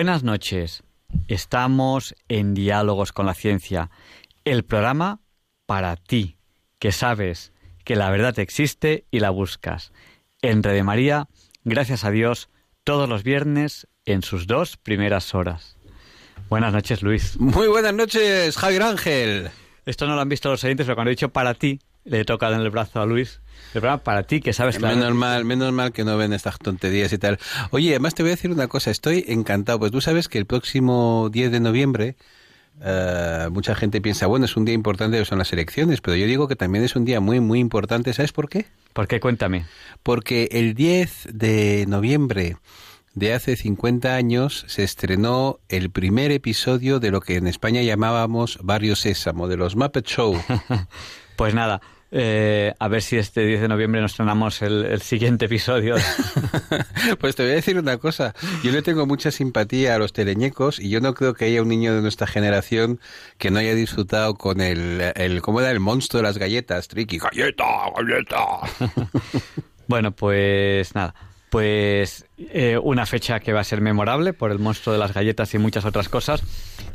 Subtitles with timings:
[0.00, 0.82] Buenas noches.
[1.28, 3.90] Estamos en Diálogos con la Ciencia,
[4.46, 5.20] el programa
[5.66, 6.38] para ti,
[6.78, 7.52] que sabes
[7.84, 9.92] que la verdad existe y la buscas.
[10.40, 11.28] En de María,
[11.64, 12.48] gracias a Dios,
[12.82, 15.76] todos los viernes en sus dos primeras horas.
[16.48, 17.38] Buenas noches, Luis.
[17.38, 19.50] Muy buenas noches, Javier Ángel.
[19.84, 22.24] Esto no lo han visto los oyentes, pero cuando he dicho para ti, le he
[22.24, 23.42] tocado en el brazo a Luis
[23.74, 27.12] el programa para ti, que sabes Menos mal, menos mal que no ven estas tonterías
[27.12, 27.38] y tal.
[27.70, 30.46] Oye, además te voy a decir una cosa, estoy encantado, pues tú sabes que el
[30.46, 32.16] próximo 10 de noviembre
[32.82, 36.48] eh, mucha gente piensa, bueno, es un día importante, son las elecciones, pero yo digo
[36.48, 38.66] que también es un día muy, muy importante, ¿sabes por qué?
[38.92, 39.20] ¿Por qué?
[39.20, 39.66] Cuéntame.
[40.02, 42.56] Porque el 10 de noviembre
[43.14, 48.58] de hace 50 años se estrenó el primer episodio de lo que en España llamábamos
[48.62, 50.40] Barrio Sésamo, de los Muppet Show.
[51.36, 55.94] pues nada, eh, a ver si este 10 de noviembre nos estrenamos el, siguiente episodio.
[57.20, 58.34] pues te voy a decir una cosa.
[58.62, 61.68] Yo le tengo mucha simpatía a los teleñecos y yo no creo que haya un
[61.68, 63.00] niño de nuestra generación
[63.38, 65.70] que no haya disfrutado con el, el ¿cómo era?
[65.70, 67.18] El monstruo de las galletas, Tricky.
[67.18, 67.64] ¡Galleta,
[67.96, 68.92] galleta!
[69.86, 71.14] bueno, pues nada
[71.50, 75.52] pues eh, una fecha que va a ser memorable por el monstruo de las galletas
[75.52, 76.42] y muchas otras cosas.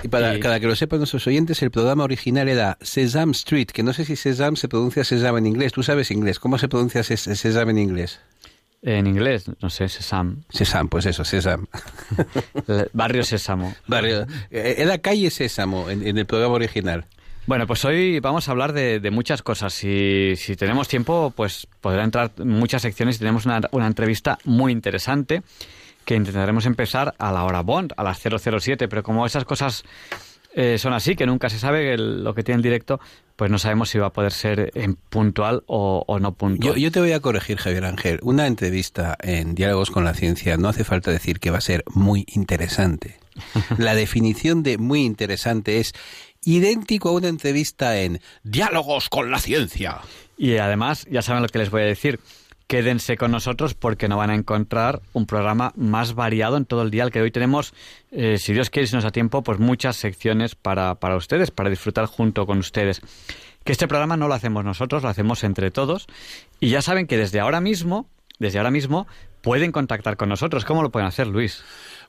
[0.02, 3.84] Y para cada que lo sepan nuestros oyentes, el programa original era Sesame Street, que
[3.84, 5.74] no sé si Sesame se pronuncia Sesame en inglés.
[5.74, 6.40] Tú sabes inglés.
[6.40, 8.22] ¿Cómo se pronuncia Sesame en inglés?
[8.82, 10.38] En inglés, no sé, Sesame.
[10.50, 11.66] Sesame, pues eso, Sesame.
[12.94, 13.76] Barrio Sésamo.
[13.88, 17.06] Barrio, eh, era calle Sésamo en el programa original.
[17.48, 19.74] Bueno, pues hoy vamos a hablar de, muchas cosas.
[19.74, 24.72] Si, si, tenemos tiempo, pues podrá entrar muchas secciones y tenemos una, una entrevista muy
[24.72, 25.44] interesante
[26.06, 29.84] que intentaremos empezar a la hora Bond, a las 007, pero como esas cosas
[30.54, 33.00] eh, son así, que nunca se sabe lo que tiene en directo,
[33.36, 36.76] pues no sabemos si va a poder ser en puntual o, no puntual.
[36.76, 38.20] Yo, yo, te voy a corregir, Javier Ángel.
[38.22, 41.84] Una entrevista en Diálogos con la Ciencia no hace falta decir que va a ser
[41.94, 43.18] muy interesante.
[43.78, 45.94] La definición de muy interesante es
[46.46, 50.00] idéntico a una entrevista en Diálogos con la Ciencia.
[50.38, 52.20] Y además, ya saben lo que les voy a decir.
[52.68, 56.90] Quédense con nosotros porque no van a encontrar un programa más variado en todo el
[56.90, 57.04] día.
[57.04, 57.74] El que hoy tenemos,
[58.12, 61.70] eh, si Dios quiere, si nos da tiempo, pues muchas secciones para, para ustedes, para
[61.70, 63.02] disfrutar junto con ustedes.
[63.64, 66.08] Que este programa no lo hacemos nosotros, lo hacemos entre todos.
[66.60, 69.06] Y ya saben que desde ahora mismo, desde ahora mismo,
[69.42, 70.66] pueden contactar con nosotros.
[70.66, 71.64] ¿Cómo lo pueden hacer, Luis?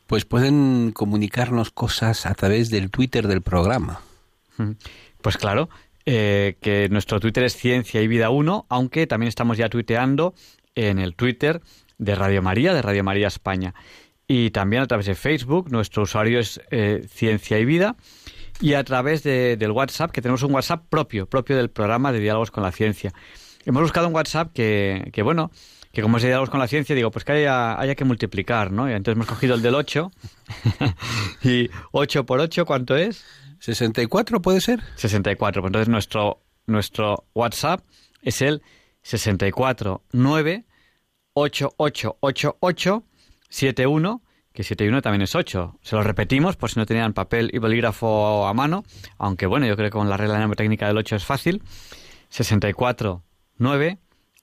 [0.07, 4.01] Pues pueden comunicarnos cosas a través del Twitter del programa.
[5.21, 5.69] Pues claro,
[6.05, 10.35] eh, que nuestro Twitter es Ciencia y Vida 1, aunque también estamos ya tuiteando
[10.75, 11.61] en el Twitter
[11.99, 13.75] de Radio María, de Radio María España.
[14.29, 17.97] Y también a través de Facebook, nuestro usuario es eh, Ciencia y Vida.
[18.61, 22.51] Y a través del WhatsApp, que tenemos un WhatsApp propio, propio del programa de Diálogos
[22.51, 23.13] con la Ciencia.
[23.67, 25.51] Hemos buscado un WhatsApp que, que bueno,
[25.93, 28.71] que como es de Diálogos con la Ciencia, digo, pues que haya, haya que multiplicar,
[28.71, 28.89] ¿no?
[28.89, 30.11] Y entonces hemos cogido el del 8.
[31.43, 33.25] y 8 por 8, ¿cuánto es?
[33.61, 34.83] ¿64 puede ser?
[34.97, 35.63] 64.
[35.63, 37.85] Pues entonces nuestro, nuestro WhatsApp
[38.23, 38.63] es el
[39.03, 40.65] 649
[41.35, 44.23] 888871
[44.57, 45.81] que 71 también es 8.
[45.83, 48.85] Se lo repetimos por si no tenían papel y bolígrafo a mano,
[49.19, 51.63] aunque bueno, yo creo que con la regla técnica del 8 es fácil.
[52.31, 53.99] 649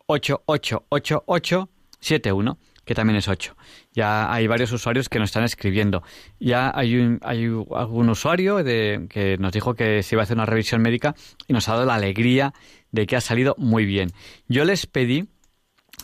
[0.05, 3.55] 888871 que también es 8.
[3.93, 6.03] Ya hay varios usuarios que nos están escribiendo.
[6.39, 10.37] Ya hay, un, hay algún usuario de, que nos dijo que se iba a hacer
[10.37, 11.15] una revisión médica
[11.47, 12.53] y nos ha dado la alegría
[12.91, 14.11] de que ha salido muy bien.
[14.47, 15.29] Yo les pedí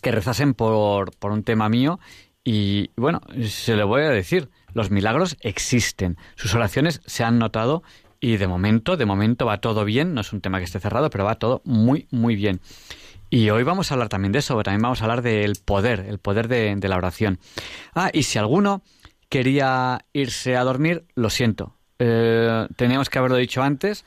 [0.01, 1.99] que rezasen por, por un tema mío
[2.43, 7.83] y bueno, se lo voy a decir, los milagros existen, sus oraciones se han notado
[8.19, 11.09] y de momento, de momento va todo bien, no es un tema que esté cerrado,
[11.09, 12.59] pero va todo muy, muy bien.
[13.29, 16.17] Y hoy vamos a hablar también de eso, también vamos a hablar del poder, el
[16.17, 17.39] poder de, la oración.
[17.93, 18.81] Ah, y si alguno
[19.29, 21.75] quería irse a dormir, lo siento.
[21.99, 24.03] Eh, teníamos que haberlo dicho antes,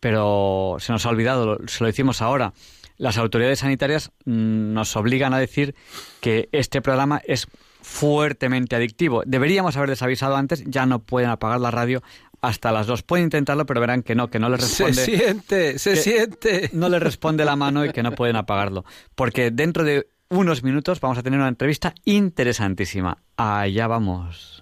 [0.00, 2.54] pero se nos ha olvidado, se lo decimos ahora.
[2.96, 5.74] Las autoridades sanitarias mm, nos obligan a decir
[6.20, 7.48] que este programa es
[7.82, 9.22] fuertemente adictivo.
[9.26, 12.02] Deberíamos haber desavisado antes, ya no pueden apagar la radio
[12.42, 13.02] hasta las dos.
[13.02, 14.94] Pueden intentarlo, pero verán que no, que no les responde.
[14.94, 16.70] Se siente, se siente.
[16.72, 18.84] No les responde la mano y que no pueden apagarlo.
[19.14, 23.18] Porque dentro de unos minutos vamos a tener una entrevista interesantísima.
[23.36, 24.61] Allá vamos.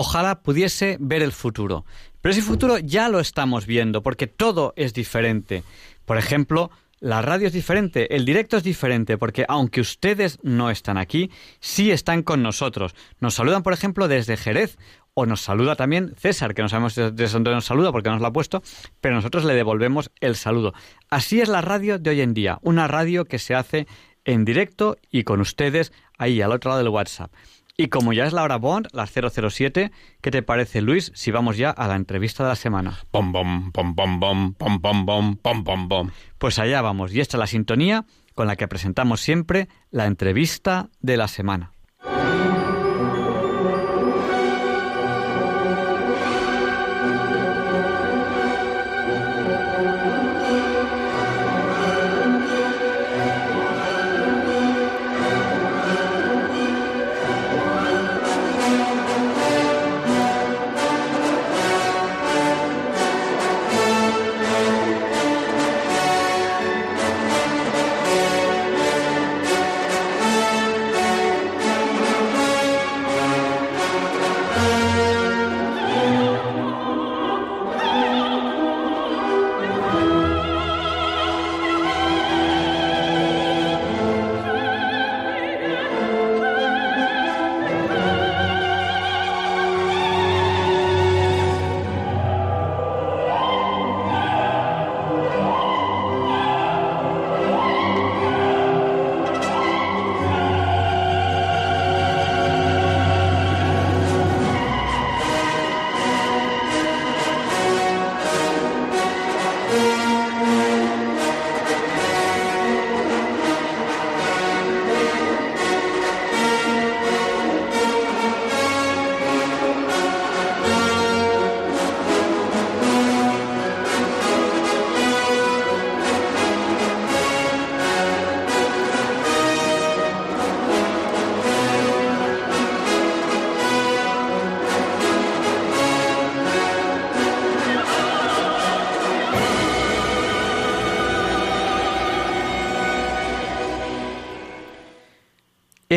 [0.00, 1.84] Ojalá pudiese ver el futuro.
[2.20, 5.64] Pero ese futuro ya lo estamos viendo, porque todo es diferente.
[6.04, 10.98] Por ejemplo, la radio es diferente, el directo es diferente, porque aunque ustedes no están
[10.98, 12.94] aquí, sí están con nosotros.
[13.18, 14.78] Nos saludan, por ejemplo, desde Jerez,
[15.18, 18.28] o nos saluda también César, que no sabemos desde dónde nos saluda porque nos lo
[18.28, 18.62] ha puesto,
[19.00, 20.74] pero nosotros le devolvemos el saludo.
[21.10, 23.88] Así es la radio de hoy en día, una radio que se hace
[24.24, 27.32] en directo y con ustedes ahí al otro lado del WhatsApp.
[27.76, 31.56] Y como ya es la hora Bond, las 007, ¿qué te parece, Luis, si vamos
[31.56, 32.98] ya a la entrevista de la semana?
[33.10, 36.10] Bom, bom, bom, bom, bom, bom, bom, bom, bom, bom, bom.
[36.38, 38.04] Pues allá vamos, y esta es la sintonía
[38.34, 41.72] con la que presentamos siempre la entrevista de la semana.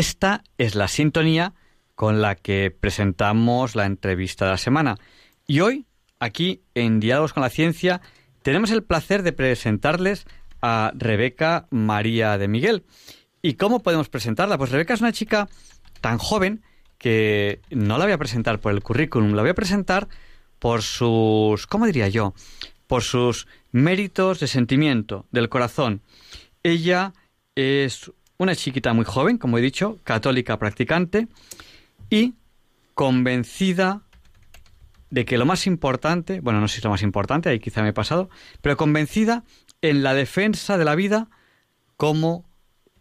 [0.02, 1.54] Esta es la sintonía
[1.94, 4.98] con la que presentamos la entrevista de la semana.
[5.46, 5.86] Y hoy,
[6.20, 8.02] aquí en Diálogos con la Ciencia,
[8.42, 10.26] tenemos el placer de presentarles
[10.60, 12.84] a Rebeca María de Miguel.
[13.44, 14.58] ¿Y cómo podemos presentarla?
[14.58, 15.48] Pues Rebeca es una chica
[16.02, 16.64] tan joven
[16.98, 20.08] que no la voy a presentar por el currículum, la voy a presentar
[20.58, 22.34] por sus, ¿cómo diría yo?
[22.88, 26.02] Por sus méritos de sentimiento, del corazón.
[26.64, 27.14] Ella
[27.54, 31.28] es una chiquita muy joven, como he dicho, católica practicante
[32.10, 32.34] y
[32.96, 34.02] convencida
[35.12, 37.84] de que lo más importante, bueno, no sé si es lo más importante, ahí quizá
[37.84, 38.32] me he pasado,
[38.64, 39.44] pero convencida
[39.84, 41.28] en la defensa de la vida
[41.98, 42.44] como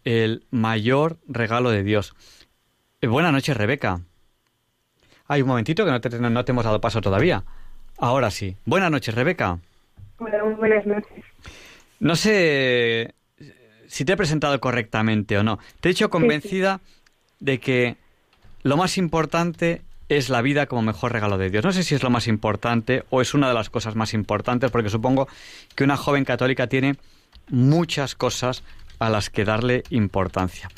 [0.03, 2.13] el mayor regalo de Dios.
[3.01, 4.01] Eh, buenas noches, Rebeca.
[5.27, 7.43] Hay un momentito que no te, no te hemos dado paso todavía.
[7.97, 8.57] Ahora sí.
[8.65, 9.57] Buenas noches, Rebeca.
[10.19, 11.25] Hola, muy buenas noches.
[11.99, 13.15] No sé
[13.91, 15.59] si te he presentado correctamente o no.
[15.81, 16.79] Te he dicho convencida
[17.41, 17.97] de que
[18.63, 21.65] lo más importante es la vida como mejor regalo de Dios.
[21.65, 24.71] No sé si es lo más importante o es una de las cosas más importantes,
[24.71, 25.27] porque supongo
[25.75, 26.95] que una joven católica tiene
[27.49, 28.63] muchas cosas
[28.99, 30.69] a las que darle importancia.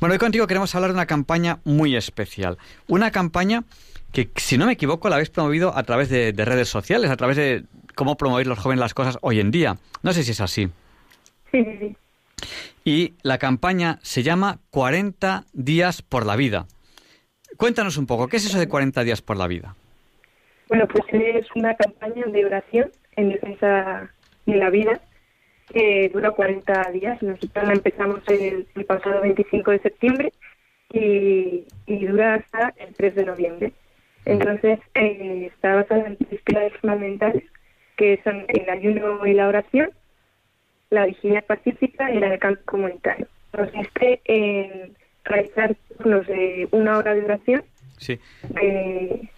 [0.00, 2.56] Bueno, hoy contigo queremos hablar de una campaña muy especial.
[2.88, 3.64] Una campaña
[4.12, 7.36] que, si no me equivoco, la habéis promovido a través de, redes sociales, a través
[7.36, 7.64] de
[7.94, 9.76] cómo promover los jóvenes las cosas hoy en día.
[10.02, 10.70] No sé si es así.
[11.50, 11.96] Sí, sí, sí.
[12.84, 16.66] Y la campaña se llama 40 días por la vida.
[17.56, 19.76] Cuéntanos un poco, ¿qué es eso de 40 días por la vida?
[20.68, 24.10] Bueno, pues es una campaña de oración en defensa
[24.46, 25.00] de la vida
[25.72, 27.22] que dura 40 días.
[27.22, 30.32] Nosotros la empezamos el, pasado 25 de septiembre
[30.90, 33.72] y, dura hasta el 3 de noviembre.
[34.24, 37.42] Entonces, eh, está basada en tres pilares fundamentales,
[37.96, 39.90] que son el ayuno y la oración,
[40.92, 43.26] la vigilia pacífica y la canto comunitario.
[43.50, 44.92] Consiste en
[45.24, 47.64] realizar turnos de una hora de duración.
[47.96, 48.20] Sí.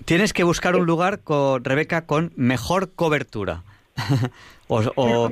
[0.04, 3.62] Tienes que buscar un lugar, con Rebeca, con mejor cobertura.
[4.68, 5.30] o,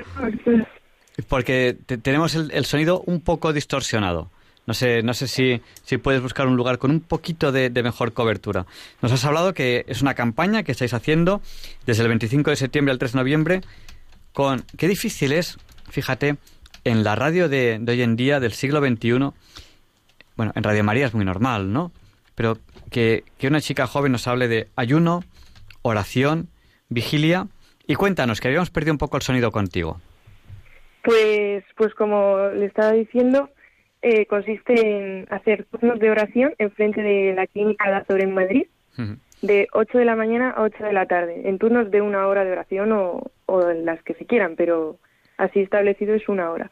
[1.29, 4.31] porque tenemos el, sonido un poco distorsionado.
[4.65, 8.13] No sé, no sé si, si puedes buscar un lugar con un poquito de, mejor
[8.13, 8.65] cobertura.
[9.01, 11.43] Nos has hablado que es una campaña que estáis haciendo
[11.85, 13.61] desde el 25 de septiembre al 3 de noviembre
[14.33, 14.65] con...
[14.77, 15.59] Qué difícil es,
[15.93, 16.37] fíjate,
[16.85, 19.31] en la radio de, de hoy en día, del siglo XXI,
[20.37, 21.93] bueno, en Radio María es muy normal, ¿no?
[22.35, 22.57] Pero
[22.91, 25.23] que, que una chica joven nos hable de ayuno,
[25.83, 26.49] oración,
[26.89, 27.47] vigilia.
[27.87, 30.01] Y cuéntanos, que habíamos perdido un poco el sonido contigo.
[31.03, 33.51] Pues, pues como le estaba diciendo,
[34.01, 38.67] eh, consiste en hacer turnos de oración en frente de la clínica Dazor en Madrid,
[39.43, 42.45] de 8 de la mañana a 8 de la tarde, en turnos de una hora
[42.45, 44.99] de oración o, o las que se quieran, pero
[45.43, 46.71] así establecido es una hora.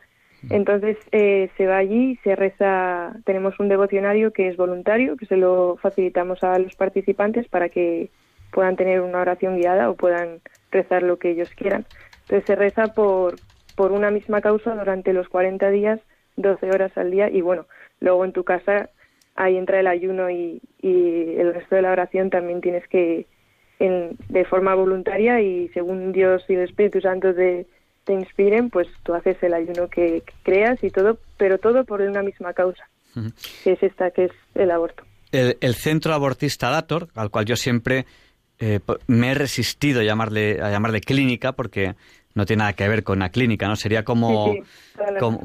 [0.48, 5.36] Entonces eh, se va allí, se reza, tenemos un devocionario que es voluntario, que se
[5.36, 8.08] lo facilitamos a los participantes para que
[8.52, 11.84] puedan tener una oración guiada o puedan rezar lo que ellos quieran.
[12.22, 13.34] Entonces se reza por,
[13.76, 16.00] por una misma causa durante los 40 días,
[16.36, 17.66] 12 horas al día y bueno,
[18.00, 18.88] luego en tu casa
[19.36, 23.26] ahí entra el ayuno y, y el resto de la oración también tienes que
[23.78, 27.66] en, de forma voluntaria y según Dios y el Espíritu Santo de
[28.10, 32.24] te inspiren, pues tú haces el ayuno que, creas y todo, pero todo por una
[32.24, 32.88] misma causa,
[33.62, 35.04] que es esta, que es el aborto.
[35.30, 38.06] El, centro abortista Dator, al cual yo siempre
[38.58, 41.94] eh, me he resistido a llamarle, a llamarle clínica, porque
[42.34, 43.76] no tiene nada que ver con una clínica, ¿no?
[43.76, 44.56] Sería como,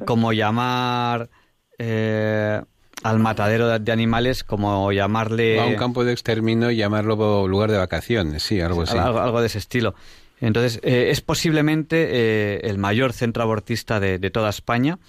[0.03, 1.29] como, llamar
[1.77, 2.59] eh,
[3.03, 5.59] al matadero de, animales, como llamarle...
[5.59, 8.97] a un campo de exterminio y llamarlo lugar de vacaciones, sí, algo así.
[8.97, 9.93] algo de ese estilo.
[10.41, 14.99] Entonces, eh, es posiblemente eh, el mayor centro abortista de, toda España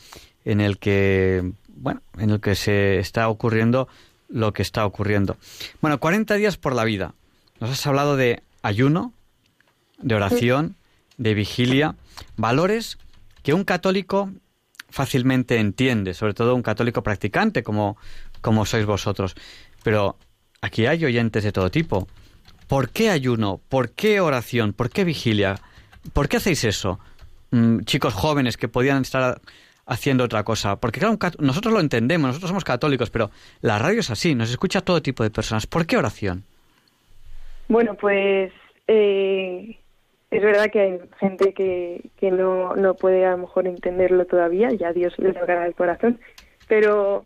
[0.44, 3.88] en el que, bueno, en el que se está ocurriendo
[4.28, 5.36] lo que está ocurriendo.
[5.80, 7.14] Bueno, 40 días por la vida.
[7.60, 9.12] Nos has hablado de ayuno,
[9.98, 10.76] de oración,
[11.16, 11.96] de vigilia,
[12.36, 12.98] valores
[13.42, 14.30] que un católico
[14.90, 17.96] fácilmente entiende, sobre todo un católico practicante como,
[18.40, 19.34] como sois vosotros.
[19.82, 20.16] Pero
[20.60, 22.08] aquí hay oyentes de todo tipo.
[22.68, 23.60] ¿Por qué ayuno?
[23.68, 24.72] ¿Por qué oración?
[24.72, 25.56] ¿Por qué vigilia?
[26.12, 26.98] ¿Por qué hacéis eso?
[27.50, 29.40] Mm, chicos jóvenes que podían estar
[29.86, 30.76] haciendo otra cosa.
[30.76, 33.30] Porque claro, nosotros lo entendemos, nosotros somos católicos, pero
[33.60, 35.66] la radio es así, nos escucha todo tipo de personas.
[35.66, 36.44] ¿Por qué oración?
[37.68, 38.52] Bueno, pues
[38.88, 39.78] eh,
[40.30, 45.14] es verdad que hay gente que, no puede a lo mejor entenderlo todavía, ya Dios
[45.18, 46.20] le tocará el corazón,
[46.68, 47.24] pero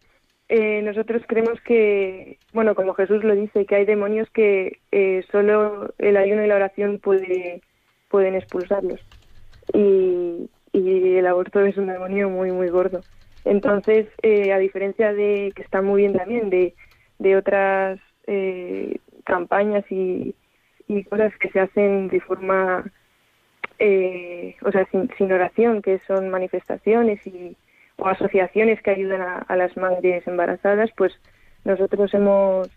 [0.50, 5.94] eh, nosotros creemos que, bueno, como Jesús lo dice, que hay demonios que eh, solo
[5.98, 7.62] el ayuno y la oración puede,
[8.08, 9.00] pueden expulsarlos.
[9.72, 13.00] Y, y el aborto es un demonio muy, muy gordo.
[13.44, 16.74] Entonces, eh, a diferencia de que está muy bien también de,
[17.20, 20.34] de otras eh, campañas y,
[21.08, 22.90] cosas que se hacen de forma,
[23.78, 27.56] eh, o sea, sin, sin oración, que son manifestaciones y,
[28.00, 31.12] o asociaciones que ayudan a, las madres embarazadas, pues
[31.64, 32.68] nosotros hemos,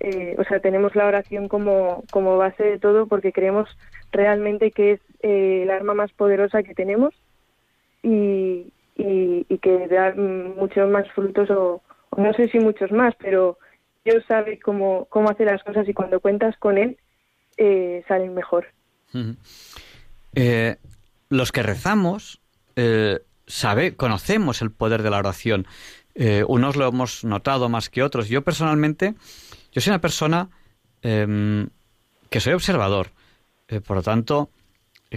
[0.00, 3.68] eh, o sea, tenemos la oración como, como base de todo porque creemos
[4.12, 7.14] realmente que es eh, el arma más poderosa que tenemos
[8.02, 11.82] y, y, que da muchos más frutos o,
[12.16, 13.58] no sé si muchos más, pero
[14.04, 16.96] Dios sabe cómo, cómo hacer las cosas y cuando cuentas con Él
[17.58, 18.66] eh, salen mejor.
[21.28, 22.40] los que rezamos
[23.50, 25.66] sabe, conocemos el poder de la oración.
[26.14, 28.28] Eh, unos lo hemos notado más que otros.
[28.28, 29.14] Yo personalmente,
[29.72, 30.48] yo soy una persona
[31.02, 31.68] em,
[32.30, 33.10] que soy observador.
[33.68, 34.50] Eh, por lo tanto,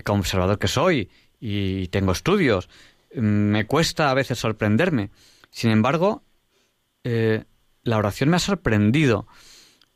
[0.04, 1.10] como observador que soy
[1.40, 2.70] y tengo estudios,
[3.16, 5.10] me cuesta a veces sorprenderme.
[5.50, 6.24] Sin embargo,
[7.04, 7.44] eh,
[7.84, 9.28] la oración me ha sorprendido.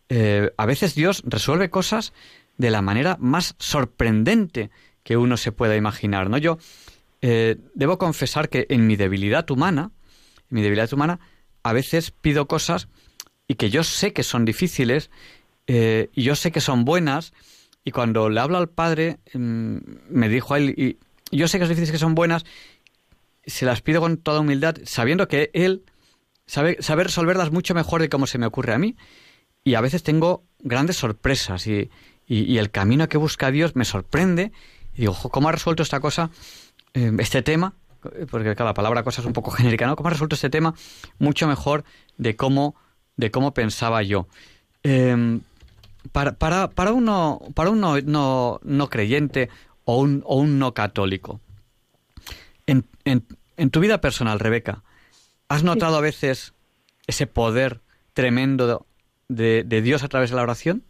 [0.09, 2.13] Eh, a veces Dios resuelve cosas
[2.57, 4.69] de la manera más sorprendente
[5.03, 6.29] que uno se pueda imaginar.
[6.29, 6.37] ¿no?
[6.37, 6.57] Yo
[7.21, 9.91] eh, debo confesar que en mi debilidad humana,
[10.49, 11.19] en mi debilidad humana,
[11.63, 12.87] a veces pido cosas
[13.47, 15.09] y que yo sé que son difíciles
[15.69, 17.33] y yo sé que son buenas
[17.83, 19.77] y cuando le hablo al Padre mm,
[20.09, 20.97] me dijo a él y
[21.35, 22.45] yo sé que son difíciles que son buenas
[23.47, 25.83] se las pido con toda humildad, sabiendo que Él
[26.45, 28.95] sabe, sabe resolverlas mucho mejor de cómo se me ocurre a mí.
[29.63, 31.89] Y a veces tengo grandes sorpresas y,
[32.27, 34.51] y, el camino que busca Dios me sorprende.
[34.93, 36.29] Y digo, ¿cómo ha resuelto esta cosa,
[36.93, 37.73] eh, este tema?
[38.29, 39.95] Porque cada palabra cosa es un poco genérica, ¿no?
[39.95, 40.73] ¿Cómo ha resuelto este tema
[41.19, 41.83] mucho mejor
[42.17, 42.75] de cómo,
[43.15, 44.27] de cómo pensaba yo?
[44.83, 45.41] Em,
[46.11, 49.49] para, para, para, uno, para uno no, no creyente
[49.85, 51.39] o un, o un no católico,
[52.67, 54.83] en, en, tu vida personal, Rebeca,
[55.47, 56.53] ¿has notado a veces
[57.07, 57.79] ese poder
[58.13, 58.85] tremendo
[59.29, 60.83] de, Dios a través de la oración?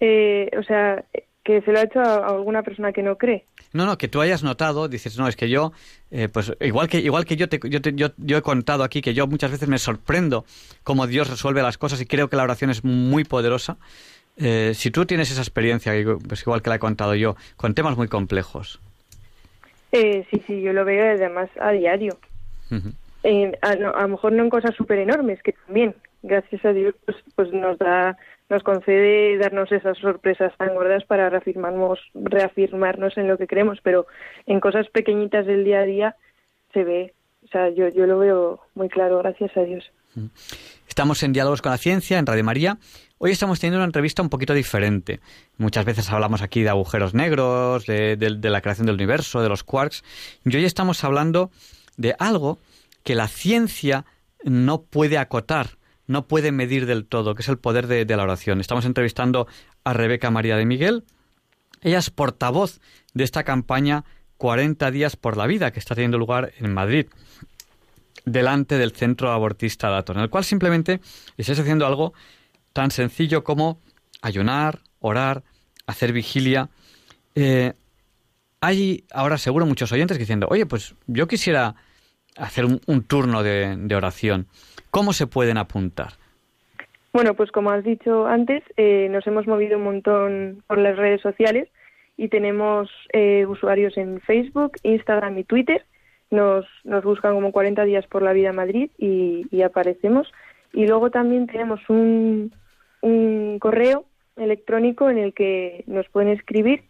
[0.00, 1.04] Eh, o sea,
[1.42, 3.44] que se lo ha hecho a, alguna persona que no cree.
[3.74, 5.72] No, no, que tú hayas notado, dices, no, es que yo,
[6.10, 9.14] eh, pues igual que, igual que yo, te, yo, yo, yo, he contado aquí, que
[9.14, 10.46] yo muchas veces me sorprendo
[10.84, 13.76] cómo Dios resuelve las cosas y creo que la oración es muy poderosa.
[14.36, 15.92] Eh, si tú tienes esa experiencia,
[16.26, 18.80] pues igual que la he contado yo, con temas muy complejos,
[19.96, 22.18] eh, sí, sí, yo lo veo además a diario.
[23.62, 27.52] A, lo mejor no en cosas súper enormes, que también, gracias a Dios, pues, pues
[27.52, 28.16] nos da
[28.50, 34.06] nos concede darnos esas sorpresas tan gordas para reafirmarnos, reafirmarnos en lo que creemos, pero
[34.46, 36.16] en cosas pequeñitas del día a día
[36.74, 39.90] se ve, o sea, yo, yo lo veo muy claro, gracias a Dios.
[40.88, 42.78] Estamos en Diálogos con la Ciencia, en Radio María.
[43.18, 45.20] Hoy estamos teniendo una entrevista un poquito diferente.
[45.56, 50.04] Muchas veces hablamos aquí de agujeros negros, de, la creación del universo, de los quarks.
[50.44, 51.50] Y hoy estamos hablando
[51.96, 52.58] de algo
[53.04, 54.06] que la ciencia
[54.42, 58.60] no puede acotar, no puede medir del todo, que es el poder de, la oración.
[58.60, 59.46] Estamos entrevistando
[59.84, 61.04] a Rebeca María de Miguel.
[61.82, 62.80] Ella es portavoz
[63.12, 64.04] de esta campaña
[64.38, 67.06] 40 días por la vida que está teniendo lugar en Madrid
[68.24, 71.00] delante del centro abortista Datos, en el cual simplemente
[71.36, 72.14] estáis haciendo algo
[72.72, 73.80] tan sencillo como
[74.22, 75.44] ayunar, orar,
[75.86, 76.70] hacer vigilia.
[77.34, 77.74] Eh,
[78.60, 81.76] hay ahora seguro muchos oyentes diciendo, oye, pues yo quisiera
[82.36, 84.46] hacer un, turno de, oración.
[84.90, 86.12] ¿Cómo se pueden apuntar?
[87.12, 91.20] Bueno, pues como has dicho antes, eh, nos hemos movido un montón por las redes
[91.20, 91.68] sociales
[92.16, 95.84] y tenemos eh, usuarios en Facebook, Instagram y Twitter
[96.34, 100.30] nos, nos buscan como 40 días por la vida Madrid y, aparecemos.
[100.72, 102.52] Y luego también tenemos un,
[103.00, 104.04] un correo
[104.36, 106.84] electrónico en el que nos pueden escribir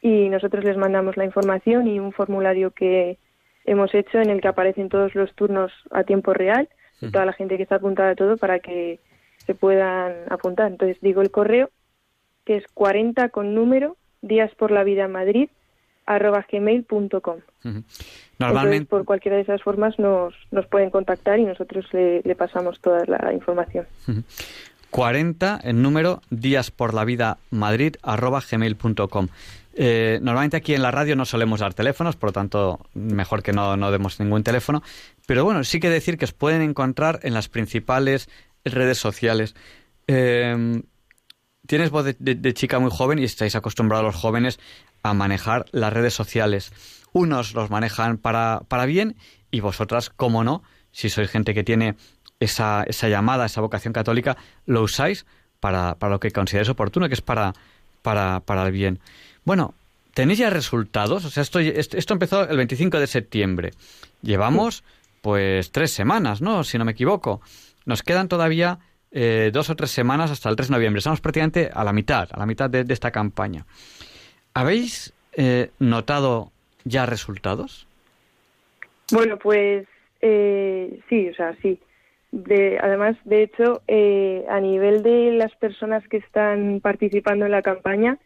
[0.00, 3.18] y nosotros les mandamos la información y un formulario que
[3.66, 6.68] hemos hecho en el que aparecen todos los turnos a tiempo real,
[7.12, 9.00] toda la gente que está apuntada a todo para que
[9.44, 10.70] se puedan apuntar.
[10.70, 11.70] Entonces digo el correo
[12.44, 15.50] que es 40 con número días por la vida Madrid
[16.06, 17.40] arroba gmail.com.
[18.38, 18.86] Normalmente...
[18.88, 23.32] por cualquiera de esas formas nos, nos pueden contactar y nosotros le, pasamos toda la
[23.32, 23.86] información.
[24.90, 29.28] 40 en número días por la vida madrid arroba gmail.com.
[29.78, 33.52] Eh, normalmente aquí en la radio no solemos dar teléfonos, por lo tanto, mejor que
[33.52, 34.82] no, no demos ningún teléfono.
[35.26, 38.28] Pero bueno, sí que decir que os pueden encontrar en las principales
[38.64, 39.54] redes sociales.
[40.06, 40.82] Eh,
[41.66, 44.58] tienes voz de, chica muy joven y estáis acostumbrados los jóvenes
[45.02, 46.72] a manejar las redes sociales.
[47.12, 49.16] Unos los manejan para, para bien
[49.50, 51.96] y vosotras, como no, si sois gente que tiene
[52.40, 55.26] esa, esa llamada, esa vocación católica, lo usáis
[55.60, 57.52] para, para lo que consideréis oportuno, que es para,
[58.02, 59.00] para, para el bien.
[59.46, 59.72] Bueno,
[60.12, 61.24] ¿tenéis ya resultados?
[61.24, 63.70] O sea, esto, esto empezó el 25 de septiembre.
[64.20, 64.84] Llevamos,
[65.22, 66.62] pues, tres semanas, ¿no?
[66.64, 67.40] Si no me equivoco.
[67.86, 68.78] Nos quedan todavía
[69.10, 70.98] eh, dos o tres semanas hasta el 3 de noviembre.
[70.98, 73.64] Estamos prácticamente a la mitad, a la mitad de esta campaña.
[74.52, 76.50] ¿Habéis eh, notado
[76.84, 77.86] ya resultados?
[79.12, 79.86] Bueno, pues
[80.20, 81.78] eh, sí, o sea, sí.
[82.32, 87.62] De, además, de hecho, eh, a nivel de las personas que están participando en la
[87.62, 88.18] campaña,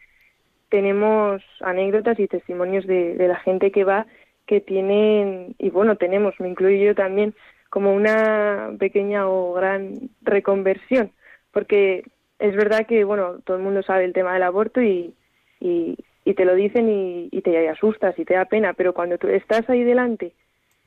[0.70, 4.06] tenemos anécdotas y testimonios de, de, la gente que va
[4.46, 7.34] que tienen, y bueno, tenemos, me incluyo yo también,
[7.68, 11.12] como una pequeña o gran reconversión,
[11.52, 12.04] porque
[12.40, 15.14] es verdad que, bueno, todo el mundo sabe el tema del aborto y,
[15.60, 16.88] y, y te lo dicen
[17.30, 20.32] y, te asustas y te da pena, pero cuando tú estás ahí delante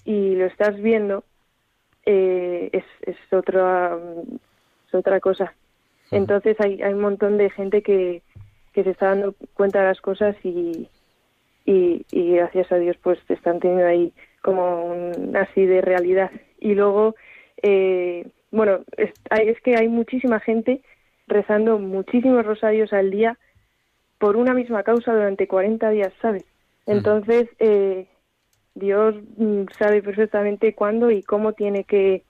[0.03, 1.23] y lo estás viendo,
[2.05, 3.97] eh, es, es, otra,
[4.87, 5.53] es otra cosa.
[6.11, 8.21] Entonces hay, hay un montón de gente que,
[8.73, 10.87] que se está dando cuenta de las cosas y,
[11.65, 16.31] y, gracias a Dios pues están teniendo ahí como un, así de realidad.
[16.59, 17.15] Y luego,
[17.61, 20.81] eh, bueno, es, es que hay muchísima gente
[21.27, 23.37] rezando muchísimos rosarios al día
[24.17, 26.45] por una misma causa durante 40 días, ¿sabes?
[26.85, 28.07] Entonces, eh,
[28.75, 32.23] Dios mm, sabe perfectamente cuándo y cómo tiene que,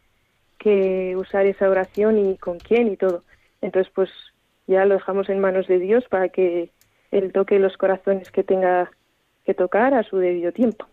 [0.60, 3.24] que usar esa oración y con quién y todo.
[3.62, 4.10] Entonces, pues
[4.68, 6.72] ya lo dejamos en manos de Dios para que
[7.12, 8.92] Él toque los corazones que tenga
[9.46, 10.88] que tocar a su debido tiempo.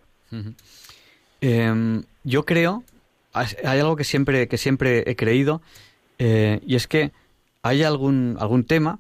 [1.41, 2.85] Em, yo creo,
[3.33, 5.63] hay algo que siempre, que siempre he creído,
[6.19, 7.13] eh, y es que
[7.63, 8.99] hay algún, algún tema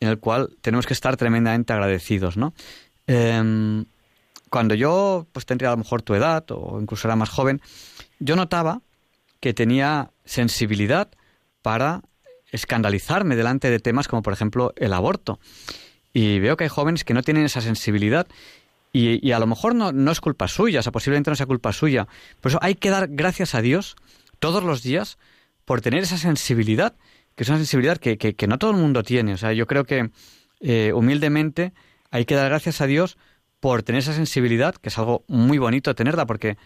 [0.00, 2.54] en el cual tenemos que estar tremendamente agradecidos, ¿no?
[3.06, 3.84] Em,
[4.48, 7.60] cuando yo pues tendría a lo mejor tu edad o incluso era más joven,
[8.18, 8.80] yo notaba
[9.40, 11.08] que tenía sensibilidad
[11.62, 12.02] para
[12.50, 15.38] escandalizarme delante de temas como por ejemplo el aborto.
[16.12, 18.26] Y veo que hay jóvenes que no tienen esa sensibilidad
[18.92, 21.72] y, a lo mejor no, no, es culpa suya, o sea, posiblemente no sea culpa
[21.72, 22.08] suya.
[22.40, 23.94] Por eso hay que dar gracias a Dios
[24.40, 25.18] todos los días
[25.64, 26.96] por tener esa sensibilidad,
[27.36, 29.34] que es una sensibilidad que, que, no todo el mundo tiene.
[29.34, 30.10] O sea, yo creo que
[30.60, 31.72] eh, humildemente
[32.10, 33.16] hay que dar gracias a Dios
[33.60, 36.56] por tener esa sensibilidad, que es algo muy bonito tenerla, porque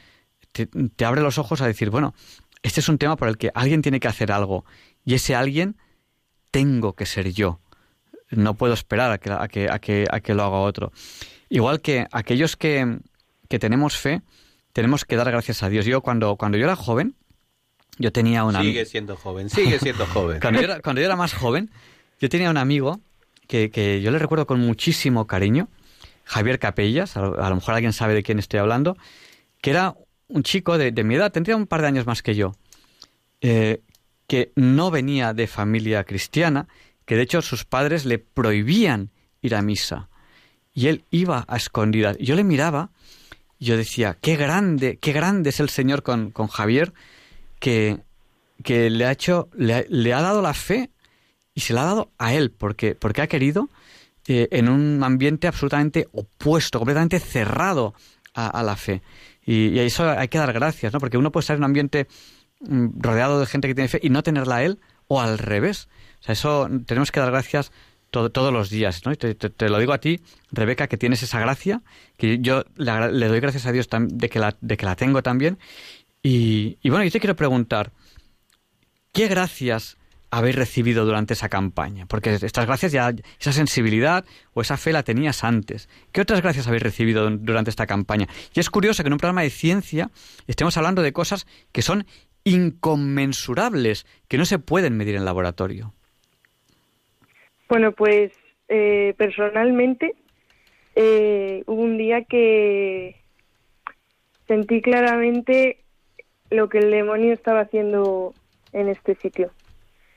[0.52, 2.14] te, abre los ojos a decir, bueno,
[2.62, 4.64] este es un tema por el que alguien tiene que hacer algo,
[5.04, 5.76] y ese alguien
[6.50, 7.60] tengo que ser yo.
[8.30, 10.92] No puedo esperar a que, a que, a que, a que lo haga otro.
[11.48, 12.98] Igual que aquellos que,
[13.48, 14.22] que tenemos fe,
[14.72, 15.86] tenemos que dar gracias a Dios.
[15.86, 17.14] Yo cuando, cuando yo era joven,
[17.98, 18.72] yo tenía un amigo...
[18.72, 20.40] Sigue siendo joven, sigue siendo joven.
[20.42, 21.70] cuando, yo era, cuando yo era más joven,
[22.20, 23.00] yo tenía un amigo
[23.46, 25.68] que, que yo le recuerdo con muchísimo cariño,
[26.24, 28.96] Javier Capellas, a lo, mejor alguien sabe de quién estoy hablando,
[29.60, 29.94] que era
[30.28, 32.52] un chico de, mi edad, tendría un par de años más que yo,
[33.40, 33.80] eh,
[34.26, 36.68] que no venía de familia cristiana,
[37.04, 39.10] que de hecho sus padres le prohibían
[39.42, 40.08] ir a misa.
[40.72, 42.16] Y él iba a escondidas.
[42.18, 42.90] Yo le miraba
[43.58, 46.92] y yo decía, qué grande, qué grande es el Señor con, con Javier,
[47.60, 47.98] que,
[48.62, 50.90] que le ha hecho, le, le, ha dado la fe
[51.54, 53.68] y se la ha dado a él, porque, porque ha querido
[54.26, 57.94] eh, en un ambiente absolutamente opuesto, completamente cerrado
[58.32, 59.02] a, la fe.
[59.44, 60.98] Y, a eso hay que dar gracias, ¿no?
[60.98, 62.08] Porque uno puede estar en un ambiente
[62.66, 65.88] rodeado de gente que tiene fe y no tenerla a él, o al revés.
[66.20, 67.72] O sea, eso tenemos que dar gracias
[68.11, 69.12] todos los días, ¿no?
[69.12, 70.20] Y te, lo digo a ti,
[70.53, 71.83] Rebeca, que tienes esa gracia,
[72.16, 75.59] que yo le, doy gracias a Dios de que, la, de que la tengo también.
[76.22, 77.92] Y, y bueno, yo te quiero preguntar,
[79.12, 79.96] ¿qué gracias
[80.31, 82.07] habéis recibido durante esa campaña?
[82.07, 85.88] Porque estas gracias ya, esa sensibilidad o esa fe la tenías antes.
[86.12, 88.29] ¿Qué otras gracias habéis recibido durante esta campaña?
[88.55, 90.11] Y es curioso que en un programa de ciencia
[90.46, 92.07] estemos hablando de cosas que son
[92.44, 95.92] inconmensurables, que no se pueden medir en laboratorio.
[97.68, 98.33] Bueno, pues
[98.68, 100.14] eh, personalmente
[100.94, 103.16] eh, hubo un día que
[104.46, 105.78] sentí claramente
[106.50, 108.35] lo que el demonio estaba haciendo
[108.72, 109.50] en este sitio.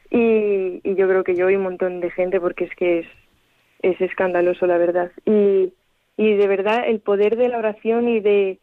[0.10, 3.08] Y, yo creo que yo y un montón de gente porque es que es,
[3.82, 5.74] es escandaloso la verdad y,
[6.16, 8.60] y de verdad el poder de la oración y de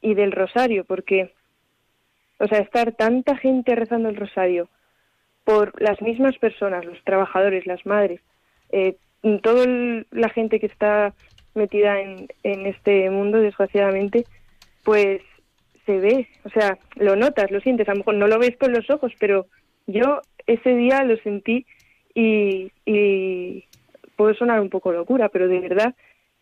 [0.00, 1.33] y del rosario porque
[2.38, 4.68] o sea estar tanta gente rezando el rosario
[5.44, 8.20] por las mismas personas los trabajadores las madres
[8.70, 8.96] eh,
[9.42, 9.66] toda
[10.10, 11.14] la gente que está
[11.54, 14.24] metida en, en este mundo desgraciadamente
[14.82, 15.22] pues
[15.86, 18.72] se ve o sea lo notas lo sientes a lo mejor no lo ves con
[18.72, 19.46] los ojos pero
[19.86, 21.66] yo ese día lo sentí
[22.14, 23.64] y, y
[24.16, 25.94] puede sonar un poco locura, pero de verdad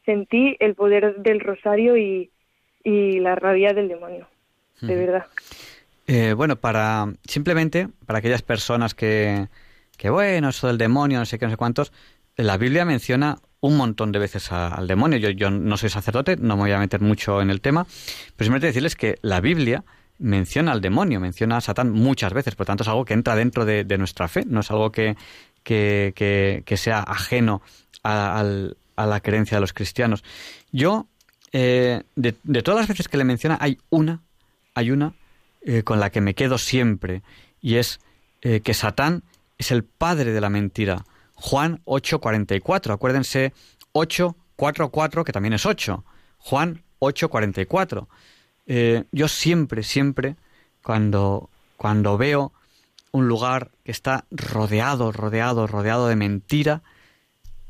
[0.04, 2.30] sentí el poder del rosario y,
[2.84, 4.28] y la rabia del demonio,
[4.80, 5.26] de verdad.
[6.06, 9.48] Eh, bueno, para simplemente para aquellas personas que,
[9.96, 11.92] que, bueno, eso del demonio, no sé qué, no sé cuántos,
[12.36, 15.18] la Biblia menciona un montón de veces al demonio.
[15.18, 18.46] Yo, yo no soy sacerdote, no me voy a meter mucho en el tema, pero
[18.46, 19.84] simplemente decirles que la Biblia
[20.18, 23.64] menciona al demonio, menciona a Satán muchas veces, por tanto es algo que entra dentro
[23.64, 25.16] de, nuestra fe, no es algo que,
[25.62, 27.62] que, sea ajeno
[28.04, 28.44] a,
[28.96, 30.22] la creencia de los cristianos.
[30.70, 31.06] Yo,
[31.52, 34.20] eh, de, todas las veces que le menciona, hay una,
[34.74, 35.12] hay una
[35.64, 37.22] eh, con la que me quedo siempre,
[37.60, 38.00] y es
[38.42, 39.22] eh, que Satán
[39.58, 41.04] es el padre de la mentira.
[41.34, 43.52] Juan 8:44, acuérdense,
[43.92, 46.04] 8:44, que también es 8.
[46.38, 48.08] Juan 8:44.
[48.66, 50.36] Eh, yo siempre, siempre,
[50.82, 52.52] cuando, cuando veo
[53.12, 56.82] un lugar que está rodeado, rodeado, rodeado de mentira,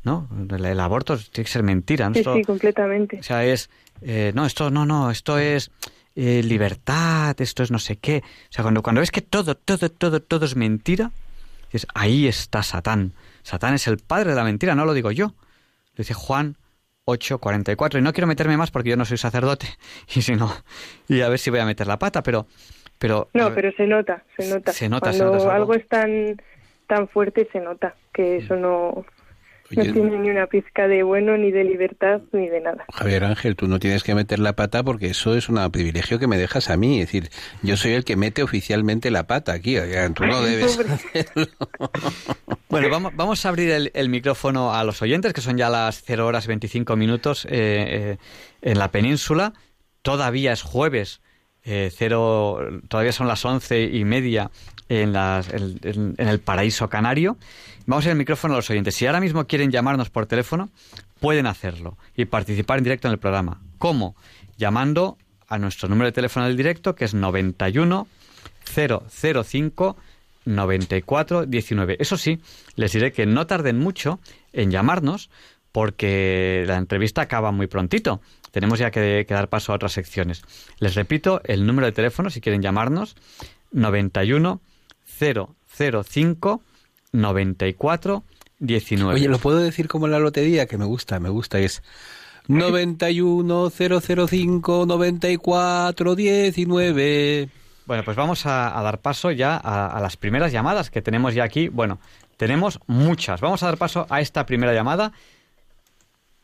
[0.03, 0.29] ¿no?
[0.49, 2.09] El, aborto tiene que ser mentira.
[2.09, 2.15] ¿no?
[2.15, 3.19] Sí, completamente.
[3.19, 3.69] O sea, es,
[4.01, 5.71] eh, no, esto, no, no, esto es
[6.15, 8.23] eh, libertad, esto es no sé qué.
[8.25, 11.11] O sea, cuando, cuando ves que todo, todo, todo, todo es mentira,
[11.93, 13.13] ahí está Satán.
[13.41, 15.27] Satán es el padre de la mentira, no lo digo yo.
[15.95, 16.55] Lo dice Juan
[17.05, 17.99] 844.
[17.99, 19.67] Y no quiero meterme más porque yo no soy sacerdote
[20.15, 20.51] y si no,
[21.07, 22.47] y a ver si voy a meter la pata, pero...
[22.97, 24.71] pero no, pero se nota, se nota.
[24.71, 26.41] Se nota, Cuando algo es tan,
[26.87, 29.05] tan fuerte, se nota que eso no,
[29.75, 32.85] no tiene ni una pizca de bueno, ni de libertad, ni de nada.
[32.93, 36.27] Javier Ángel, tú no tienes que meter la pata porque eso es un privilegio que
[36.27, 36.99] me dejas a mí.
[36.99, 37.29] Es decir,
[37.61, 39.77] yo soy el que mete oficialmente la pata aquí.
[40.15, 40.79] Tú no debes.
[42.73, 46.25] Bueno, vamos, vamos a abrir el, micrófono a los oyentes, que son ya las 0
[46.25, 48.17] horas 25 minutos eh, eh,
[48.63, 49.53] en la península.
[50.01, 51.21] Todavía es jueves,
[51.65, 54.51] eh, cero, todavía son las once y media
[54.89, 57.37] en, las, en el paraíso canario.
[57.85, 58.95] Vamos a ir el micrófono a los oyentes.
[58.95, 60.69] Si ahora mismo quieren llamarnos por teléfono,
[61.19, 63.61] pueden hacerlo y participar en directo en el programa.
[63.77, 64.15] ¿Cómo?
[64.57, 68.07] Llamando a nuestro número de teléfono del directo, que es 91
[68.65, 69.97] 005
[70.45, 71.97] 94 19.
[71.99, 72.41] Eso sí,
[72.75, 74.19] les diré que no tarden mucho
[74.51, 75.29] en llamarnos
[75.71, 78.21] porque la entrevista acaba muy prontito.
[78.53, 80.43] Tenemos ya que, que, dar paso a otras secciones.
[80.77, 83.15] Les repito el número de teléfono si quieren llamarnos
[83.71, 84.61] 91
[85.19, 86.61] 005
[87.11, 88.23] 94
[88.59, 89.15] 19.
[89.15, 90.67] Oye, ¿lo puedo decir como la lotería?
[90.67, 91.57] Que me gusta, me gusta.
[91.57, 91.81] Es
[92.47, 97.49] 91 005 94 19.
[97.87, 101.69] Bueno, pues vamos a, dar paso ya a, las primeras llamadas que tenemos ya aquí.
[101.69, 101.97] Bueno,
[102.37, 103.41] tenemos muchas.
[103.41, 105.11] Vamos a dar paso a esta primera llamada.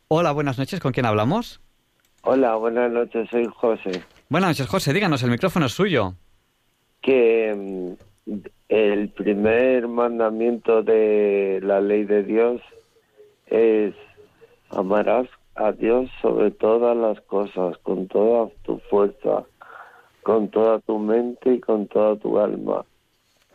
[0.07, 0.79] Hola, buenas noches.
[0.79, 1.61] ¿Con quién hablamos?
[2.23, 3.29] Hola, buenas noches.
[3.29, 4.03] Soy José.
[4.29, 4.93] Buenas noches, José.
[4.93, 6.13] Díganos, el micrófono es suyo.
[7.01, 8.33] Que mm,
[8.69, 12.61] el primer mandamiento de la ley de Dios
[13.47, 13.95] es
[14.69, 19.43] amarás a Dios sobre todas las cosas, con toda tu fuerza,
[20.23, 22.85] con toda tu mente y con toda tu alma.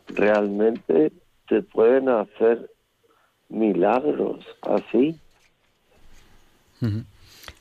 [0.09, 1.13] Realmente
[1.49, 2.71] te pueden hacer
[3.49, 5.19] milagros así.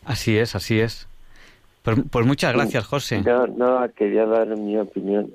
[0.05, 1.07] Así es, así es.
[1.83, 3.21] Pues, pues muchas gracias, José.
[3.21, 5.33] No, no, quería dar mi opinión.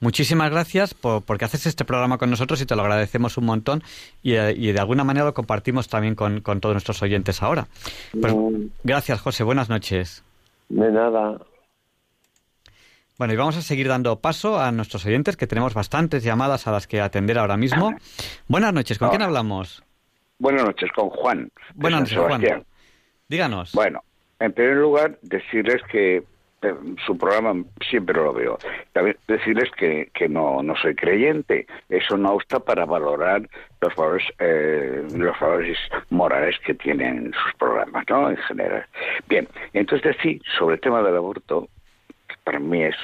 [0.00, 3.82] Muchísimas gracias por, porque haces este programa con nosotros y te lo agradecemos un montón
[4.22, 7.68] y, eh, de alguna manera lo compartimos también con, todos nuestros oyentes ahora.
[8.18, 8.68] Pues, mm.
[8.82, 9.44] Gracias, José.
[9.44, 10.24] Buenas noches.
[10.70, 11.38] De nada.
[13.18, 16.72] Bueno, y vamos a seguir dando paso a nuestros oyentes, que tenemos bastantes llamadas a
[16.72, 17.94] las que atender ahora mismo.
[18.48, 19.84] Buenas noches, ¿con quién hablamos?
[20.38, 21.50] Buenas noches, con Juan.
[21.74, 22.64] Buenas noches, Juan.
[23.28, 23.72] Díganos.
[23.72, 24.02] Bueno,
[24.40, 26.22] en primer lugar, decirles que
[26.62, 26.74] eh,
[27.06, 28.58] su programa siempre lo veo.
[28.92, 31.66] También decirles que, que no, no soy creyente.
[31.88, 33.48] Eso no obsta para valorar
[33.80, 35.78] los valores, eh, los valores
[36.10, 38.30] morales que tienen sus programas, ¿no?
[38.30, 38.84] En general.
[39.28, 41.68] Bien, entonces sí, sobre el tema del aborto,
[42.44, 42.96] para mí es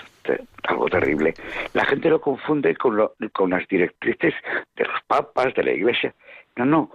[0.64, 1.35] algo terrible.
[1.72, 4.35] La gente lo confunde con, lo, con las directrices
[4.75, 6.14] de los papas, de la iglesia.
[6.57, 6.90] No, no.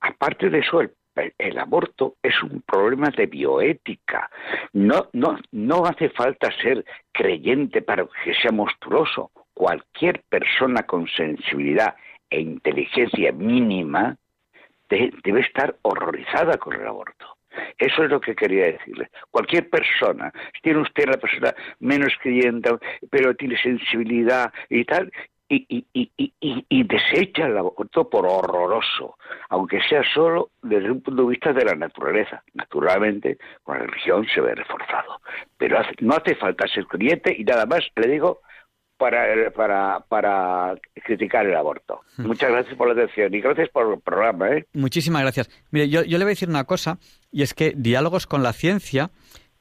[0.00, 0.92] Aparte de eso, el
[1.38, 4.30] el aborto es un problema de bioética.
[4.72, 9.30] No, no, no hace falta ser creyente para que sea monstruoso.
[9.54, 11.96] Cualquier persona con sensibilidad
[12.30, 14.16] e inteligencia mínima
[14.88, 17.38] debe estar horrorizada con el aborto.
[17.76, 19.10] Eso es lo que quería decirle.
[19.30, 22.70] Cualquier persona, si tiene usted la persona menos creyente,
[23.10, 25.10] pero tiene sensibilidad y tal,
[25.48, 29.16] y, y, y, y, desecha el aborto por horroroso,
[29.48, 32.42] aunque sea solo desde un punto de vista de la naturaleza.
[32.52, 35.20] Naturalmente, con la religión se ve reforzado.
[35.56, 38.40] Pero no hace falta ser creyente y nada más, le digo,
[38.98, 42.00] para, para, para criticar el aborto.
[42.16, 42.26] Hmm.
[42.26, 44.50] Muchas gracias por la atención y gracias por el programa.
[44.50, 44.66] ¿eh?
[44.74, 45.48] Muchísimas gracias.
[45.70, 46.98] Mire, yo, yo le voy a decir una cosa,
[47.30, 49.10] y es que Diálogos con la Ciencia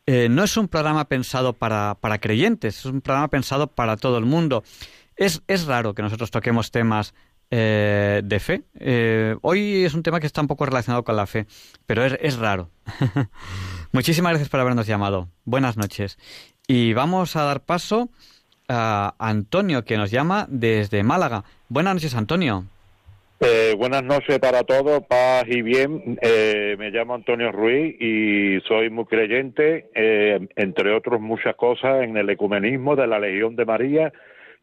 [0.05, 4.17] eh, no es un programa pensado para, para creyentes, es un programa pensado para todo
[4.17, 4.63] el mundo.
[5.17, 7.15] Es, es raro que nosotros toquemos temas
[7.49, 8.61] eh, de fe.
[8.79, 11.47] Eh, hoy es un tema que está un poco relacionado con la fe,
[11.87, 12.69] pero es, es raro.
[13.91, 15.27] Muchísimas gracias por habernos llamado.
[15.43, 16.17] Buenas noches.
[16.67, 18.09] Y vamos a dar paso
[18.69, 21.45] a Antonio, que nos llama desde Málaga.
[21.67, 22.65] Buenas noches, Antonio.
[23.39, 26.17] Eh, buenas noches para todos, paz y bien.
[26.21, 29.89] me llamo Antonio Ruiz y soy muy creyente,
[30.55, 34.11] entre otras muchas cosas, en el ecumenismo de la Legión de María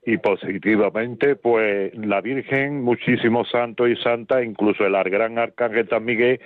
[0.07, 6.41] y positivamente, pues la Virgen, muchísimos santos y santas, incluso el gran arcángel San Miguel,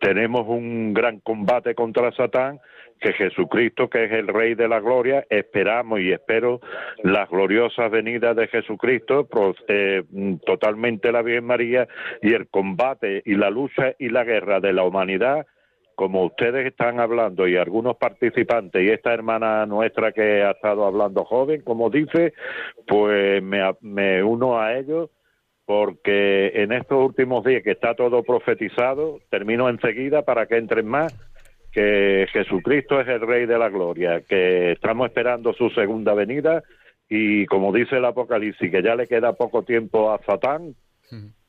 [0.00, 2.60] tenemos un gran combate contra Satán,
[3.00, 6.60] que Jesucristo, que es el Rey de la Gloria, esperamos y espero
[7.04, 9.28] la gloriosa venida de Jesucristo,
[9.68, 10.02] eh,
[10.44, 11.88] totalmente la Virgen María,
[12.22, 15.46] y el combate y la lucha y la guerra de la humanidad
[15.98, 21.24] como ustedes están hablando y algunos participantes y esta hermana nuestra que ha estado hablando
[21.24, 22.34] joven, como dice,
[22.86, 25.10] pues me, uno a ellos
[25.66, 31.12] porque en estos últimos días que está todo profetizado, termino enseguida para que entren más,
[31.72, 36.62] que Jesucristo es el Rey de la Gloria, que estamos esperando su segunda venida
[37.08, 40.76] y como dice el Apocalipsis, que ya le queda poco tiempo a Satán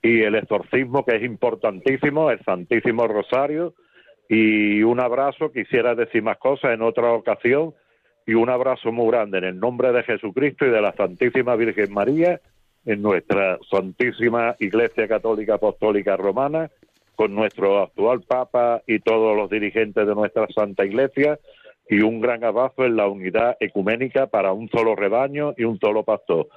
[0.02, 3.76] y el exorcismo que es importantísimo, el Santísimo Rosario
[4.30, 7.74] y un abrazo, quisiera decir más cosas en otra ocasión
[8.28, 11.92] y un abrazo muy grande en el nombre de Jesucristo y de la Santísima Virgen
[11.92, 12.40] María
[12.86, 16.70] en nuestra Santísima Iglesia Católica Apostólica Romana
[17.16, 21.40] con nuestro actual Papa y todos los dirigentes de nuestra Santa Iglesia
[21.90, 26.04] y un gran abrazo en la unidad ecuménica para un solo rebaño y un solo
[26.04, 26.48] pastor.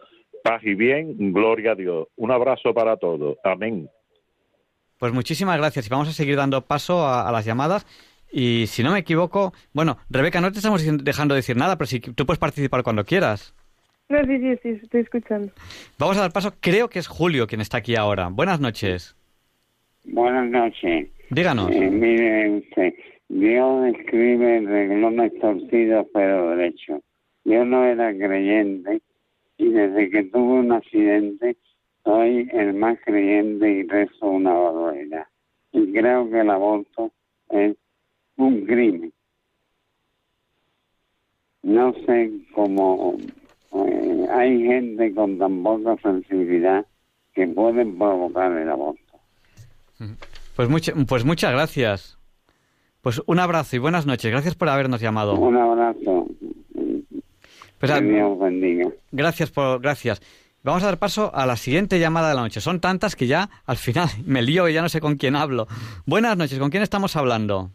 [0.45, 2.09] Paz y bien, gloria a Dios.
[2.17, 3.39] Un abrazo para todos.
[3.43, 3.89] Amén.
[5.03, 7.85] Pues muchísimas gracias y vamos a seguir dando paso a, las llamadas.
[8.31, 11.99] Y si no me equivoco, bueno, Rebeca, no te estamos dejando decir nada, pero si
[11.99, 13.53] tú puedes participar cuando quieras.
[14.09, 15.51] No, sí, sí, sí, estoy escuchando.
[15.99, 18.29] Vamos a dar paso, creo que es Julio quien está aquí ahora.
[18.29, 19.17] Buenas noches.
[20.05, 21.09] Buenas noches.
[21.31, 21.73] Díganos.
[21.73, 22.95] Eh, mire usted,
[23.29, 27.03] Dios escribe renglones torcidos pero derecho.
[27.45, 29.03] Yo no era creyente
[29.59, 31.57] y desde que tuve un accidente
[32.05, 35.27] soy el más creyente y rezo una barbaridad.
[35.73, 37.11] Y creo que el aborto
[37.51, 37.77] es
[38.37, 39.12] un crimen.
[41.62, 43.17] No sé cómo
[43.73, 46.85] eh, hay gente con tan poca sensibilidad
[47.35, 49.01] que pueden provocar el aborto.
[50.57, 52.19] Pues, pues muchas gracias.
[53.01, 54.31] Pues un abrazo y buenas noches.
[54.31, 55.35] Gracias por habernos llamado.
[55.35, 56.27] Un abrazo.
[57.79, 58.91] Pues, Dios bendiga.
[59.11, 60.21] Gracias por gracias.
[60.62, 62.61] Vamos a dar paso a la siguiente llamada de la noche.
[62.61, 65.66] Son tantas que ya al final me lío y ya no sé con quién hablo.
[66.07, 66.59] Buenas noches.
[66.59, 67.70] ¿Con quién estamos hablando?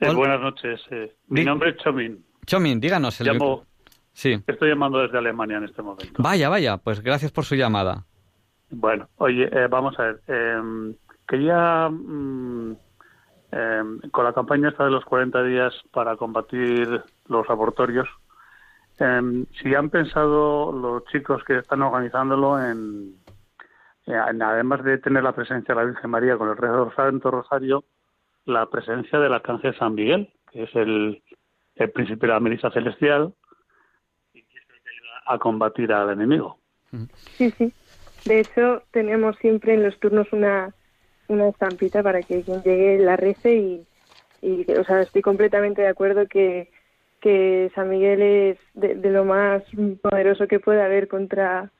[0.00, 0.80] Eh, buenas noches.
[0.90, 2.24] Eh, mi nombre es Chomin.
[2.46, 3.20] Chomin, díganos.
[3.20, 3.38] El...
[4.12, 4.42] sí.
[4.46, 6.22] Estoy llamando desde Alemania en este momento.
[6.22, 6.76] Vaya, vaya.
[6.78, 8.04] Pues gracias por su llamada.
[8.70, 10.20] Bueno, oye, eh, vamos a ver.
[10.26, 10.94] Em,
[11.26, 12.76] Quería, mm,
[13.50, 18.08] em, con la campaña esta de los 40 días para combatir los abortorios,
[18.98, 23.14] em, si han pensado los chicos que están organizándolo en,
[24.06, 27.84] además de tener la presencia de la Virgen María con el Rey del Santo Rosario,
[28.44, 31.22] la presencia del Arcángel San Miguel, que es el,
[31.76, 33.34] el príncipe de la milicia celestial
[34.32, 36.58] y que es el que ayuda a combatir al enemigo.
[37.36, 37.72] Sí, sí.
[38.24, 40.72] De hecho, tenemos siempre en los turnos una
[41.28, 43.86] una estampita para que quien llegue la rece y,
[44.42, 46.70] y o sea, estoy completamente de acuerdo que,
[47.26, 49.60] que San Miguel es de, lo más
[50.00, 51.72] poderoso que puede haber contra,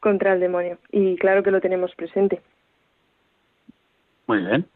[0.00, 2.42] contra el demonio y claro que lo tenemos presente.
[4.26, 4.66] Muy bien.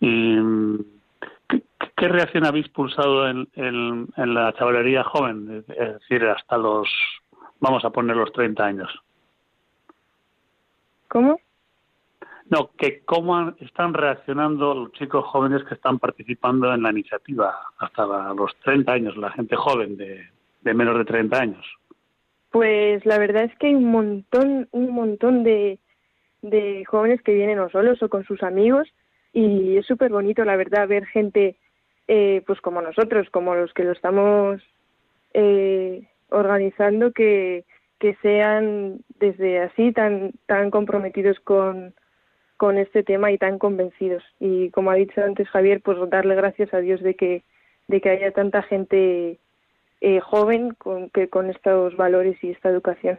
[0.00, 0.36] ¿Y
[1.96, 5.64] qué, reacción habéis pulsado en, en, en la chavalería joven?
[5.66, 6.86] Es decir, hasta los,
[7.58, 9.02] vamos a poner los 30 años.
[11.08, 11.40] ¿Cómo?
[12.50, 18.06] No, que cómo están reaccionando los chicos jóvenes que están participando en la iniciativa hasta
[18.32, 20.24] los 30 años, la gente joven de,
[20.62, 21.66] menos de 30 años.
[22.50, 25.78] Pues la verdad es que hay un montón, un montón de,
[26.40, 28.88] de jóvenes que vienen o solos o con sus amigos
[29.34, 31.56] y es súper bonito, la verdad, ver gente
[32.06, 34.62] eh, pues como nosotros, como los que lo estamos
[35.34, 37.66] eh, organizando, que,
[37.98, 41.92] que sean desde así tan, tan comprometidos con,
[42.58, 44.22] con este tema y tan convencidos.
[44.40, 47.42] Y como ha dicho antes Javier, pues darle gracias a Dios de que,
[47.86, 49.38] de que haya tanta gente
[50.00, 53.18] eh, joven con, que, con estos valores y esta educación.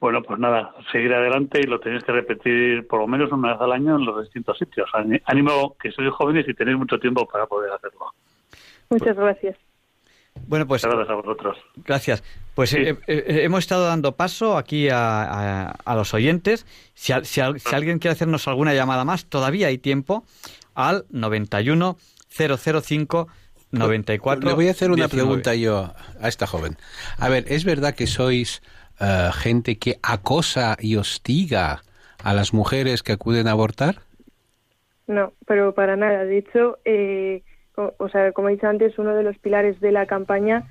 [0.00, 3.60] Bueno, pues nada, seguir adelante y lo tenéis que repetir por lo menos una vez
[3.60, 4.90] al año en los distintos sitios.
[5.24, 8.06] Ánimo que sois jóvenes y tenéis mucho tiempo para poder hacerlo.
[8.90, 9.56] Muchas gracias.
[10.46, 10.82] Bueno, pues.
[10.82, 11.58] Gracias a vosotros.
[11.76, 12.24] Gracias.
[12.54, 16.66] Pues eh, eh, hemos estado dando paso aquí a, a, los oyentes.
[16.94, 20.24] Si, si, alguien quiere hacernos alguna llamada más, todavía hay tiempo
[20.74, 21.96] al 91
[22.28, 23.28] 005
[23.72, 24.48] 94.
[24.48, 26.76] Le voy a hacer una pregunta yo a esta joven.
[27.18, 28.62] A ver, ¿es verdad que sois
[29.00, 31.82] eh, gente que acosa y hostiga
[32.22, 34.02] a las mujeres que acuden a abortar?
[35.06, 36.24] No, pero para nada.
[36.24, 37.42] De hecho, eh,
[37.76, 40.64] o, sea, como he dicho antes, uno de los pilares de la campaña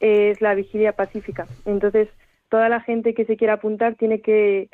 [0.00, 1.46] es la vigilia pacífica.
[1.64, 2.08] Entonces,
[2.48, 4.68] toda la gente que se quiera apuntar tiene que,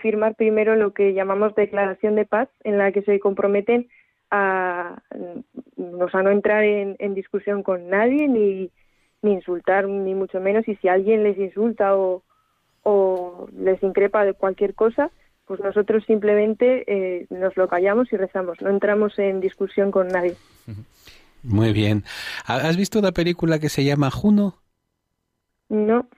[0.00, 3.88] firmar primero lo que llamamos declaración de paz, en la que se comprometen
[4.30, 5.02] a,
[5.76, 8.70] no entrar en, discusión con nadie ni,
[9.20, 10.66] ni insultar, ni mucho menos.
[10.66, 12.22] Y si alguien les insulta o,
[12.82, 15.10] o les increpa de cualquier cosa,
[15.46, 20.36] pues nosotros simplemente eh, nos lo callamos y rezamos, no entramos en discusión con nadie.
[21.42, 22.04] Muy bien.
[22.46, 24.62] ¿Has visto una película que se llama Juno?
[25.68, 26.08] No.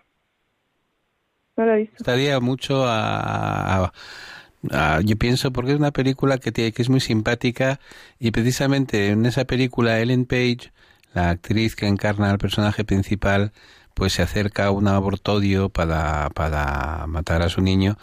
[1.57, 1.97] No la he visto.
[1.99, 3.93] Estaría mucho a,
[5.05, 7.81] yo pienso porque es una película que, tiene, que es muy simpática
[8.19, 10.73] y precisamente en esa película Ellen Page,
[11.13, 13.53] la actriz que encarna al personaje principal,
[13.95, 17.97] pues se acerca a un abortodio para, para matar a su niño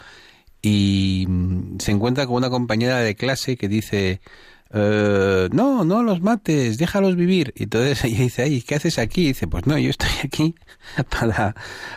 [0.62, 4.20] y mm, se encuentra con una compañera de clase que dice
[4.74, 7.52] eh, no, no los mates, déjalos vivir.
[7.56, 9.22] Y entonces ella dice, ay, ¿qué haces aquí?
[9.22, 10.54] Y dice, pues no, yo estoy aquí
[11.20, 11.54] para,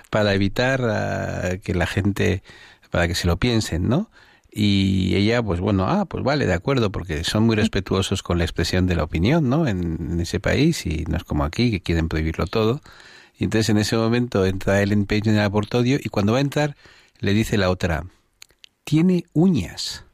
[0.10, 2.44] para evitar ah, que la gente,
[2.92, 4.10] para que se lo piensen, ¿no?
[4.52, 8.46] Y ella, pues bueno, ah, pues vale, de acuerdo, porque son muy respetuosos con la
[8.46, 9.68] expresión de la opinión, ¿no?
[9.68, 12.82] En, ese país y no es como aquí, que quieren prohibirlo todo.
[13.38, 16.42] Y entonces en ese momento entra Ellen Page en el abortodio y cuando va a
[16.42, 16.78] entrar
[17.20, 18.06] le dice la otra,
[18.86, 20.06] tiene uñas.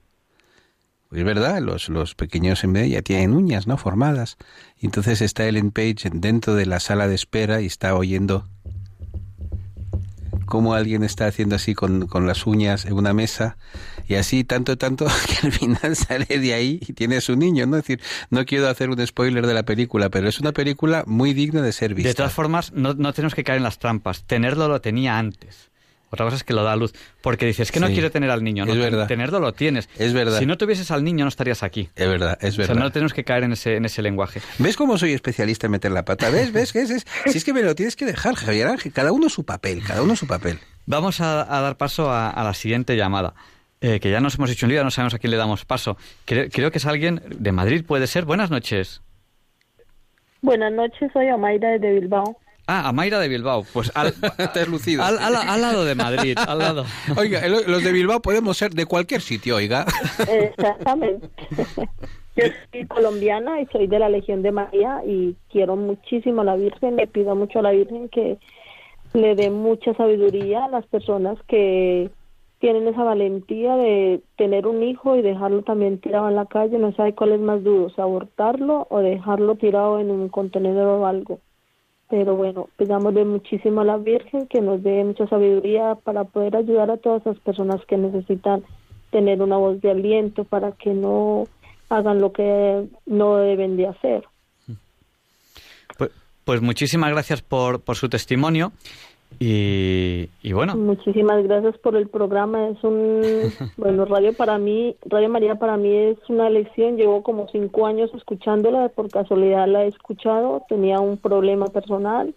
[1.10, 3.78] Pues es verdad, los, los pequeños en media tienen uñas, ¿no?
[3.78, 4.38] Formadas.
[4.80, 8.48] Y entonces está Ellen Page dentro de la sala de espera y está oyendo
[10.46, 13.58] cómo alguien está haciendo así con, con, las uñas en una mesa
[14.08, 17.66] y así tanto, tanto que al final sale de ahí y tiene a su niño,
[17.68, 17.78] ¿no?
[17.78, 21.34] Es decir, no quiero hacer un spoiler de la película, pero es una película muy
[21.34, 22.10] digna de ser vista.
[22.10, 24.24] De todas formas, no, no tenemos que caer en las trampas.
[24.24, 25.72] Tenerlo lo tenía antes.
[26.12, 26.94] Otra cosa es que lo da a luz.
[27.22, 28.66] Porque dices que no quiero tener al niño.
[28.66, 29.08] No, es verdad.
[29.08, 29.90] Tenerlo lo tienes.
[29.98, 30.40] Es verdad.
[30.40, 31.90] Si no tuvieses al niño, no estarías aquí.
[31.96, 32.72] Es verdad, es verdad.
[32.72, 34.42] O sea, no tenemos que caer en ese, en ese lenguaje.
[34.60, 36.30] ¿Ves cómo soy especialista en meter la pata?
[36.30, 36.52] ¿Ves?
[36.52, 36.74] ¿Ves?
[36.74, 36.90] ¿Ves?
[36.90, 38.92] Es, si es que me lo tienes que dejar, Javier Ángel.
[38.92, 40.60] Cada uno su papel, cada uno su papel.
[40.86, 43.34] Vamos a, dar paso a, la siguiente llamada.
[43.80, 45.98] Eh, que ya nos hemos hecho un lío, no sabemos a quién le damos paso.
[46.26, 48.26] Creo, creo que es alguien de Madrid, puede ser.
[48.26, 49.02] Buenas noches.
[50.42, 52.38] Buenas noches, soy Amaira de Bilbao.
[52.74, 53.66] Ah, Amaira de Bilbao.
[53.74, 54.14] Pues al,
[54.70, 55.04] lucido.
[55.04, 56.86] Al, al, lado de Madrid, al lado.
[57.18, 59.86] Oiga, los de Bilbao podemos ser de cualquier sitio, oiga.
[60.20, 61.28] Exactamente.
[62.38, 66.56] Yo soy colombiana y soy de la Legión de María y quiero muchísimo a la
[66.56, 66.96] Virgen.
[66.96, 68.38] Le pido mucho a la Virgen que
[69.12, 72.10] le dé mucha sabiduría a las personas que
[72.60, 76.78] tienen esa valentía de tener un hijo y dejarlo también tirado en la calle.
[76.78, 81.42] No sabe cuál es más duro, abortarlo o dejarlo tirado en un contenedor o algo
[82.12, 86.92] pero bueno, pidámosle muchísimo a la Virgen que nos dé mucha sabiduría para poder ayudar
[86.92, 88.64] a todas esas personas que necesitan
[89.12, 91.48] tener una voz de aliento para que no
[91.88, 94.26] hagan lo que no deben de hacer.
[95.98, 96.12] Pues,
[96.44, 98.74] pues muchísimas gracias por, por su testimonio
[99.40, 100.76] y, bueno.
[100.76, 102.68] Muchísimas gracias por el programa.
[102.70, 103.22] Es un,
[103.78, 106.98] bueno, Radio para mí, Radio María para mí es una elección.
[106.98, 110.64] Llevo como cinco años escuchándola, por casualidad la he escuchado.
[110.70, 112.34] Tenía un problema personal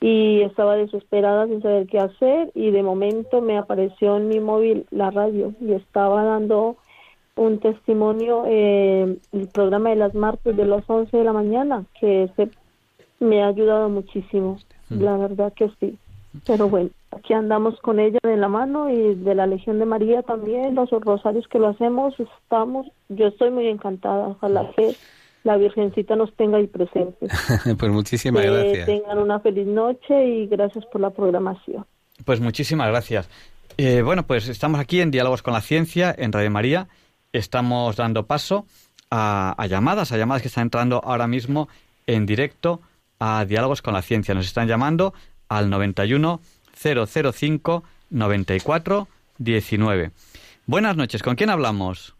[0.00, 4.86] y estaba desesperada sin saber qué hacer y de momento me apareció en mi móvil
[4.90, 6.76] la radio y estaba dando
[7.36, 12.30] un testimonio eh, el programa de las martes de las 11 de la mañana que
[12.36, 12.50] se,
[13.20, 14.58] me ha ayudado muchísimo.
[14.88, 15.96] La verdad que sí.
[16.46, 20.22] Pero bueno, aquí andamos con ella de la mano y de la Legión de María
[20.22, 24.94] también, los rosarios que lo hacemos, estamos, yo estoy muy encantada, ojalá que
[25.42, 27.30] la Virgencita nos tenga ahí presentes.
[27.78, 28.86] pues muchísimas que gracias.
[28.86, 31.84] Tengan una feliz noche y gracias por la programación.
[32.24, 33.28] Pues muchísimas gracias.
[33.76, 36.88] Eh, bueno, pues estamos aquí en Diálogos con la Ciencia, en Radio María.
[37.32, 38.66] Estamos dando paso
[39.10, 41.68] a, a llamadas, a llamadas que están entrando ahora mismo
[42.06, 42.80] en directo
[43.18, 44.34] a Diálogos con la Ciencia.
[44.34, 45.14] Nos están llamando
[45.50, 46.40] al 91
[46.74, 50.10] 005 94 19.
[50.64, 52.16] Buenas noches, ¿con quién hablamos?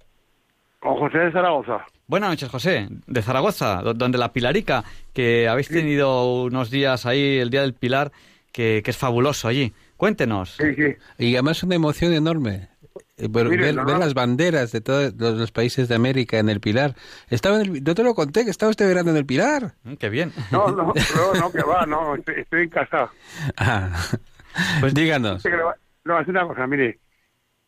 [0.81, 1.87] Con José de Zaragoza.
[2.07, 7.51] Buenas noches, José, de Zaragoza, donde la Pilarica, que habéis tenido unos días ahí, el
[7.51, 8.11] Día del Pilar,
[8.53, 9.73] que, que es fabuloso allí.
[9.97, 10.57] Cuéntenos.
[10.57, 10.97] Sí, sí.
[11.19, 12.69] Y además una emoción enorme.
[13.21, 16.95] Eh, ver, las banderas de todos los, países de América en el Pilar.
[17.29, 19.75] Estaba en te lo conté, que estaba este verano en el Pilar.
[19.85, 20.33] Mm, qué bien.
[20.51, 20.93] No, no,
[21.39, 23.11] no, que va, no, estoy, en casa.
[23.57, 23.91] Ah,
[24.81, 25.45] pues díganos.
[26.05, 26.99] No, es una cosa, mire,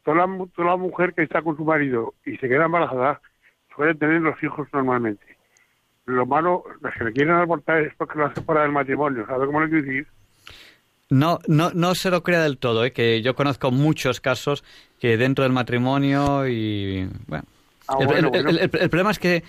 [0.05, 3.21] toda la, toda la mujer que está con su marido y se queda embarazada
[3.75, 5.37] suele tener los hijos normalmente.
[6.07, 9.47] Lo malo, las que le quieren abortar es porque lo hacen fuera del matrimonio, ¿sabes
[9.47, 10.07] cómo le quiero decir?
[11.13, 12.93] No, no, no se lo crea del todo, ¿eh?
[12.93, 14.65] que yo conozco muchos casos
[14.99, 17.45] que dentro del matrimonio y bueno,
[17.87, 19.45] ah, el, problema es que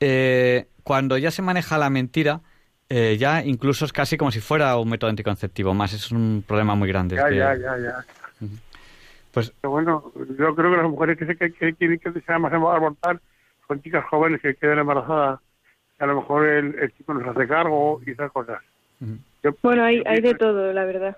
[0.00, 2.40] eh, cuando ya se maneja la mentira,
[2.88, 6.74] eh, ya incluso es casi como si fuera un método anticonceptivo más, es un problema
[6.74, 7.14] muy grande.
[7.14, 8.04] Ya, ya, ya, ya.
[9.30, 13.20] Pues bueno, yo creo que las mujeres que, se, que, quieren que se más abortar
[13.68, 15.38] son chicas jóvenes que quedan embarazadas,
[16.00, 18.60] a lo mejor el, el chico nos hace cargo y esas cosas.
[19.62, 21.16] Bueno, hay, hay de todo, la verdad.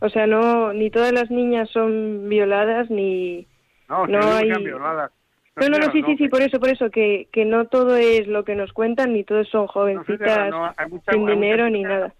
[0.00, 3.46] O sea, no ni todas las niñas son violadas ni
[3.88, 5.12] no, no hay violadas.
[5.56, 8.28] No, no, no, sí, sí, sí, por eso, por eso, que, que no todo es
[8.28, 10.54] lo que nos cuentan, ni todos son jovencitas
[11.10, 12.14] sin dinero ni nada.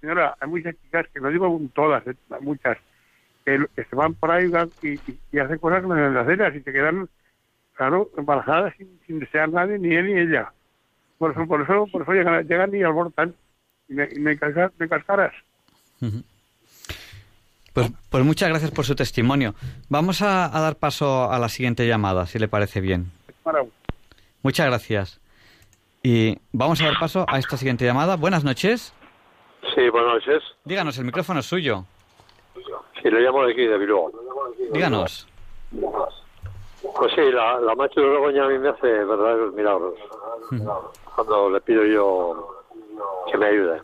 [0.00, 2.78] Señora, hay muchas chicas, que no digo todas, hay muchas,
[3.44, 4.48] que, se van por ahí
[4.82, 5.00] y,
[5.32, 7.08] y, hacen cosas en las cenas y te quedan,
[7.74, 10.52] claro, embarazadas sin, sin desear nadie, ni él ni ella.
[11.18, 13.34] Por eso, por eso, por eso llegan, llegan y abortan
[13.92, 14.38] y me, me,
[14.78, 15.32] me cascaras.
[17.72, 19.54] Pues, pues muchas gracias por su testimonio.
[19.88, 23.10] Vamos a, dar paso a la siguiente llamada, si le parece bien.
[24.42, 25.20] Muchas gracias.
[26.02, 28.16] Y vamos a dar paso a esta siguiente llamada.
[28.16, 28.92] Buenas noches.
[29.74, 30.42] Sí, buenas noches.
[30.64, 31.84] Díganos, el micrófono es suyo.
[33.00, 34.10] Sí, le llamo de aquí, de Bilbao.
[34.72, 35.28] Díganos.
[35.70, 39.94] Pues sí, la, la macho de Begoña a mí me hace verdaderos milagros.
[41.14, 42.61] Cuando le pido yo
[43.30, 43.82] que me ayude.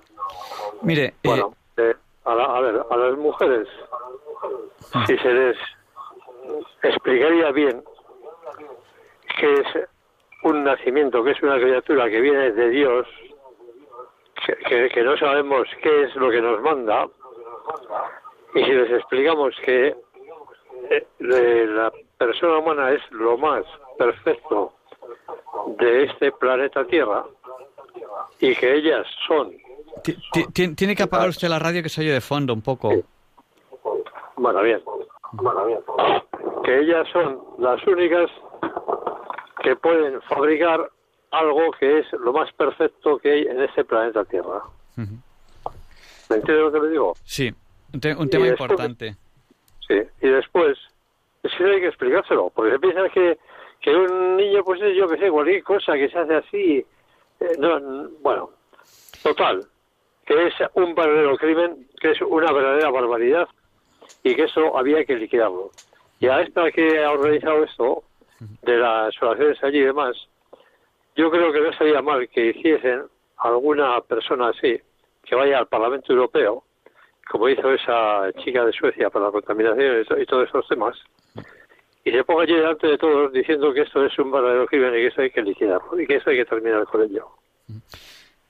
[0.83, 1.95] Mire, eh, bueno, eh,
[2.25, 3.69] a, ver, a las mujeres,
[5.07, 5.57] si se les
[6.83, 7.83] explicaría bien
[9.39, 9.89] que es
[10.43, 13.07] un nacimiento, que es una criatura que viene de Dios,
[14.69, 17.07] que, que, no sabemos qué es lo que nos manda,
[18.55, 19.95] y si les explicamos que
[20.91, 23.64] eh, la persona humana es lo más
[23.99, 24.73] perfecto
[25.79, 27.25] de este planeta Tierra
[28.40, 29.53] y que ellas son
[30.53, 32.92] tiene que apagar usted la radio que se oye de fondo un poco.
[34.36, 34.80] Bueno, bien.
[35.32, 35.80] Bueno, bien.
[36.64, 38.30] Que ellas son las únicas
[39.62, 40.90] que pueden fabricar
[41.30, 44.62] algo que es lo más perfecto que hay en este planeta Tierra.
[44.96, 47.14] ¿Me entiendes lo que le digo?
[47.24, 47.53] Sí,
[47.92, 49.16] un, tema importante.
[49.86, 50.78] Sí, y después,
[51.42, 53.38] es que hay que explicárselo, porque se piensa que,
[53.80, 56.86] que un niño, pues es yo que sé, cualquier cosa que se hace así,
[57.41, 58.51] eh, no, bueno,
[59.22, 59.66] total,
[60.26, 63.49] que es un verdadero crimen, que es una verdadera barbaridad
[64.22, 65.70] y que eso había que liquidarlo.
[66.20, 68.03] Y a esta que ha organizado esto,
[68.62, 70.16] de las oraciones allí y demás,
[71.16, 73.05] yo creo que no sería mal que hiciesen
[73.39, 74.80] alguna persona así,
[75.24, 76.64] que vaya al Parlamento Europeo,
[77.28, 80.97] como hizo esa chica de Suecia para la contaminación y todos esos temas,
[82.09, 84.99] y se ponga allí delante de todos diciendo que esto es un verdadero crimen y
[84.99, 87.27] que eso hay que liquidarlo y que eso hay que terminar con ello.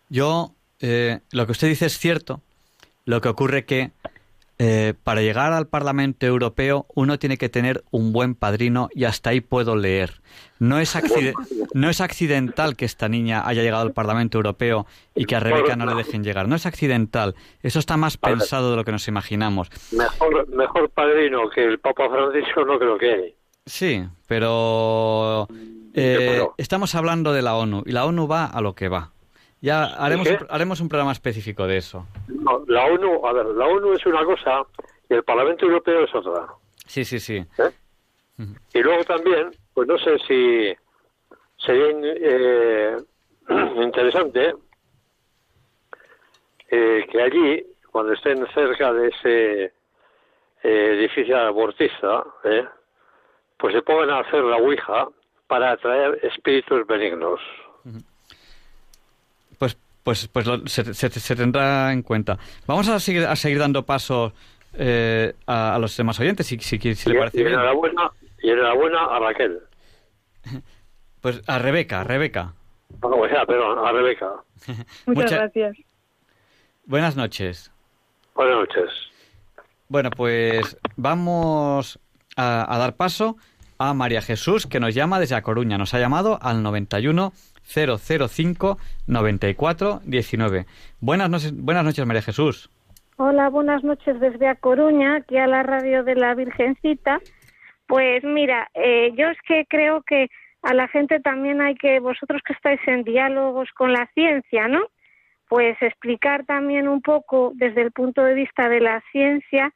[0.09, 2.41] Yo eh, lo que usted dice es cierto.
[3.05, 3.91] Lo que ocurre que
[4.61, 9.31] eh, para llegar al Parlamento Europeo uno tiene que tener un buen padrino y hasta
[9.31, 10.21] ahí puedo leer.
[10.59, 10.97] No es,
[11.75, 15.77] no es accidental que esta niña haya llegado al Parlamento Europeo y que a Rebeca
[15.77, 16.49] no le dejen llegar.
[16.49, 17.35] No es accidental.
[17.63, 19.71] Eso está más pensado de lo que nos imaginamos.
[19.93, 23.35] Mejor, mejor padrino que el Papa Francisco no creo que hay.
[23.69, 25.47] Sí, pero
[25.95, 29.11] eh, estamos hablando de la ONU y la ONU va a lo que va.
[29.61, 32.07] Ya haremos, un, haremos un programa específico de eso.
[32.29, 34.63] No, la ONU, a ver, la ONU es una cosa
[35.11, 36.47] y el Parlamento Europeo es otra.
[36.87, 37.45] Sí, sí, sí.
[37.59, 37.71] ¿Eh?
[38.73, 40.75] Y luego también, pues no sé si
[41.59, 42.97] sería eh,
[43.83, 44.55] interesante
[46.71, 49.73] eh, que allí, cuando estén cerca de ese
[50.63, 52.25] edificio abortista,
[53.59, 55.09] pues se pongan a hacer la Ouija
[55.47, 57.41] para atraer espíritus benignos
[60.09, 60.31] pues, pues
[60.67, 62.39] se, tendrá en cuenta.
[62.67, 64.33] Vamos a seguir, a seguir dando paso
[64.73, 67.53] eh, a, los demás oyentes, si, si, si le parece bien.
[67.53, 68.11] Enhorabuena,
[68.43, 69.61] y enhorabuena a Raquel.
[71.21, 72.55] Pues a Rebeca, Rebeca.
[73.03, 74.35] No, o sea, perdón, a Rebeca.
[75.07, 75.77] Muchas gracias.
[76.87, 77.73] Buenas noches.
[78.37, 78.91] Buenas noches.
[79.89, 81.99] Bueno, pues vamos
[82.37, 83.37] a, a, dar paso
[83.79, 85.79] a María Jesús, que nos llama desde A Coruña.
[85.79, 90.67] Nos ha llamado al 91 005 94 19.
[91.01, 92.71] Buenas noches, buenas noches, María Jesús.
[93.17, 97.21] Hola, buenas noches desde A Coruña, aquí a la radio de la Virgencita.
[97.87, 100.29] Pues mira, eh, yo es que creo que
[100.63, 104.81] a la gente también hay que, vosotros que estáis en diálogos con la ciencia, ¿no?
[105.49, 109.73] Pues explicar también un poco desde el punto de vista de la ciencia,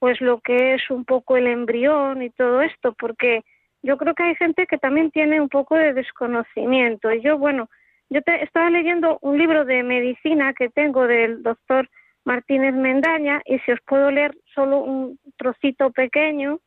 [0.00, 3.44] pues lo que es un poco el embrión y todo esto, porque
[3.82, 7.12] yo creo que hay gente que también tiene un poco de desconocimiento.
[7.12, 7.68] Y yo, bueno,
[8.08, 11.88] yo te, estaba leyendo un libro de medicina que tengo del doctor
[12.24, 16.60] Martínez Mendaña y si os puedo leer solo un trocito pequeño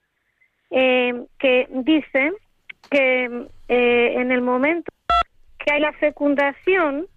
[0.70, 2.34] eh, que dice
[2.90, 4.92] que eh, en el momento
[5.58, 7.08] que hay la fecundación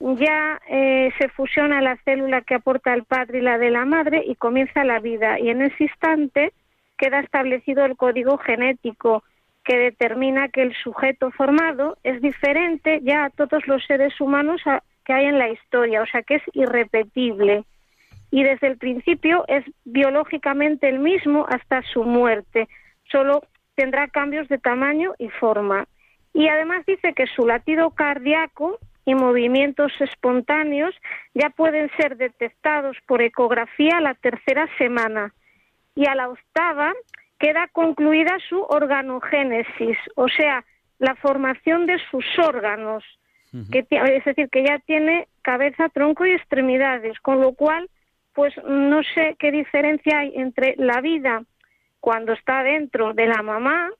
[0.00, 4.22] ya eh, se fusiona la célula que aporta el padre y la de la madre
[4.26, 5.38] y comienza la vida.
[5.38, 6.52] Y en ese instante
[6.98, 9.24] queda establecido el código genético
[9.64, 14.60] que determina que el sujeto formado es diferente ya a todos los seres humanos
[15.04, 17.64] que hay en la historia, o sea que es irrepetible.
[18.30, 22.68] Y desde el principio es biológicamente el mismo hasta su muerte,
[23.10, 23.42] solo
[23.74, 25.86] tendrá cambios de tamaño y forma.
[26.32, 30.94] Y además dice que su latido cardíaco y movimientos espontáneos
[31.34, 35.32] ya pueden ser detectados por ecografía la tercera semana
[35.94, 36.92] y a la octava
[37.38, 40.64] queda concluida su organogénesis, o sea,
[40.98, 43.04] la formación de sus órganos,
[43.70, 47.88] que, es decir, que ya tiene cabeza, tronco y extremidades, con lo cual,
[48.32, 51.44] pues no sé qué diferencia hay entre la vida
[52.00, 53.90] cuando está dentro de la mamá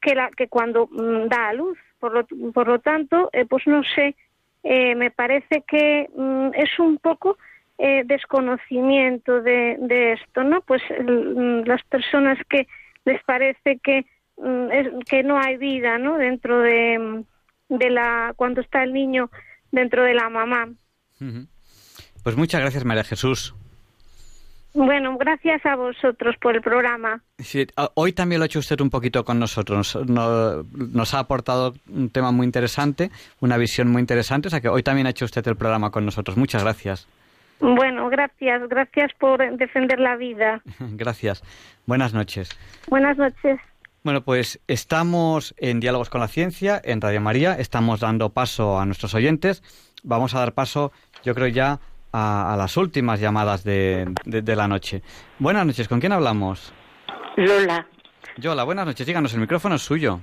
[0.00, 1.78] que, la, que cuando mm, da a luz.
[1.98, 4.14] Por lo, por lo tanto, eh, pues no sé,
[4.62, 7.38] eh, me parece que mm, es un poco
[7.78, 10.60] eh, desconocimiento de, esto, ¿no?
[10.62, 12.66] Pues mm, las personas que
[13.04, 14.04] les parece que,
[15.08, 16.18] que no hay vida, ¿no?
[16.18, 17.24] Dentro de,
[17.68, 19.30] de la, cuando está el niño
[19.70, 20.68] dentro de la mamá.
[22.22, 23.54] Pues muchas gracias, María Jesús.
[24.74, 27.22] Bueno, gracias a vosotros por el programa.
[27.38, 29.98] Sí, hoy también lo ha hecho usted un poquito con nosotros.
[30.06, 33.10] Nos, ha aportado un tema muy interesante,
[33.40, 34.48] una visión muy interesante.
[34.48, 36.36] O sea que hoy también ha hecho usted el programa con nosotros.
[36.36, 37.08] Muchas gracias.
[37.60, 38.68] Bueno, gracias.
[38.68, 40.62] Gracias por defender la vida.
[40.78, 41.42] gracias.
[41.86, 42.50] Buenas noches.
[42.88, 43.58] Buenas noches.
[44.04, 47.54] Bueno, pues estamos en Diálogos con la Ciencia, en Radio María.
[47.54, 49.62] Estamos dando paso a nuestros oyentes.
[50.04, 50.92] Vamos a dar paso,
[51.24, 51.80] yo creo ya,
[52.12, 55.02] a, las últimas llamadas de, la noche.
[55.38, 56.72] Buenas noches, ¿con quién hablamos?
[57.36, 57.86] Lola.
[58.36, 60.20] Yola, buenas noches, díganos, el micrófono es suyo.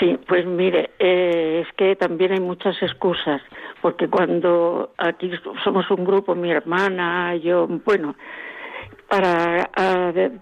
[0.00, 3.40] Sí, pues mire, eh, es que también hay muchas excusas,
[3.80, 5.30] porque cuando aquí
[5.62, 8.16] somos un grupo, mi hermana, yo, bueno,
[9.08, 9.70] para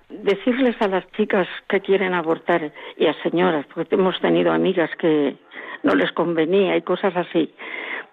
[0.09, 5.37] decirles a las chicas que quieren abortar y a señoras, porque hemos tenido amigas que
[5.83, 7.53] no les convenía y cosas así,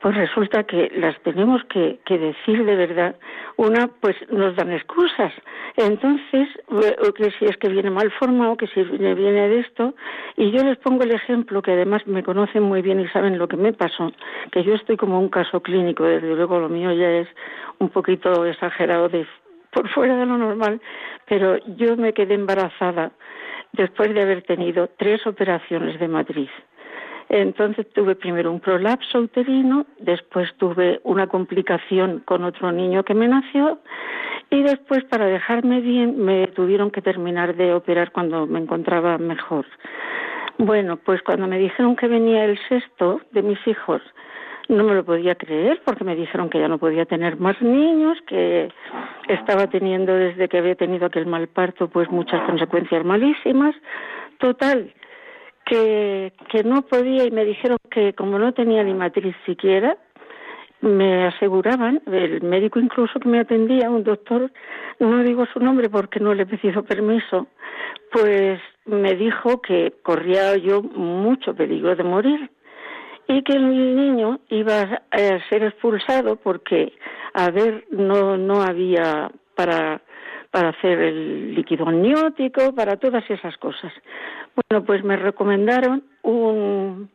[0.02, 3.16] pues resulta que las tenemos que, decir de verdad.
[3.58, 5.34] Una, pues nos dan excusas.
[5.76, 6.48] Entonces,
[7.16, 9.94] que si es que viene mal formado, que si viene de esto,
[10.38, 13.48] y yo les pongo el ejemplo, que además me conocen muy bien y saben lo
[13.48, 14.12] que me pasó,
[14.52, 17.28] que yo estoy como un caso clínico, desde luego lo mío ya es
[17.80, 19.28] un poquito exagerado de
[19.72, 20.82] por fuera de lo normal,
[21.28, 23.12] pero yo me quedé embarazada
[23.74, 26.50] después de haber tenido tres operaciones de matriz.
[27.30, 33.28] Entonces tuve primero un prolapso uterino, después tuve una complicación con otro niño que me
[33.28, 33.80] nació
[34.50, 39.66] y después para dejarme bien me tuvieron que terminar de operar cuando me encontraba mejor.
[40.58, 44.02] Bueno, pues cuando me dijeron que venía el sexto de mis hijos,
[44.68, 48.18] no me lo podía creer porque me dijeron que ya no podía tener más niños,
[48.28, 48.72] que
[49.28, 53.76] estaba teniendo desde que había tenido aquel mal parto pues muchas consecuencias malísimas.
[54.40, 54.94] Total,
[55.70, 59.98] que, no podía y me dijeron que como no tenía ni matriz siquiera,
[60.82, 64.52] me aseguraban, el médico incluso que me atendía, un doctor,
[65.00, 67.48] no digo su nombre porque no le he pedido permiso,
[68.12, 72.50] pues me dijo que corría yo mucho peligro de morir
[73.28, 76.94] y que el niño iba a ser expulsado porque,
[77.34, 80.02] a ver, no, no había para
[80.52, 83.94] para hacer el líquido amniótico, para todas esas cosas.
[84.56, 87.10] Bueno, pues me recomendaron un,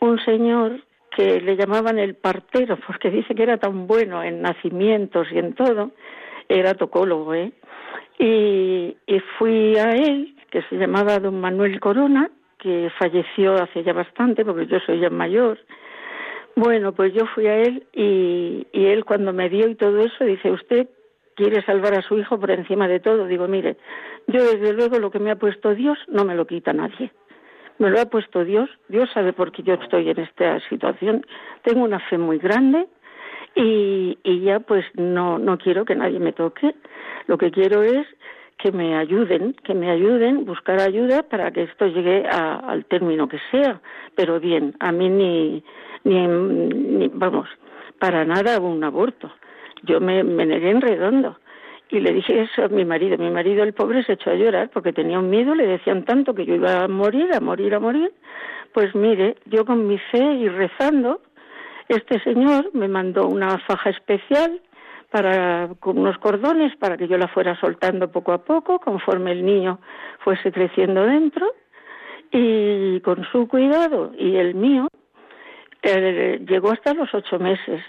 [0.00, 0.80] un señor
[1.14, 5.54] que le llamaban el partero, porque dice que era tan bueno en nacimientos y en
[5.54, 5.92] todo,
[6.48, 7.52] era tocólogo, ¿eh?
[8.18, 8.96] Y,
[9.38, 14.66] fui a él, que se llamaba don Manuel Corona, que falleció hace ya bastante, porque
[14.66, 15.58] yo soy ya mayor.
[16.56, 20.24] Bueno, pues yo fui a él y, y él cuando me dio y todo eso,
[20.24, 20.88] dice, usted
[21.34, 23.26] quiere salvar a su hijo por encima de todo.
[23.26, 23.76] Digo, mire,
[24.26, 27.12] yo desde luego lo que me ha puesto Dios no me lo quita nadie.
[27.78, 28.70] Me lo ha puesto Dios.
[28.88, 31.26] Dios sabe por qué yo estoy en esta situación.
[31.62, 32.86] Tengo una fe muy grande
[33.56, 36.74] y, ya pues no, no quiero que nadie me toque.
[37.26, 38.06] Lo que quiero es
[38.58, 43.38] que me ayuden, que me ayuden, buscar ayuda para que esto llegue al término que
[43.50, 43.80] sea.
[44.14, 45.64] Pero bien, a mí ni,
[46.04, 47.48] ni, ni vamos,
[47.98, 49.32] para nada un aborto
[49.84, 51.38] yo me, negué en redondo.
[51.90, 53.16] Y le dije eso a mi marido.
[53.18, 56.34] Mi marido, el pobre, se echó a llorar porque tenía un miedo, le decían tanto
[56.34, 58.12] que yo iba a morir, a morir, a morir.
[58.72, 61.20] Pues mire, yo con mi fe y rezando,
[61.88, 64.60] este señor me mandó una faja especial
[65.10, 69.44] para con unos cordones para que yo la fuera soltando poco a poco conforme el
[69.44, 69.78] niño
[70.24, 71.46] fuese creciendo dentro
[72.32, 74.88] y con su cuidado y el mío
[75.82, 77.80] eh, llegó hasta los ocho meses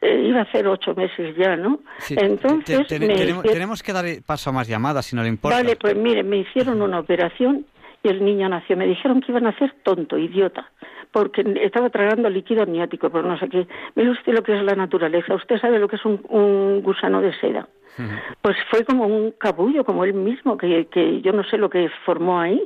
[0.00, 1.80] eh, iba a hacer ocho meses ya, ¿no?
[2.08, 5.56] Entonces tenemos, que dar paso a más llamadas, si no le importa.
[5.56, 7.66] Vale, pues mire, me hicieron una operación
[8.04, 8.76] y el niño nació.
[8.76, 10.70] Me dijeron que iban a hacer tonto, idiota,
[11.10, 13.66] porque estaba tragando líquido amniótico, pero no sé qué.
[13.96, 15.34] Mire usted lo que es la naturaleza.
[15.34, 17.68] Usted sabe lo que es un, gusano de seda.
[18.42, 21.90] Pues fue como un cabullo, como él mismo, que, que yo no sé lo que
[22.04, 22.62] formó ahí.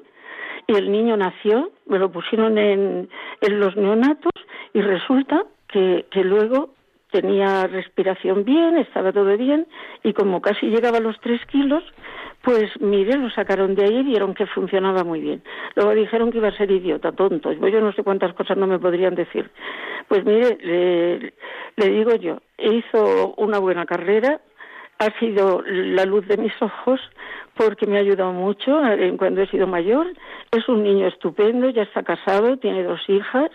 [0.67, 3.09] Y el niño nació, me lo pusieron en,
[3.41, 4.33] en los neonatos
[4.75, 6.75] y resulta que, que luego
[7.13, 9.67] tenía respiración bien, estaba todo bien
[10.03, 11.85] y como casi llegaba a los tres kilos,
[12.43, 15.45] Pues mire, lo sacaron de ahí y vieron que funcionaba muy bien.
[15.77, 17.53] Luego dijeron que iba a ser idiota, tonto.
[17.53, 19.49] Yo no sé cuántas cosas no me podrían decir.
[20.09, 20.59] Pues mire,
[21.77, 24.41] le, digo yo, hizo una buena carrera,
[24.99, 27.01] ha sido la luz de mis ojos
[27.55, 30.09] porque me ha ayudado mucho eh, cuando he sido mayor.
[30.51, 33.51] Es un niño estupendo, ya está casado, tiene dos hijas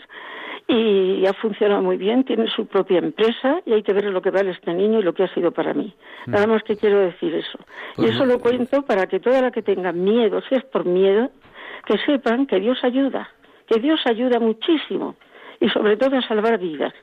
[0.68, 4.32] y ha funcionado muy bien, tiene su propia empresa y hay que ver lo que
[4.32, 5.94] vale este niño y lo que ha sido para mí.
[6.26, 6.32] Mm.
[6.32, 7.58] Nada más que quiero decir eso.
[7.94, 10.86] Y Pues eso lo cuento para que toda la que tenga miedo, si es por
[10.86, 11.32] miedo,
[11.86, 13.30] que sepan que Dios ayuda,
[13.66, 15.16] que Dios ayuda muchísimo
[15.62, 16.94] y sobre todo a salvar vidas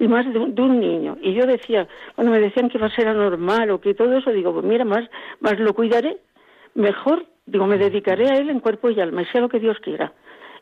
[0.00, 1.16] y más de un, de un niño.
[1.22, 4.32] Y yo decía, cuando me decían que iba a ser anormal o que todo eso,
[4.32, 5.08] digo, pues mira, más,
[5.38, 6.16] más lo cuidaré,
[6.74, 9.78] mejor, digo, me dedicaré a él en cuerpo y alma, y sea lo que Dios
[9.78, 10.12] quiera.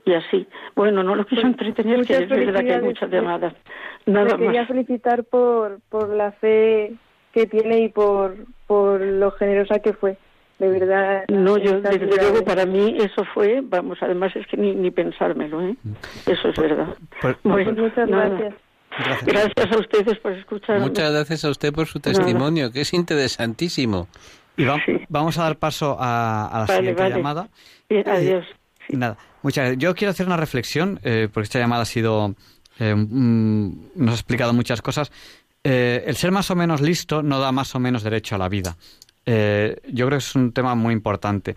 [0.04, 3.52] Y así, bueno, no lo quiero entretener, que Muchas es verdad que hay muchas llamadas.
[4.06, 4.68] Nada Me quería más.
[4.68, 6.94] felicitar por, por la fe
[7.32, 8.34] que tiene y por,
[8.66, 10.16] por lo generosa que fue.
[10.58, 11.24] De verdad.
[11.28, 15.62] No, yo desde luego para mí eso fue, vamos, además es que ni, ni pensármelo,
[15.62, 15.74] ¿eh?
[16.26, 16.88] Eso es verdad.
[17.20, 18.28] Pues- Bueno, Muchas nada.
[18.28, 18.54] gracias.
[19.24, 20.82] Gracias a ustedes por escucharme.
[20.86, 24.08] Muchas gracias a usted por su testimonio, que es interesantísimo.
[24.56, 27.14] Y va- vamos a dar paso a, a la Vale, siguiente vale.
[27.14, 27.48] llamada.
[27.88, 28.44] Bien, adiós.
[28.88, 29.82] Y Nada, muchas gracias.
[29.82, 32.34] Yo quiero hacer una reflexión, eh, porque esta llamada ha sido.
[32.78, 35.10] eh, mm, nos ha explicado muchas cosas.
[35.62, 38.48] Eh, el ser más o menos listo no da más o menos derecho a la
[38.48, 38.76] vida.
[39.26, 41.54] Eh, yo creo que es un tema muy importante.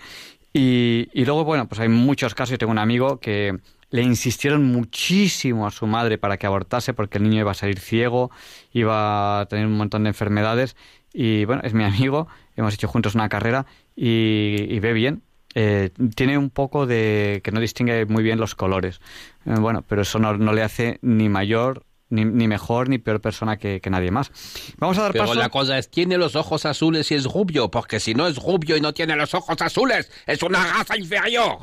[0.51, 2.51] Y, y luego, bueno, pues hay muchos casos.
[2.51, 3.57] Yo tengo un amigo que
[3.89, 7.79] le insistieron muchísimo a su madre para que abortase porque el niño iba a salir
[7.79, 8.29] ciego,
[8.73, 10.75] iba a tener un montón de enfermedades.
[11.13, 12.27] Y bueno, es mi amigo,
[12.57, 13.65] hemos hecho juntos una carrera
[13.95, 15.21] y, y ve bien.
[15.55, 18.99] Eh, tiene un poco de que no distingue muy bien los colores.
[19.45, 23.21] Eh, bueno, pero eso no, no le hace ni mayor, ni, ni mejor, ni peor
[23.21, 24.31] persona que, que nadie más.
[24.77, 25.35] Vamos a dar Pero paso.
[25.39, 28.77] la cosa es, tiene los ojos azules y es rubio, porque si no es rubio
[28.77, 31.57] y no tiene los ojos azules, es una raza inferior.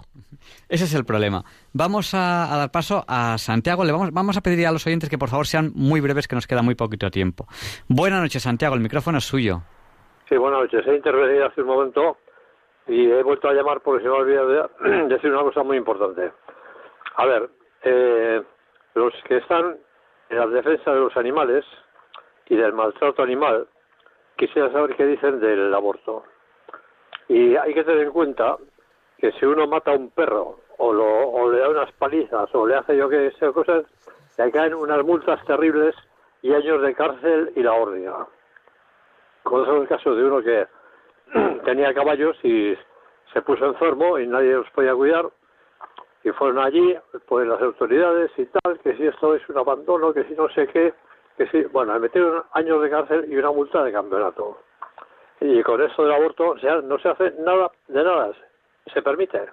[0.69, 1.45] Ese es el problema.
[1.73, 3.85] Vamos a, a dar paso a Santiago.
[3.85, 6.35] Le vamos, vamos a pedir a los oyentes que por favor sean muy breves, que
[6.35, 7.47] nos queda muy poquito tiempo.
[7.89, 8.75] Buenas noches, Santiago.
[8.75, 9.63] El micrófono es suyo.
[10.29, 10.81] Sí, buenas noches.
[10.87, 12.19] He intervenido hace un momento
[12.91, 15.77] y he vuelto a llamar porque se me ha olvidado de decir una cosa muy
[15.77, 16.33] importante.
[17.15, 17.49] A ver,
[17.85, 18.43] eh,
[18.95, 19.79] los que están
[20.29, 21.65] en la defensa de los animales
[22.47, 23.69] y del maltrato animal,
[24.37, 26.25] quisiera saber qué dicen del aborto.
[27.29, 28.57] Y hay que tener en cuenta
[29.19, 32.75] que si uno mata a un perro o, lo, le da unas palizas o le
[32.75, 33.85] hace yo que sé cosas,
[34.37, 35.95] le caen unas multas terribles
[36.43, 38.11] y años de cárcel y la orden.
[39.45, 40.67] Conozco el caso de uno que
[41.65, 42.77] tenía caballos y
[43.33, 45.27] se puso enfermo y nadie los podía cuidar.
[46.23, 50.25] Y fueron allí pues las autoridades y tal que si esto es un abandono que
[50.25, 50.93] si no sé qué
[51.39, 54.59] que si bueno le metieron años de cárcel y una multa de campeonato.
[55.41, 58.33] Y con esto del aborto o sea, no se hace nada de nada
[58.93, 59.47] se permite.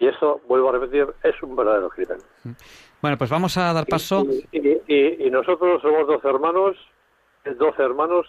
[0.00, 2.18] Y eso vuelvo a repetir es un verdadero crimen.
[3.00, 4.24] Bueno, pues vamos a dar paso.
[4.52, 6.76] y, y- y nosotros somos 12 hermanos
[7.44, 8.26] 12 hermanos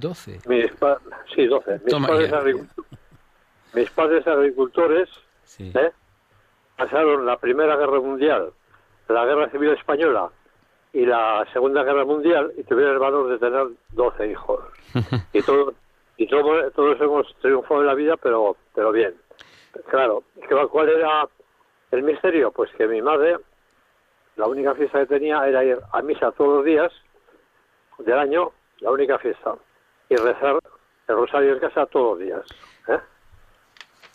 [0.00, 0.40] 12.
[0.46, 0.98] mis pa-
[1.34, 1.72] sí, 12.
[1.72, 2.56] Mis Toma padres,
[3.74, 5.08] mis padres agricultores
[5.58, 5.90] ¿eh?
[6.76, 8.52] pasaron la Primera Guerra Mundial,
[9.08, 10.30] la Guerra Civil Española
[10.92, 14.60] y la Segunda Guerra Mundial y tuvieron el valor de tener 12 hijos.
[15.32, 15.74] Y, todo,
[16.16, 19.14] y todo- todos hemos triunfado en la vida, pero, pero bien.
[19.90, 21.28] Claro, ¿qué- ¿cuál era
[21.90, 22.52] el misterio?
[22.52, 23.38] Pues que mi madre,
[24.36, 26.92] la única fiesta que tenía era ir a misa todos los días
[27.98, 29.54] del año, la única fiesta,
[30.08, 30.58] y rezar
[31.08, 32.40] el rosario en casa todos los días.
[32.88, 32.98] ¿eh?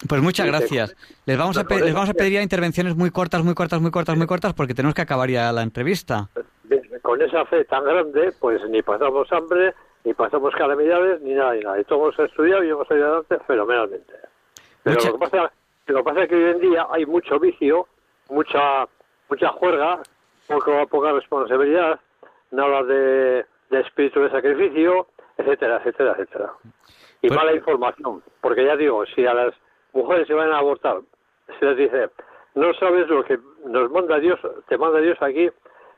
[0.08, 0.96] Pues muchas gracias.
[1.26, 4.18] Les vamos, a les vamos a pedir ya intervenciones muy cortas, muy cortas, muy cortas,
[4.18, 6.30] muy cortas, porque tenemos que acabar ya la entrevista.
[6.64, 9.74] De- Con esa fe tan grande, pues ni pasamos hambre,
[10.06, 11.80] ni pasamos calamidades, ni nada, ni nada.
[11.80, 14.14] Y todos hemos estudiado y hemos salido adelante fenomenalmente.
[14.84, 15.52] Pero Mucha- lo, que pasa,
[15.88, 17.88] lo que pasa es que hoy en día hay mucho vicio,
[18.30, 18.88] mucha
[19.30, 20.00] mucha juerga,
[20.48, 22.00] poco, poca responsabilidad,
[22.52, 25.08] nada de, de espíritu de sacrificio,
[25.40, 26.52] etcétera, etcétera, etcétera.
[27.22, 29.54] Y Pues- mala información, porque ya digo, si a las
[29.94, 31.00] mujeres se van a abortar,
[31.60, 32.10] se les dice,
[32.56, 35.50] no sabes lo que nos manda Dios, te manda Dios aquí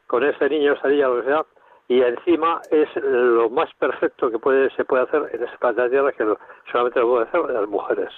[0.08, 1.46] con este niño, esa niña, lo que sea,
[1.88, 6.12] y encima es lo más perfecto que puede se puede hacer en este planeta Tierra,
[6.14, 6.26] que
[6.72, 8.10] solamente lo pueden hacer las mujeres.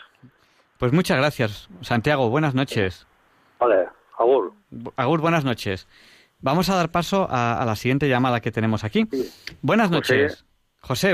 [0.78, 2.30] Pues muchas gracias, Santiago.
[2.30, 3.08] Buenas noches.
[3.60, 4.52] Vale, Agur.
[4.96, 5.88] Agur, buenas noches.
[6.42, 9.06] Vamos a dar paso a, a la siguiente llamada que tenemos aquí.
[9.62, 9.96] Buenas José.
[9.96, 10.32] noches.
[10.34, 10.46] José,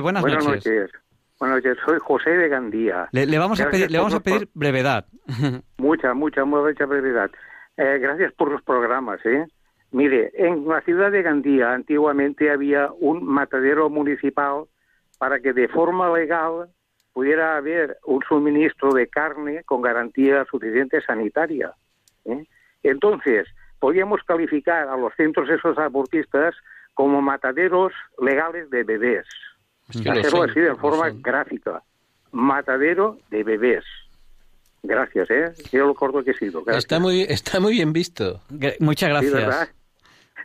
[0.01, 0.65] buenas, Buenas noches.
[0.65, 0.91] noches.
[1.39, 3.07] Buenas noches, soy José de Gandía.
[3.11, 5.05] Le, le vamos a pedir, le vamos a pedir brevedad.
[5.77, 7.31] Mucha, mucha, mucha brevedad.
[7.77, 9.47] Eh, gracias por los programas, ¿eh?
[9.91, 14.65] Mire, en la ciudad de Gandía antiguamente había un matadero municipal
[15.17, 16.69] para que de forma legal
[17.13, 21.73] pudiera haber un suministro de carne con garantía suficiente sanitaria.
[22.25, 22.45] ¿eh?
[22.83, 23.47] Entonces,
[23.79, 26.53] podríamos calificar a los centros esos abortistas
[26.93, 29.25] como mataderos legales de bebés.
[29.89, 31.83] Hacerlo así de forma gráfica.
[32.31, 33.83] Matadero de bebés.
[34.83, 35.53] Gracias, ¿eh?
[35.71, 36.63] Yo lo corto que he sido.
[36.67, 38.41] Está muy, está muy bien visto.
[38.79, 39.33] Muchas gracias.
[39.33, 39.69] ¿verdad?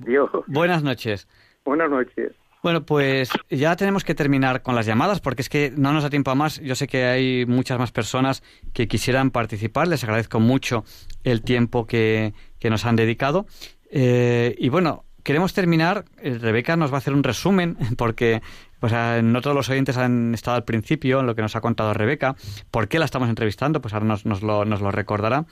[0.01, 0.31] Dios.
[0.47, 1.29] Buenas noches.
[1.65, 2.33] Buenas noches.
[2.63, 6.09] Bueno, pues ya tenemos que terminar con las llamadas porque es que no nos da
[6.09, 6.61] tiempo a más.
[6.63, 8.43] Yo sé que hay muchas más personas
[8.73, 9.87] que quisieran participar.
[9.87, 10.85] Les agradezco mucho
[11.25, 13.45] el tiempo que, que nos han dedicado.
[13.91, 16.07] Eh, y bueno, queremos terminar.
[16.23, 18.41] Eh, Rebeca nos va a hacer un resumen porque
[18.85, 21.95] pues, no todos los oyentes han estado al principio en lo que nos ha contado
[21.95, 22.37] Rebeca.
[22.71, 23.81] ¿Por qué la estamos entrevistando?
[23.81, 25.47] Pues ahora nos, lo, nos lo recordará.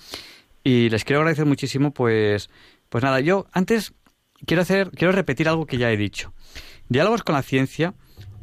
[0.62, 2.50] Y les quiero agradecer muchísimo, pues,
[2.90, 3.94] pues nada, yo antes
[4.44, 6.34] quiero hacer, quiero repetir algo que ya he dicho.
[6.90, 7.94] Diálogos con la ciencia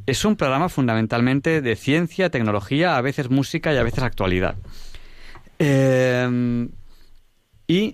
[0.08, 4.56] es un programa fundamentalmente de ciencia, tecnología, a veces música y a veces actualidad.
[5.60, 6.68] Eh,
[7.68, 7.94] y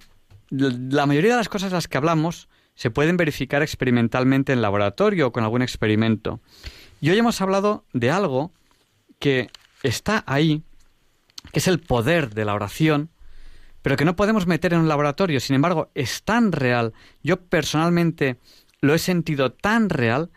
[0.49, 5.27] la mayoría de las cosas de las que hablamos se pueden verificar experimentalmente en laboratorio
[5.27, 6.39] o con algún experimento.
[7.01, 8.51] Y hoy hemos hablado de algo
[9.19, 9.49] que
[9.83, 10.63] está ahí,
[11.51, 13.09] que es el poder de la oración,
[13.81, 15.39] pero que no podemos meter en un laboratorio.
[15.39, 16.93] Sin embargo, es tan real.
[17.21, 18.39] Yo personalmente
[18.81, 20.31] lo he sentido tan real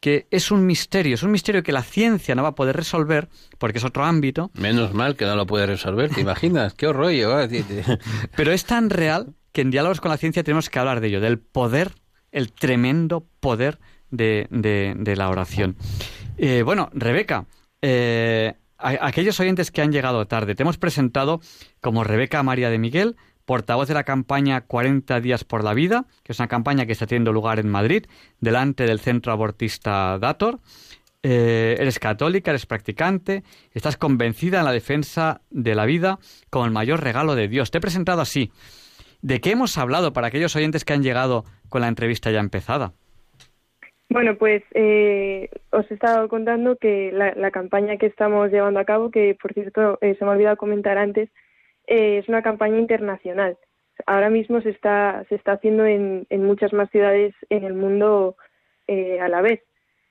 [0.00, 3.28] que es un misterio, es un misterio que la ciencia no va a poder resolver
[3.58, 4.50] porque es otro ámbito.
[4.54, 6.74] Menos mal que no lo puede resolver, ¿te imaginas?
[6.74, 7.12] ¡Qué horror!
[8.36, 11.20] Pero es tan real que en diálogos con la ciencia tenemos que hablar de ello,
[11.20, 11.92] del poder,
[12.32, 13.78] el tremendo poder
[14.10, 15.76] de, la oración.
[16.36, 17.46] Eh, bueno, Rebeca,
[17.82, 21.40] eh, aquellos oyentes que han llegado tarde, te hemos presentado
[21.80, 26.32] como Rebeca María de Miguel, portavoz de la campaña 40 días por la vida, que
[26.32, 28.06] es una campaña que está teniendo lugar en Madrid,
[28.40, 30.60] delante del centro abortista Dator.
[31.22, 36.70] Eh, eres católica, eres practicante, estás convencida en la defensa de la vida como el
[36.70, 37.70] mayor regalo de Dios.
[37.70, 38.52] Te he presentado así.
[39.20, 42.94] ¿De qué hemos hablado para aquellos oyentes que han llegado con la entrevista ya empezada?
[44.10, 49.10] Bueno, pues eh, os he estado contando que la, campaña que estamos llevando a cabo,
[49.10, 51.30] que por cierto eh, se me ha olvidado comentar antes,
[51.86, 53.56] eh, es una campaña internacional.
[54.06, 58.36] Ahora mismo se está, se está haciendo en, en muchas más ciudades en el mundo
[58.88, 59.62] eh, a la vez.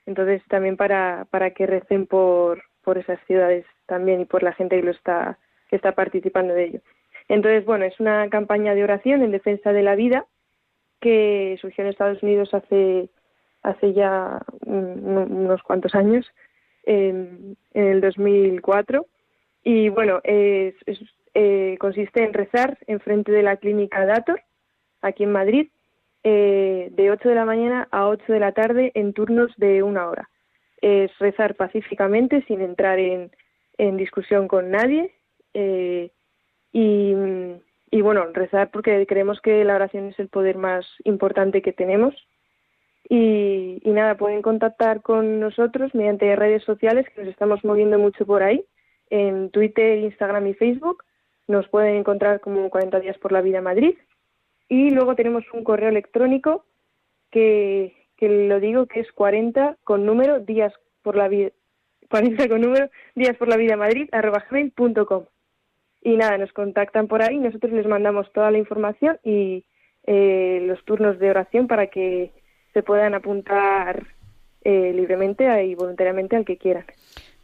[0.06, 4.78] Entonces, también para, para que recen por, por esas ciudades también y por la gente
[4.78, 5.38] que, lo está,
[5.70, 6.80] que está participando de ello.
[7.28, 10.26] Entonces, bueno, es una campaña de oración en defensa de la vida
[11.02, 13.10] que surgió en Estados Unidos hace,
[13.62, 16.26] hace ya unos cuantos años,
[16.84, 19.06] en, en el 2004.
[19.64, 24.42] Y bueno, eh, consiste en rezar en frente de la clínica Dator,
[25.02, 25.70] aquí en Madrid,
[26.24, 30.10] eh, de 8 de la mañana a 8 de la tarde en turnos de una
[30.10, 30.30] hora.
[30.82, 33.32] Es rezar pacíficamente, sin entrar en,
[33.78, 35.14] en discusión con nadie.
[35.54, 36.12] Eh,
[36.72, 37.14] y,
[37.92, 42.16] y bueno, rezar porque creemos que la oración es el poder más importante que tenemos.
[43.10, 48.26] Y, y, nada, pueden contactar con nosotros mediante redes sociales que nos estamos moviendo mucho
[48.26, 48.64] por ahí,
[49.10, 51.04] en Twitter, Instagram y Facebook.
[51.48, 53.96] Nos pueden encontrar como 40 días por la vida Madrid.
[54.68, 56.66] Y luego tenemos un correo electrónico
[57.32, 61.50] que, que lo digo que es 40 con número días por la vida
[62.10, 65.26] 40 con número días por la vida Madrid arroba gmail.com.
[66.02, 69.66] Y nada, nos contactan por ahí, nosotros les mandamos toda la información y
[70.04, 72.32] eh, los turnos de oración para que
[72.74, 74.08] se puedan apuntar
[74.64, 76.86] eh, libremente y voluntariamente al que quieran.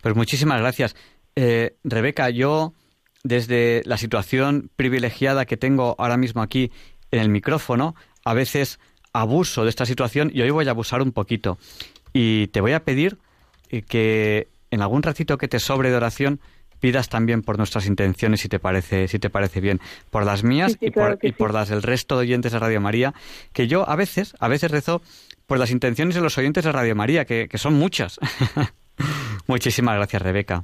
[0.01, 0.95] Pues muchísimas gracias.
[1.35, 2.73] Eh, Rebeca, yo
[3.23, 6.71] desde la situación privilegiada que tengo ahora mismo aquí
[7.11, 8.79] en el micrófono, a veces
[9.13, 11.57] abuso de esta situación y hoy voy a abusar un poquito.
[12.13, 13.17] Y te voy a pedir
[13.69, 16.39] eh, que en algún ratito que te sobre de oración
[16.85, 19.79] pidas también por nuestras intenciones si te parece si te parece bien
[20.11, 23.15] por las mías y, por, y por las del resto de oyentes de Radio María
[23.53, 25.01] que yo a veces a veces rezo
[25.47, 28.19] por las intenciones de los oyentes de Radio María que, que son muchas.
[29.47, 30.63] Muchísimas gracias Rebeca.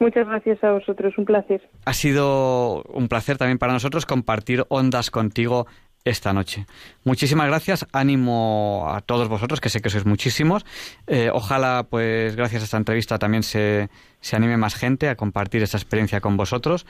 [0.00, 1.60] Muchas gracias a vosotros, un placer.
[1.84, 5.66] Ha sido un placer también para nosotros compartir ondas contigo
[6.04, 6.66] esta noche.
[7.04, 10.64] Muchísimas gracias, ánimo a todos vosotros, que sé que sois muchísimos.
[11.06, 13.88] Eh, ojalá, pues, gracias a esta entrevista también se,
[14.20, 16.86] se anime más gente a compartir esta experiencia con vosotros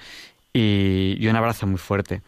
[0.53, 2.23] y, y, un abrazo muy fuerte.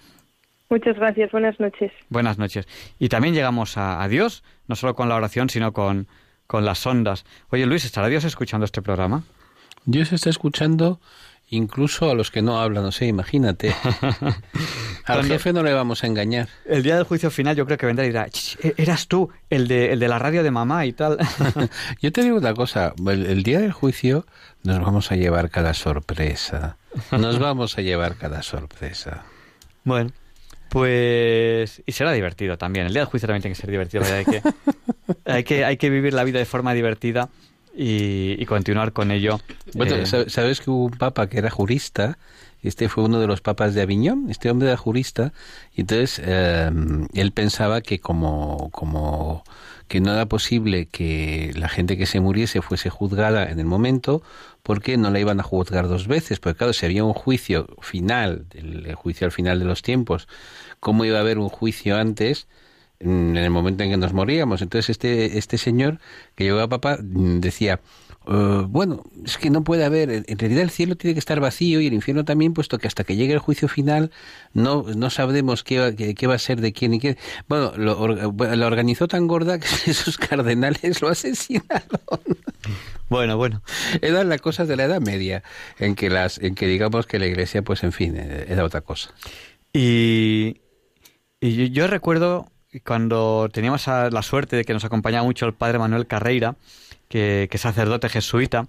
[0.71, 1.93] Muchas gracias, buenas noches.
[2.09, 2.67] Buenas noches.
[2.99, 6.09] Y también llegamos a, a Dios, no solo con la oración, sino con,
[6.47, 7.25] con las ondas.
[7.51, 9.23] Oye, Luis, ¿estará Dios escuchando este programa?
[9.87, 11.01] Dios está escuchando
[11.55, 13.75] incluso a los que no hablan, no sé, imagínate.
[15.05, 16.49] Al jefe no le vamos a engañar.
[16.65, 18.27] El día del juicio final yo creo que vendrá y dirá,
[18.63, 21.19] e-, eras tú, el de, el de la radio de mamá y tal.
[22.01, 24.27] yo te digo una cosa, el, día del juicio
[24.63, 26.77] nos vamos a llevar cada sorpresa.
[27.11, 29.25] Nos vamos a llevar cada sorpresa.
[29.85, 30.11] Bueno,
[30.69, 31.83] pues...
[31.87, 32.87] Y será divertido también.
[32.87, 34.05] El día del juicio también tiene que ser divertido.
[34.05, 34.43] Hay que,
[35.25, 37.29] hay que, hay que vivir la vida de forma divertida
[37.77, 39.41] y, continuar con ello.
[39.75, 42.19] Bueno, eh, sabes que hubo un papa que era jurista,
[42.63, 45.33] este fue uno de los papas de Aviñón, este hombre era jurista,
[45.75, 49.45] y entonces em, él pensaba que como, como
[49.89, 54.23] que no era posible que la gente que se muriese fuese juzgada en el momento,
[54.63, 58.47] porque no la iban a juzgar dos veces, porque claro, si había un juicio final,
[58.55, 60.27] el juicio al final de los tiempos,
[60.81, 62.47] ¿cómo iba a haber un juicio antes?
[63.01, 64.63] En el momento en que nos moríamos.
[64.63, 65.99] Entonces este, este señor
[66.35, 67.81] que llegó a papá decía,
[68.27, 71.81] eh, bueno, es que no puede haber, en realidad el cielo tiene que estar vacío
[71.81, 74.11] y el infierno también, puesto que hasta que llegue el juicio final
[74.55, 77.19] no, no sabremos qué, qué, va a ser de quién y qué.
[77.49, 82.01] Bueno, lo, organizó tan gorda que esos cardenales lo asesinaron.
[83.11, 83.63] Bueno, bueno.
[84.01, 85.43] Eran las cosas de la Edad Media,
[85.79, 89.11] en que, las, en que digamos que la iglesia, pues en fin, era otra cosa.
[89.73, 90.63] Y,
[91.41, 92.51] y yo recuerdo
[92.81, 96.57] cuando teníamos la suerte de que nos acompañaba mucho el padre Manuel Carreira,
[97.09, 98.67] que, es sacerdote jesuita,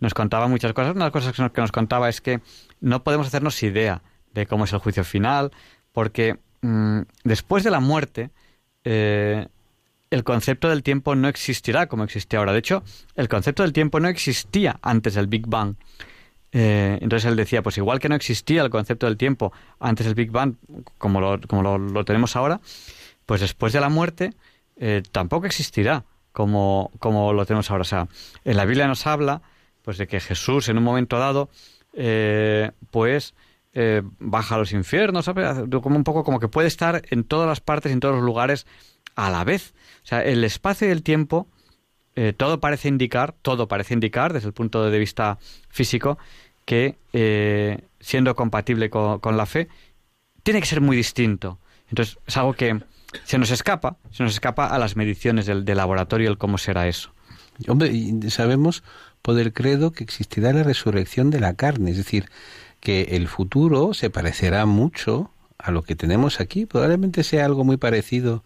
[0.00, 0.94] nos contaba muchas cosas.
[0.94, 2.40] Una de las cosas que nos, contaba es que
[2.80, 4.02] no podemos hacernos idea
[4.34, 5.52] de cómo es el juicio final,
[5.92, 8.30] porque mm, después de la muerte,
[8.84, 9.46] eh,
[10.10, 12.52] el concepto del tiempo no existirá como existe ahora.
[12.52, 12.82] De hecho,
[13.14, 15.76] el concepto del tiempo no existía antes del Big Bang.
[16.52, 20.14] Eh, entonces él decía, pues igual que no existía el concepto del tiempo antes del
[20.14, 20.54] Big Bang,
[20.98, 22.60] como lo, como lo tenemos ahora,
[23.26, 24.32] pues después de la muerte
[24.76, 27.82] eh, tampoco existirá como, como lo tenemos ahora.
[27.82, 28.08] O sea,
[28.44, 29.42] en la Biblia nos habla
[29.82, 31.50] pues de que Jesús en un momento dado
[31.92, 33.34] eh, pues
[33.72, 35.26] eh, baja a los infiernos,
[35.82, 38.66] como un poco como que puede estar en todas las partes, en todos los lugares
[39.16, 39.74] a la vez.
[40.04, 41.48] O sea, el espacio y el tiempo,
[42.38, 46.16] todo parece indicar, todo parece indicar desde el punto de vista físico,
[46.64, 46.96] que
[48.00, 49.68] siendo compatible con, con, la fe,
[50.42, 51.58] tiene que ser muy distinto.
[51.90, 52.80] Entonces, es algo que
[53.24, 57.12] se nos escapa, se nos escapa a las mediciones del, laboratorio el cómo será eso.
[57.68, 57.92] Hombre,
[58.30, 58.82] sabemos
[59.22, 62.28] por el credo que existirá la resurrección de la carne, es decir,
[62.80, 67.78] que el futuro se parecerá mucho a lo que tenemos aquí, probablemente sea algo muy
[67.78, 68.44] parecido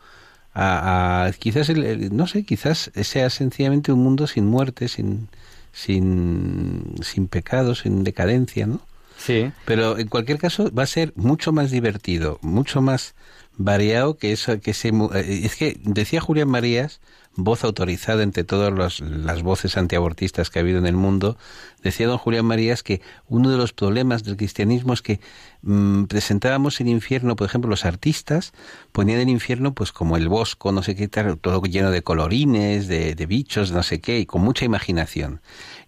[0.55, 5.29] a, quizás el, no sé, quizás sea sencillamente un mundo sin muerte, sin
[5.73, 8.81] sin sin pecado, sin decadencia, ¿no?
[9.17, 9.53] Sí.
[9.65, 13.15] Pero en cualquier caso va a ser mucho más divertido, mucho más
[13.57, 17.01] variado que eso que se eh, es que decía Julián Marías
[17.37, 21.37] voz autorizada entre todas las voces antiabortistas que ha habido en el mundo
[21.83, 25.21] decía don Julián Marías que uno de los problemas del cristianismo es que
[25.63, 28.53] mm, presentábamos el infierno por ejemplo los artistas
[28.93, 33.15] ponían el infierno pues como el bosco no sé qué todo lleno de colorines de,
[33.15, 35.41] de bichos no sé qué y con mucha imaginación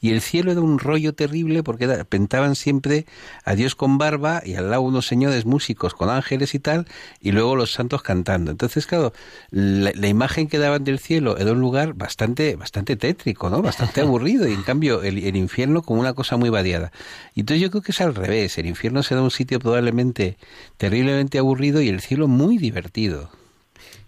[0.03, 3.07] y el cielo era un rollo terrible porque pintaban siempre
[3.45, 6.89] a Dios con barba y al lado unos señores músicos con ángeles y tal,
[7.21, 8.51] y luego los santos cantando.
[8.51, 9.13] Entonces, claro,
[9.51, 13.63] la, imagen que daban del cielo era un lugar bastante, bastante tétrico, ¿no?
[13.63, 16.91] Bastante aburrido, y en cambio el, el infierno como una cosa muy variada.
[17.35, 20.37] Y entonces yo creo que es al revés, el infierno será un sitio probablemente
[20.79, 23.31] terriblemente aburrido y el cielo muy divertido.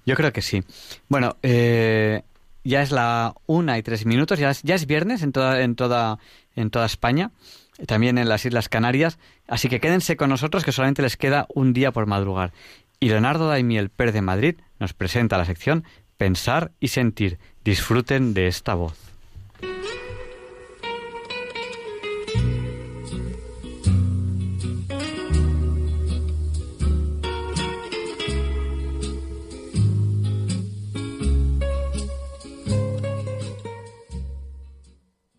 [0.06, 0.64] Yo creo que sí.
[1.08, 2.22] Bueno, eh,
[2.64, 5.76] ya es la una y tres minutos, ya es, ya es viernes en toda, en,
[5.76, 6.18] toda,
[6.56, 7.30] en toda España,
[7.86, 11.72] también en las Islas Canarias, así que quédense con nosotros que solamente les queda un
[11.72, 12.52] día por madrugar.
[13.00, 15.84] Y Leonardo Daimiel Per de Madrid nos presenta la sección
[16.16, 17.38] Pensar y Sentir.
[17.64, 19.13] Disfruten de esta voz.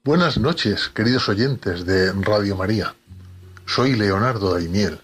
[0.06, 2.94] Buenas noches, queridos oyentes de Radio María.
[3.66, 5.00] Soy Leonardo Daimiel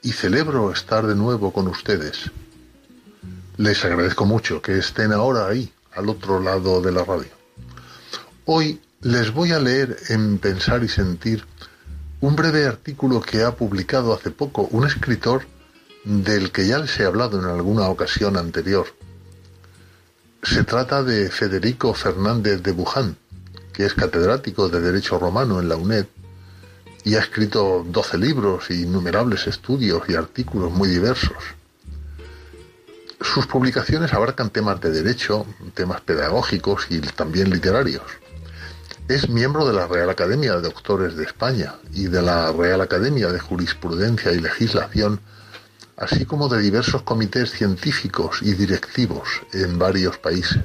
[0.00, 2.30] y celebro estar de nuevo con ustedes.
[3.56, 7.32] Les agradezco mucho que estén ahora ahí, al otro lado de la radio.
[8.44, 11.44] Hoy les voy a leer en Pensar y Sentir
[12.20, 15.48] un breve artículo que ha publicado hace poco un escritor
[16.04, 18.86] del que ya les he hablado en alguna ocasión anterior.
[20.44, 23.16] Se trata de Federico Fernández de Buján,
[23.74, 26.06] que es catedrático de Derecho Romano en la UNED
[27.04, 31.36] y ha escrito 12 libros y innumerables estudios y artículos muy diversos.
[33.20, 38.04] Sus publicaciones abarcan temas de derecho, temas pedagógicos y también literarios.
[39.08, 43.28] Es miembro de la Real Academia de Doctores de España y de la Real Academia
[43.28, 45.20] de Jurisprudencia y Legislación,
[45.96, 50.62] así como de diversos comités científicos y directivos en varios países.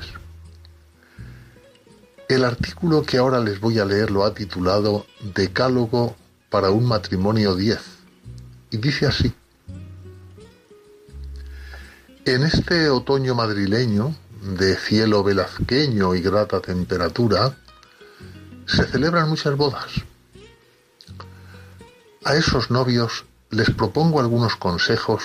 [2.30, 6.16] El artículo que ahora les voy a leer lo ha titulado Decálogo
[6.52, 7.80] para un matrimonio 10
[8.70, 9.34] y dice así.
[12.26, 17.58] En este otoño madrileño, de cielo velazqueño y grata temperatura,
[18.68, 19.88] se celebran muchas bodas.
[22.26, 25.24] A esos novios les propongo algunos consejos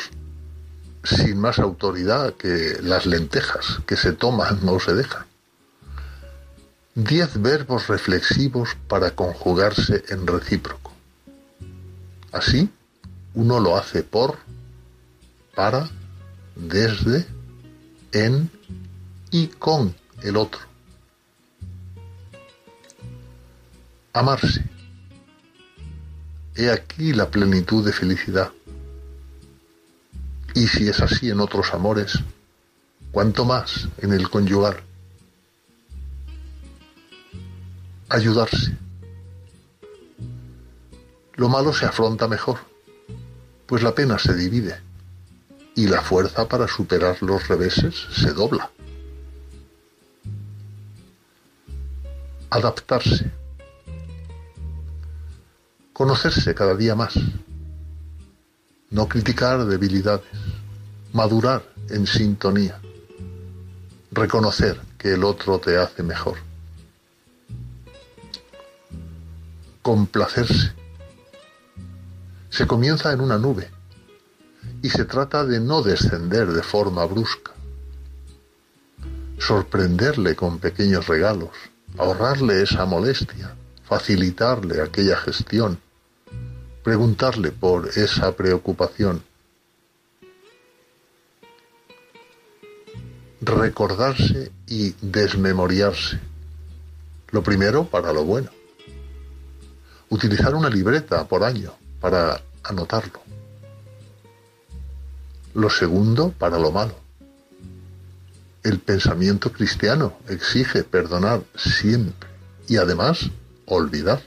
[1.03, 5.34] sin más autoridad que las lentejas que se toman o se dejan.
[6.97, 10.93] Diez verbos reflexivos para conjugarse en recíproco.
[12.31, 12.71] Así,
[13.35, 14.39] uno lo hace por,
[15.57, 15.91] para,
[16.55, 17.27] desde,
[18.13, 18.49] en
[19.33, 19.93] y con
[20.23, 20.61] el otro.
[24.13, 24.65] Amarse.
[26.55, 28.53] He aquí la plenitud de felicidad.
[30.55, 32.21] Y si es así en otros amores,
[33.11, 34.77] cuanto más en el conyugal.
[38.15, 38.77] Ayudarse.
[41.35, 42.59] Lo malo se afronta mejor,
[43.67, 44.81] pues la pena se divide
[45.75, 48.71] y la fuerza para superar los reveses se dobla.
[52.51, 53.33] Adaptarse.
[55.93, 57.15] Conocerse cada día más.
[58.91, 60.27] No criticar debilidades.
[61.13, 62.81] Madurar en sintonía.
[64.13, 66.54] Reconocer que el otro te hace mejor.
[69.85, 70.73] Complacerse.
[72.49, 73.71] Se comienza en una nube
[74.81, 77.53] y se trata de no descender de forma brusca.
[79.39, 81.51] Sorprenderle con pequeños regalos,
[81.99, 83.55] ahorrarle esa molestia,
[83.85, 85.79] facilitarle aquella gestión,
[86.83, 89.23] preguntarle por esa preocupación.
[93.43, 96.19] Recordarse y desmemoriarse.
[97.33, 98.64] Lo primero para lo bueno
[100.11, 103.21] utilizar una libreta por año para anotarlo.
[105.55, 106.95] Lo segundo, para lo malo.
[108.63, 112.29] El pensamiento cristiano exige perdonar siempre
[112.67, 113.31] y además
[113.67, 114.23] olvidar.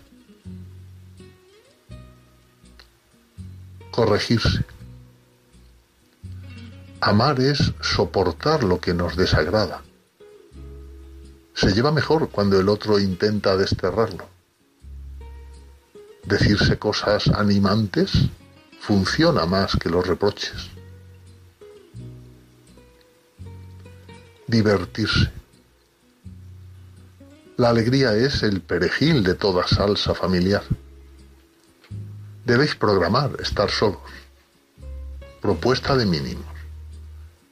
[3.92, 4.64] Corregirse.
[7.02, 9.82] Amar es soportar lo que nos desagrada.
[11.56, 14.37] Se lleva mejor cuando el otro intenta desterrarlo
[16.28, 18.12] decirse cosas animantes
[18.82, 20.70] funciona más que los reproches.
[24.46, 25.32] Divertirse.
[27.56, 30.64] La alegría es el perejil de toda salsa familiar.
[32.46, 34.00] Debéis programar estar solos.
[35.42, 36.46] Propuesta de mínimos.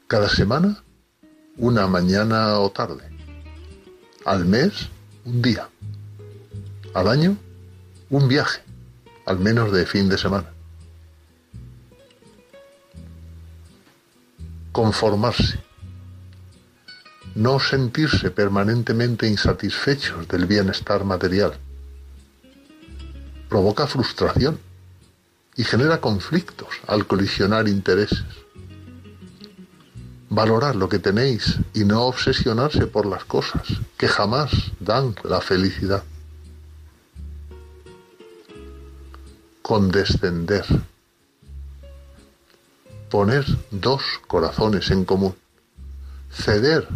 [0.07, 0.83] Cada semana,
[1.57, 3.09] una mañana o tarde.
[4.25, 4.89] Al mes,
[5.23, 5.69] un día.
[6.93, 7.37] Al año,
[8.09, 8.64] un viaje
[9.25, 10.51] al menos de fin de semana.
[14.71, 15.59] Conformarse.
[17.33, 21.53] No sentirse permanentemente insatisfechos del bienestar material.
[23.49, 24.59] Provoca frustración
[25.55, 28.23] y genera conflictos al colisionar intereses.
[30.29, 33.63] Valorar lo que tenéis y no obsesionarse por las cosas
[33.97, 36.03] que jamás dan la felicidad.
[39.65, 40.63] Condescender,
[43.09, 45.33] poner dos corazones en común,
[46.31, 46.87] ceder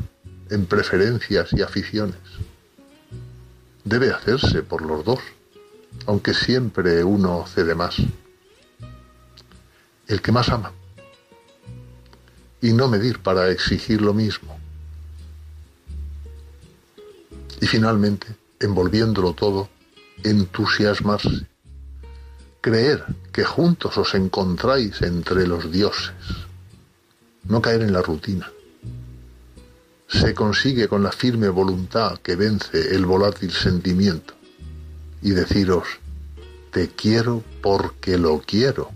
[0.52, 2.20] en preferencias y aficiones.
[3.84, 5.18] Debe hacerse por los dos,
[6.06, 7.96] aunque siempre uno cede más.
[10.08, 10.72] El que más ama.
[12.62, 14.60] Y no medir para exigir lo mismo.
[17.62, 18.28] Y finalmente,
[18.60, 19.70] envolviéndolo todo,
[20.24, 21.48] entusiasmarse
[22.62, 26.14] creer que juntos os encontráis entre los dioses,
[27.44, 28.52] no caer en la rutina.
[30.08, 34.34] Se consigue con la firme voluntad que vence el volátil sentimiento
[35.22, 35.88] y deciros,
[36.72, 38.92] te quiero porque lo quiero.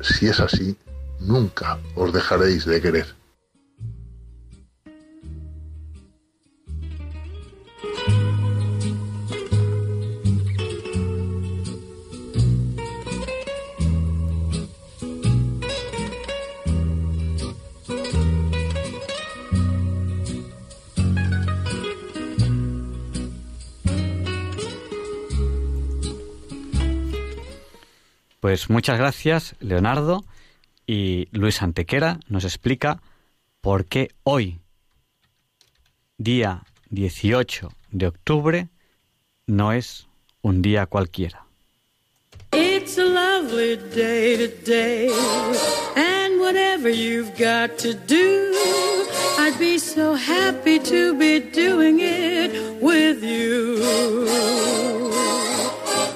[0.00, 0.76] Si es así,
[1.20, 3.19] nunca os dejaréis de querer.
[28.60, 30.26] Pues muchas gracias, Leonardo.
[30.86, 33.00] Y Luis Antequera nos explica
[33.62, 34.60] por qué hoy,
[36.18, 38.68] día 18 de octubre,
[39.46, 40.08] no es
[40.42, 41.46] un día cualquiera.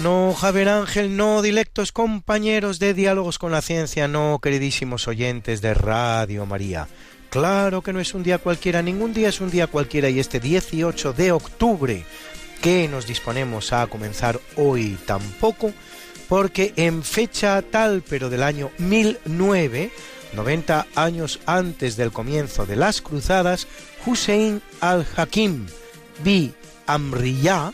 [0.00, 5.72] No, Javier Ángel, no, dilectos compañeros de Diálogos con la Ciencia, no, queridísimos oyentes de
[5.72, 6.86] Radio María.
[7.30, 10.38] Claro que no es un día cualquiera, ningún día es un día cualquiera y este
[10.38, 12.04] 18 de octubre
[12.60, 15.72] que nos disponemos a comenzar hoy tampoco,
[16.28, 19.90] porque en fecha tal, pero del año 1009,
[20.34, 23.66] 90 años antes del comienzo de las cruzadas,
[24.04, 25.66] Hussein al-Hakim
[26.22, 26.52] bi
[26.86, 27.72] Amriyah,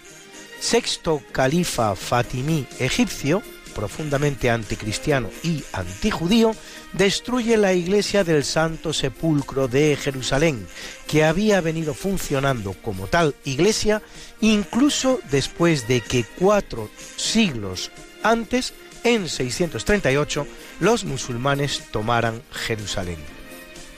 [0.63, 3.43] sexto califa fatimí egipcio,
[3.75, 6.55] profundamente anticristiano y antijudío,
[6.93, 10.65] destruye la iglesia del Santo Sepulcro de Jerusalén,
[11.09, 14.03] que había venido funcionando como tal iglesia
[14.41, 17.91] incluso después de que cuatro siglos
[18.23, 18.73] antes,
[19.03, 20.47] en 638,
[20.79, 23.19] los musulmanes tomaran Jerusalén.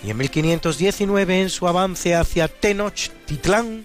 [0.02, 3.84] Y en 1519, en su avance hacia Tenochtitlán,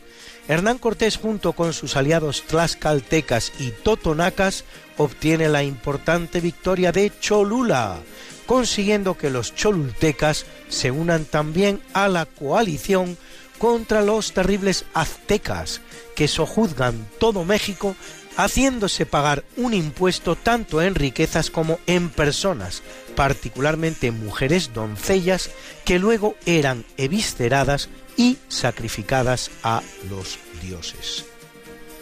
[0.50, 4.64] Hernán Cortés junto con sus aliados tlaxcaltecas y totonacas
[4.98, 8.00] obtiene la importante victoria de Cholula,
[8.48, 13.16] consiguiendo que los cholultecas se unan también a la coalición
[13.60, 15.82] contra los terribles aztecas,
[16.16, 17.96] que sojuzgan todo México
[18.36, 22.82] haciéndose pagar un impuesto tanto en riquezas como en personas,
[23.16, 25.52] particularmente mujeres doncellas,
[25.86, 27.90] que luego eran evisceradas
[28.20, 31.26] y sacrificadas a los dioses.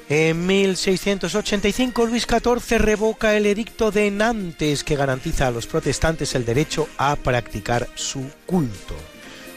[0.09, 6.43] En 1685 Luis XIV revoca el edicto de Nantes que garantiza a los protestantes el
[6.43, 8.95] derecho a practicar su culto.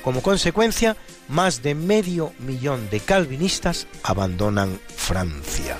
[0.02, 5.78] Como consecuencia, más de medio millón de calvinistas abandonan Francia.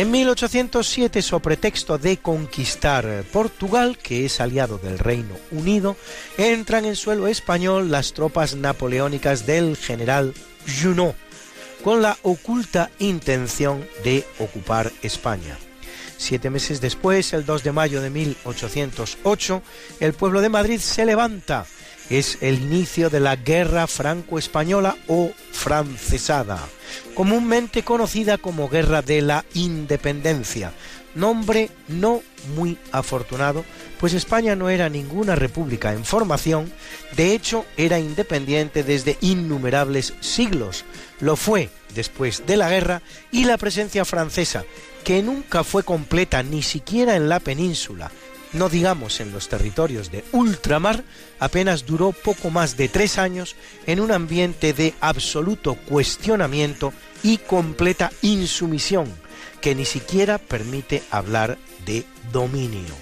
[0.00, 5.94] En 1807, sobre pretexto de conquistar Portugal, que es aliado del Reino Unido,
[6.38, 10.32] entran en suelo español las tropas napoleónicas del general
[10.66, 11.14] Junot,
[11.84, 15.58] con la oculta intención de ocupar España.
[16.16, 19.62] Siete meses después, el 2 de mayo de 1808,
[20.00, 21.66] el pueblo de Madrid se levanta.
[22.10, 26.58] Es el inicio de la Guerra Franco-Española o Francesada,
[27.14, 30.72] comúnmente conocida como Guerra de la Independencia,
[31.14, 32.22] nombre no
[32.56, 33.64] muy afortunado,
[33.98, 36.72] pues España no era ninguna república en formación,
[37.16, 40.84] de hecho era independiente desde innumerables siglos,
[41.20, 44.64] lo fue después de la guerra y la presencia francesa,
[45.04, 48.10] que nunca fue completa ni siquiera en la península,
[48.52, 51.04] no digamos en los territorios de ultramar,
[51.38, 53.54] apenas duró poco más de tres años
[53.86, 59.12] en un ambiente de absoluto cuestionamiento y completa insumisión,
[59.60, 62.94] que ni siquiera permite hablar de dominio.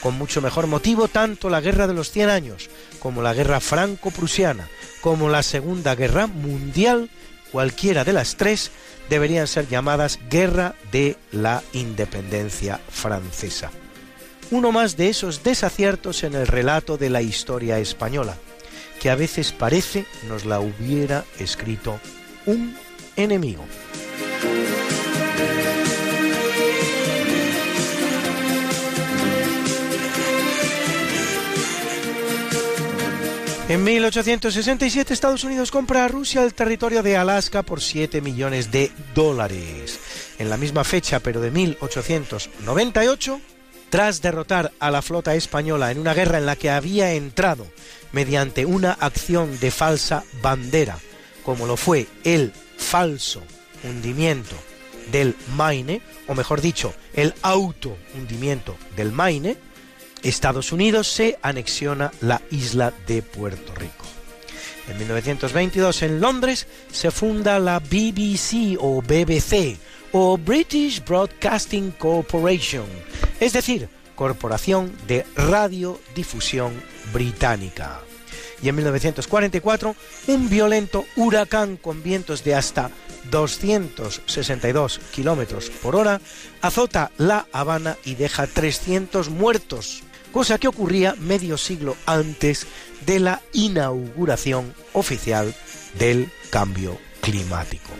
[0.00, 2.68] Con mucho mejor motivo, tanto la Guerra de los Cien Años,
[2.98, 4.68] como la Guerra Franco-Prusiana,
[5.00, 7.10] como la Segunda Guerra Mundial,
[7.52, 8.70] cualquiera de las tres,
[9.08, 13.70] deberían ser llamadas Guerra de la Independencia Francesa
[14.54, 18.36] uno más de esos desaciertos en el relato de la historia española,
[19.00, 21.98] que a veces parece nos la hubiera escrito
[22.46, 22.76] un
[23.16, 23.64] enemigo.
[33.68, 38.92] En 1867 Estados Unidos compra a Rusia el territorio de Alaska por 7 millones de
[39.16, 39.98] dólares.
[40.38, 43.40] En la misma fecha, pero de 1898,
[43.94, 47.64] tras derrotar a la flota española en una guerra en la que había entrado
[48.10, 50.98] mediante una acción de falsa bandera,
[51.44, 53.40] como lo fue el falso
[53.84, 54.56] hundimiento
[55.12, 59.56] del Maine, o mejor dicho, el auto hundimiento del Maine,
[60.24, 64.06] Estados Unidos se anexiona la isla de Puerto Rico.
[64.88, 69.78] En 1922 en Londres se funda la BBC o BBC,
[70.16, 72.86] o British Broadcasting Corporation,
[73.40, 76.72] es decir, Corporación de Radiodifusión
[77.12, 78.00] Británica.
[78.62, 79.96] Y en 1944,
[80.28, 82.92] un violento huracán con vientos de hasta
[83.32, 86.20] 262 kilómetros por hora
[86.62, 92.68] azota La Habana y deja 300 muertos, cosa que ocurría medio siglo antes
[93.04, 95.52] de la inauguración oficial
[95.98, 97.90] del cambio climático.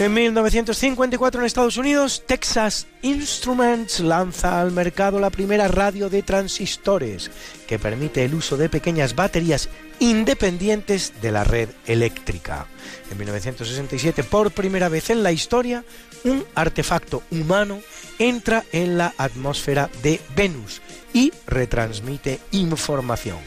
[0.00, 7.30] En 1954 en Estados Unidos, Texas Instruments lanza al mercado la primera radio de transistores
[7.68, 9.68] que permite el uso de pequeñas baterías
[9.98, 12.66] independientes de la red eléctrica.
[13.10, 15.84] En 1967, por primera vez en la historia,
[16.24, 17.80] un artefacto humano
[18.18, 20.80] entra en la atmósfera de Venus
[21.12, 23.40] y retransmite información.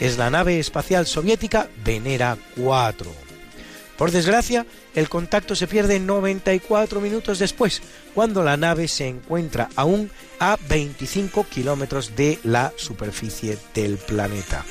[0.00, 3.29] Es la nave espacial soviética Venera 4.
[4.00, 4.64] Por desgracia,
[4.94, 7.82] el contacto se pierde 94 minutos después,
[8.14, 14.64] cuando la nave se encuentra aún a 25 kilómetros de la superficie del planeta.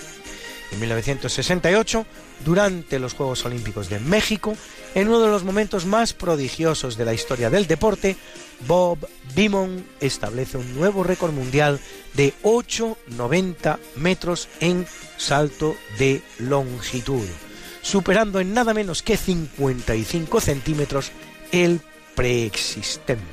[0.71, 2.07] En 1968,
[2.43, 4.57] durante los Juegos Olímpicos de México,
[4.95, 8.17] en uno de los momentos más prodigiosos de la historia del deporte,
[8.67, 8.97] Bob
[9.35, 11.79] Beamon establece un nuevo récord mundial
[12.15, 14.87] de 8,90 metros en
[15.17, 17.27] salto de longitud
[17.81, 21.11] superando en nada menos que 55 centímetros
[21.51, 21.81] el
[22.15, 23.23] preexistente.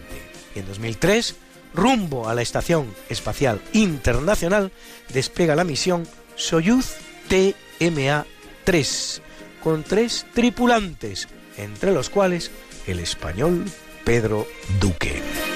[0.55, 1.35] Y en 2003,
[1.75, 4.73] rumbo a la Estación Espacial Internacional,
[5.13, 6.97] despliega la misión Soyuz
[7.29, 9.21] TMA-3,
[9.63, 12.51] con tres tripulantes, entre los cuales
[12.87, 13.65] el español
[14.05, 14.47] Pedro
[14.81, 15.56] Duque.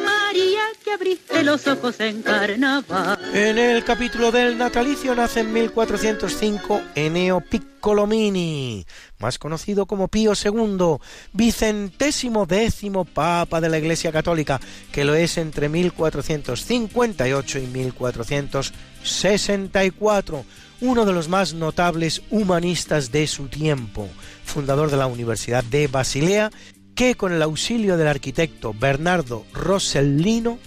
[3.33, 8.85] En el capítulo del natalicio nace en 1405 Eneo Piccolomini,
[9.19, 10.97] más conocido como Pío II,
[11.33, 14.61] vicentésimo décimo papa de la Iglesia Católica,
[14.91, 20.45] que lo es entre 1458 y 1464
[20.81, 24.07] uno de los más notables humanistas de su tiempo,
[24.43, 26.51] fundador de la Universidad de Basilea,
[26.93, 30.59] que con el auxilio del arquitecto Bernardo Rossellino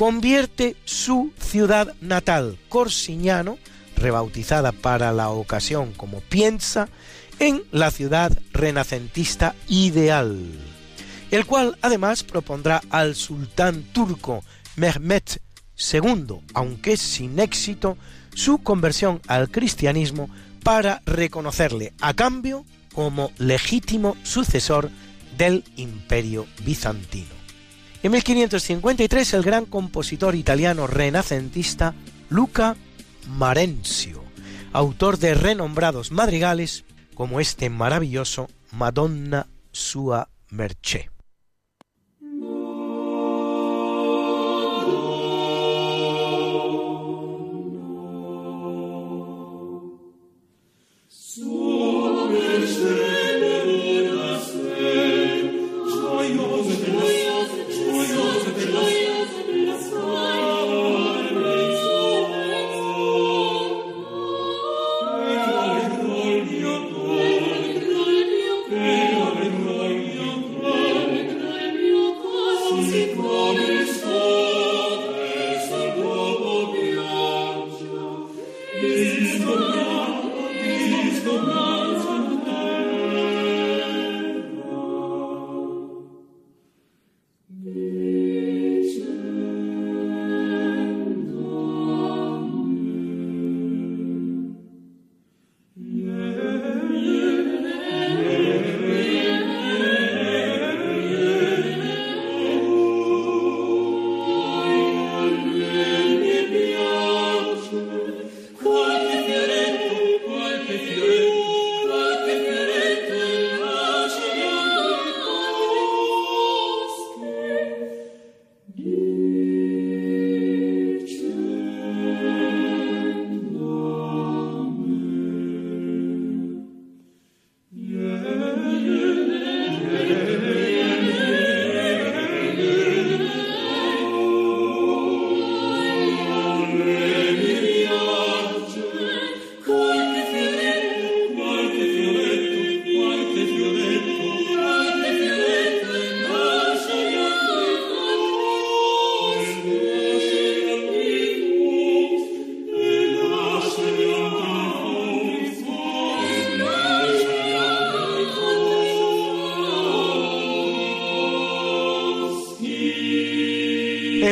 [0.00, 3.58] convierte su ciudad natal, Corsignano,
[3.96, 6.88] rebautizada para la ocasión como Piensa,
[7.38, 10.40] en la ciudad renacentista ideal,
[11.30, 14.42] el cual además propondrá al sultán turco
[14.76, 15.42] Mehmet
[15.92, 17.98] II, aunque sin éxito,
[18.34, 20.30] su conversión al cristianismo
[20.64, 22.64] para reconocerle a cambio
[22.94, 24.88] como legítimo sucesor
[25.36, 27.39] del imperio bizantino.
[28.02, 31.94] En 1553 el gran compositor italiano renacentista
[32.30, 32.76] Luca
[33.28, 34.24] Marenzio,
[34.72, 41.09] autor de renombrados madrigales como este maravilloso Madonna Sua Mercé.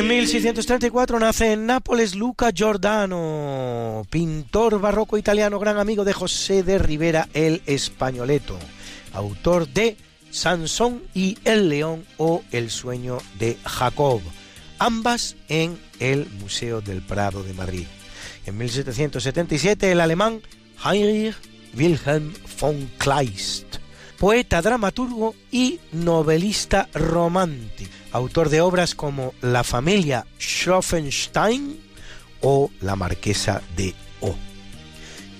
[0.09, 7.29] 1634 nace en Nápoles Luca Giordano, pintor barroco italiano, gran amigo de José de Rivera
[7.35, 8.57] el Españoleto,
[9.13, 9.97] autor de
[10.31, 14.19] Sansón y el León o El sueño de Jacob,
[14.79, 17.85] ambas en el Museo del Prado de Madrid.
[18.47, 20.41] En 1777 el alemán
[20.83, 21.35] Heinrich
[21.77, 23.68] Wilhelm von Kleist,
[24.19, 31.79] poeta, dramaturgo y novelista romántico, autor de obras como La familia Schroffenstein
[32.41, 34.35] o La marquesa de O.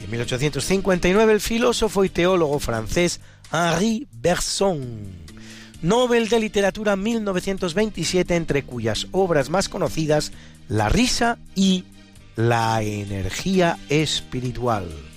[0.02, 3.20] En 1859 el filósofo y teólogo francés
[3.52, 5.12] Henri Bergson,
[5.82, 10.32] Nobel de Literatura 1927, entre cuyas obras más conocidas
[10.70, 11.84] La risa y
[12.38, 15.09] La energía espiritual.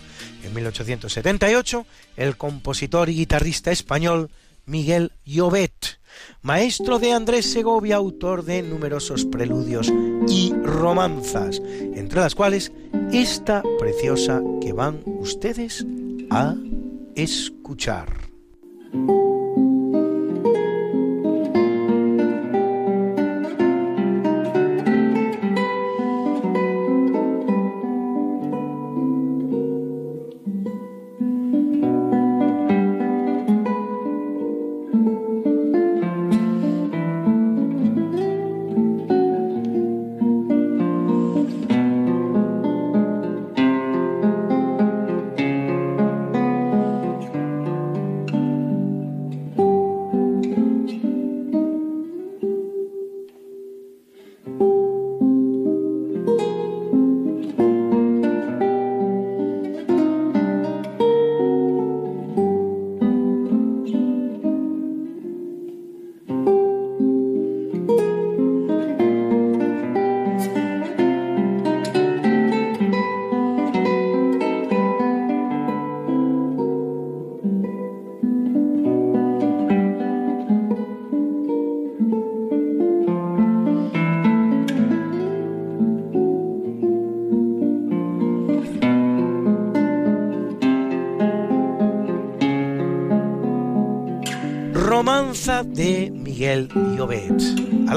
[0.43, 1.87] En 1878,
[2.17, 4.31] el compositor y guitarrista español
[4.67, 5.99] Miguel Llobet,
[6.43, 9.93] maestro de Andrés Segovia, autor de numerosos preludios
[10.29, 11.61] y romanzas,
[11.95, 12.73] entre las cuales
[13.13, 15.85] esta preciosa que van ustedes
[16.31, 16.55] a
[17.15, 18.09] escuchar.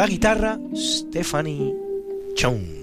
[0.07, 1.73] Guitarra, Stephanie
[2.35, 2.74] Jones.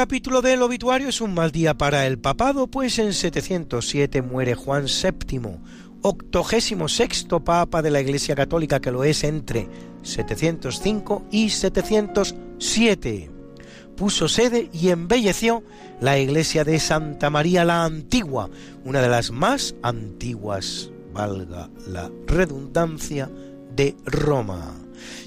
[0.00, 4.86] Capítulo del obituario es un mal día para el papado, pues en 707 muere Juan
[4.86, 5.58] VII,
[6.00, 9.68] octogésimo sexto papa de la Iglesia Católica que lo es entre
[10.02, 13.30] 705 y 707.
[13.94, 15.62] Puso sede y embelleció
[16.00, 18.48] la iglesia de Santa María la Antigua,
[18.86, 23.30] una de las más antiguas, valga la redundancia,
[23.76, 24.79] de Roma.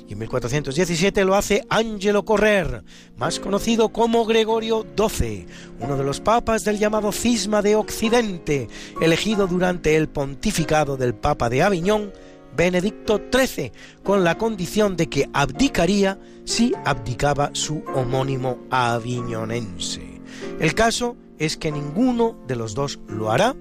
[0.07, 2.83] Y en 1417 lo hace Angelo Correr,
[3.17, 5.47] más conocido como Gregorio XII,
[5.79, 8.67] uno de los papas del llamado Cisma de Occidente,
[9.01, 12.11] elegido durante el pontificado del Papa de Aviñón,
[12.55, 13.71] Benedicto XIII,
[14.03, 20.21] con la condición de que abdicaría si abdicaba su homónimo aviñonense.
[20.59, 23.55] El caso es que ninguno de los dos lo hará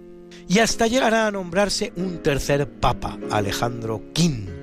[0.49, 4.62] y hasta llegará a nombrarse un tercer papa, Alejandro V.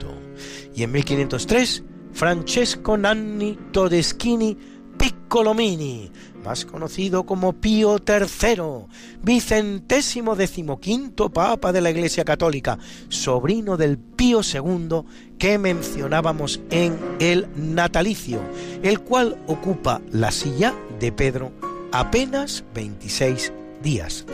[0.79, 1.83] Y en 1503,
[2.13, 4.57] Francesco Nanni Todeschini
[4.97, 6.09] Piccolomini,
[6.45, 8.85] más conocido como Pío III,
[9.21, 12.79] vicentésimo decimoquinto Papa de la Iglesia Católica,
[13.09, 15.01] sobrino del Pío II
[15.37, 18.39] que mencionábamos en el natalicio,
[18.81, 21.51] el cual ocupa la silla de Pedro
[21.91, 23.51] apenas 26
[23.83, 24.25] días.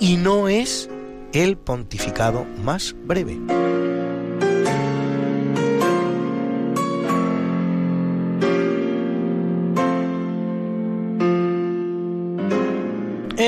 [0.00, 0.90] Y no es
[1.32, 3.38] el pontificado más breve.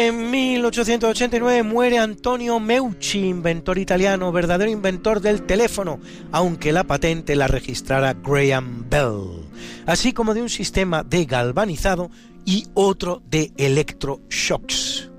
[0.01, 5.99] En 1889 muere Antonio Meucci, inventor italiano, verdadero inventor del teléfono,
[6.31, 9.49] aunque la patente la registrara Graham Bell,
[9.87, 12.13] así como de un sistema de galvanizado
[12.45, 15.11] y otro de electroshocks.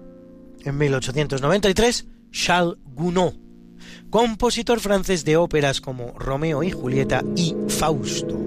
[0.63, 3.33] En 1893, Charles Gounod,
[4.09, 8.39] compositor francés de óperas como Romeo y Julieta y Fausto,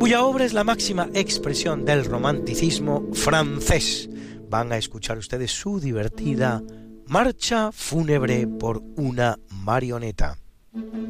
[0.00, 4.08] cuya obra es la máxima expresión del romanticismo francés.
[4.54, 6.62] Van a escuchar ustedes su divertida
[7.08, 10.38] Marcha fúnebre por una marioneta,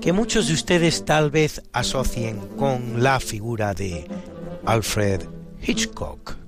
[0.01, 4.09] que muchos de ustedes tal vez asocien con la figura de
[4.65, 5.25] Alfred
[5.61, 6.39] Hitchcock.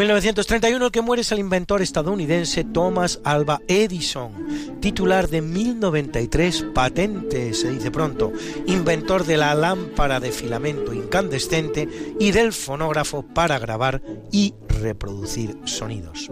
[0.00, 4.32] 1931 el que muere es el inventor estadounidense Thomas Alva Edison,
[4.80, 8.32] titular de 1093 patentes, se dice pronto,
[8.64, 11.86] inventor de la lámpara de filamento incandescente
[12.18, 14.00] y del fonógrafo para grabar
[14.32, 16.30] y reproducir sonidos.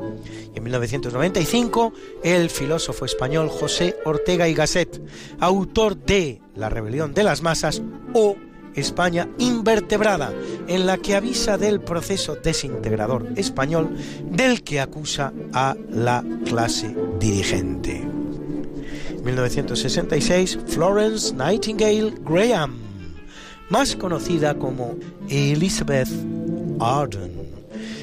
[0.54, 1.92] Y en 1995
[2.24, 4.98] el filósofo español José Ortega y Gasset,
[5.40, 7.82] autor de La rebelión de las masas
[8.14, 8.34] o
[8.78, 10.32] España invertebrada,
[10.66, 13.96] en la que avisa del proceso desintegrador español
[14.30, 18.06] del que acusa a la clase dirigente.
[19.24, 22.78] 1966, Florence Nightingale Graham,
[23.68, 24.96] más conocida como
[25.28, 26.08] Elizabeth
[26.80, 27.32] Arden,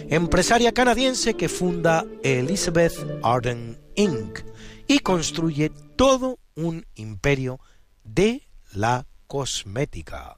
[0.10, 2.94] empresaria canadiense que funda Elizabeth
[3.24, 4.40] Arden Inc.
[4.88, 7.60] y construye todo un imperio
[8.04, 8.44] de
[8.74, 10.38] la cosmética.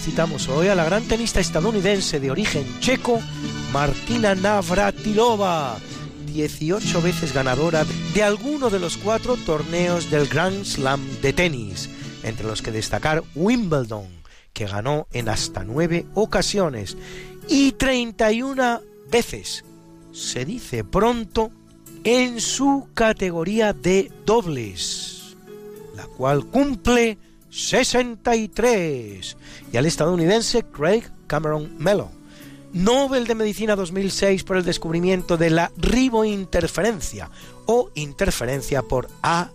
[0.00, 3.20] Felicitamos hoy a la gran tenista estadounidense de origen checo,
[3.70, 5.76] Martina Navratilova,
[6.24, 11.90] 18 veces ganadora de alguno de los cuatro torneos del Grand Slam de tenis,
[12.22, 14.06] entre los que destacar Wimbledon,
[14.54, 16.96] que ganó en hasta nueve ocasiones,
[17.46, 19.66] y 31 veces,
[20.12, 21.50] se dice pronto,
[22.04, 25.36] en su categoría de dobles,
[25.94, 27.18] la cual cumple
[27.50, 29.36] 63,
[29.72, 32.10] y al estadounidense Craig Cameron Mello,
[32.72, 37.30] Nobel de Medicina 2006 por el descubrimiento de la ribointerferencia
[37.66, 39.50] o interferencia por ARN,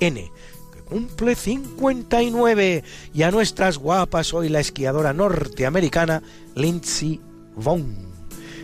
[0.00, 6.22] que cumple 59, y a nuestras guapas hoy la esquiadora norteamericana
[6.54, 7.20] Lindsey
[7.54, 8.07] Vonn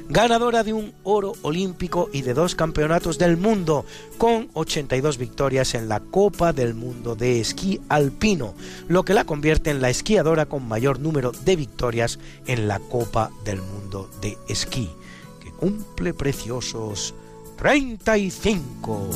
[0.09, 3.85] ganadora de un oro olímpico y de dos campeonatos del mundo,
[4.19, 8.55] con 82 victorias en la Copa del Mundo de Esquí Alpino,
[8.89, 13.31] lo que la convierte en la esquiadora con mayor número de victorias en la Copa
[13.45, 14.91] del Mundo de Esquí,
[15.43, 17.15] que cumple preciosos
[17.57, 19.11] 35.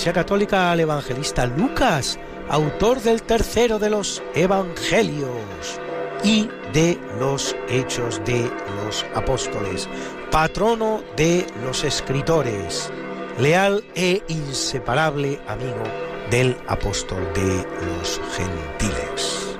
[0.00, 2.18] Iglesia Católica al evangelista Lucas,
[2.48, 5.78] autor del tercero de los Evangelios
[6.24, 8.50] y de los Hechos de
[8.82, 9.90] los Apóstoles,
[10.30, 12.90] patrono de los escritores,
[13.38, 15.82] leal e inseparable amigo
[16.30, 19.58] del apóstol de los gentiles.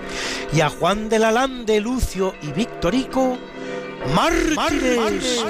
[0.54, 3.36] Y a Juan de la Lande, Lucio y Victorico,
[4.14, 5.44] mártires.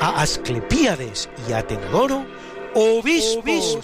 [0.00, 2.24] A Asclepíades y a Teodoro,
[2.76, 3.78] obispos.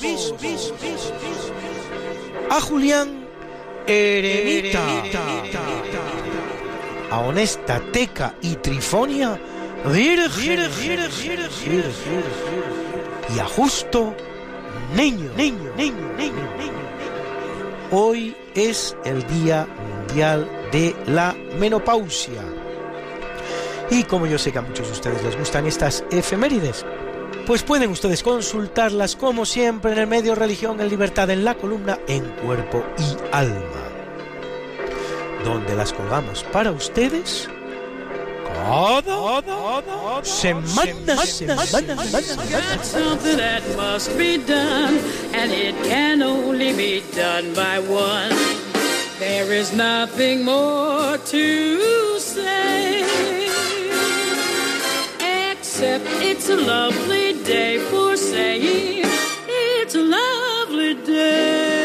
[2.51, 3.27] A Julián,
[3.86, 4.82] eremita.
[7.10, 9.40] A Honesta, Teca y Trifonia,
[9.86, 10.70] virgen.
[13.35, 14.14] Y a Justo,
[14.94, 15.31] niño.
[17.90, 22.43] Hoy es el Día Mundial de la Menopausia.
[23.90, 26.86] Y como yo sé que a muchos de ustedes les gustan estas efemérides,
[27.47, 31.98] pues pueden ustedes consultarlas como siempre en el medio Religión en Libertad en la columna
[32.06, 33.89] En Cuerpo y Alma,
[35.44, 37.48] donde las colgamos para ustedes
[38.55, 41.94] cada semana, semana,
[42.51, 44.98] Got something that must be done,
[45.35, 48.31] and it can only be done by one.
[49.19, 53.02] There is nothing more to say,
[55.51, 59.05] except it's a lovely day for saying
[59.48, 61.82] it's a lovely day.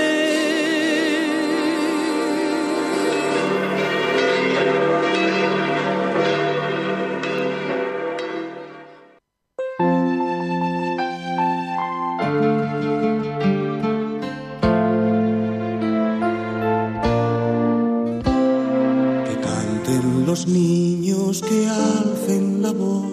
[19.25, 23.06] Que canten los niños, que alcen la voz,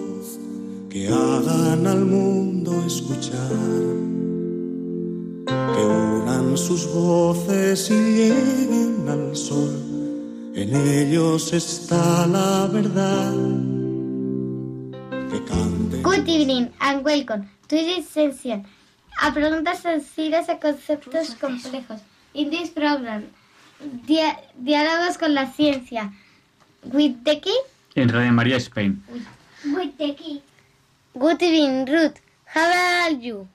[1.05, 3.51] que hagan al mundo escuchar,
[5.45, 9.69] que unan sus voces y lleguen al sol.
[10.55, 13.33] En ellos está la verdad.
[15.29, 16.01] Que canten.
[16.01, 18.63] Good evening and welcome to this session.
[19.21, 22.01] A preguntas sencillas a conceptos complejos.
[22.33, 23.25] In this program,
[24.07, 26.11] dia- diálogos con la ciencia.
[26.91, 27.57] With the key?
[27.93, 29.03] En Radio María Spain.
[29.65, 30.41] With the key.
[31.17, 32.19] Good evening, Ruth.
[32.45, 33.47] How are you?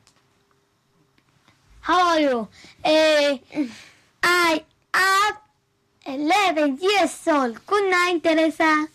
[1.82, 2.48] How are you?
[2.84, 3.38] Eh,
[4.22, 4.64] I
[4.94, 5.34] am
[6.06, 7.58] 11 years old.
[7.66, 8.86] Good night, Teresa.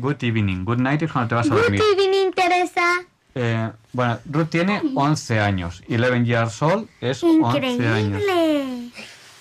[0.00, 0.64] Good evening.
[0.64, 1.82] Good night es cuando te vas a Good dormir.
[1.92, 3.04] evening, Teresa.
[3.34, 5.82] Eh, bueno, Ruth tiene 11 años.
[5.88, 8.22] 11 years old es 11 años.
[8.22, 8.90] Increíble.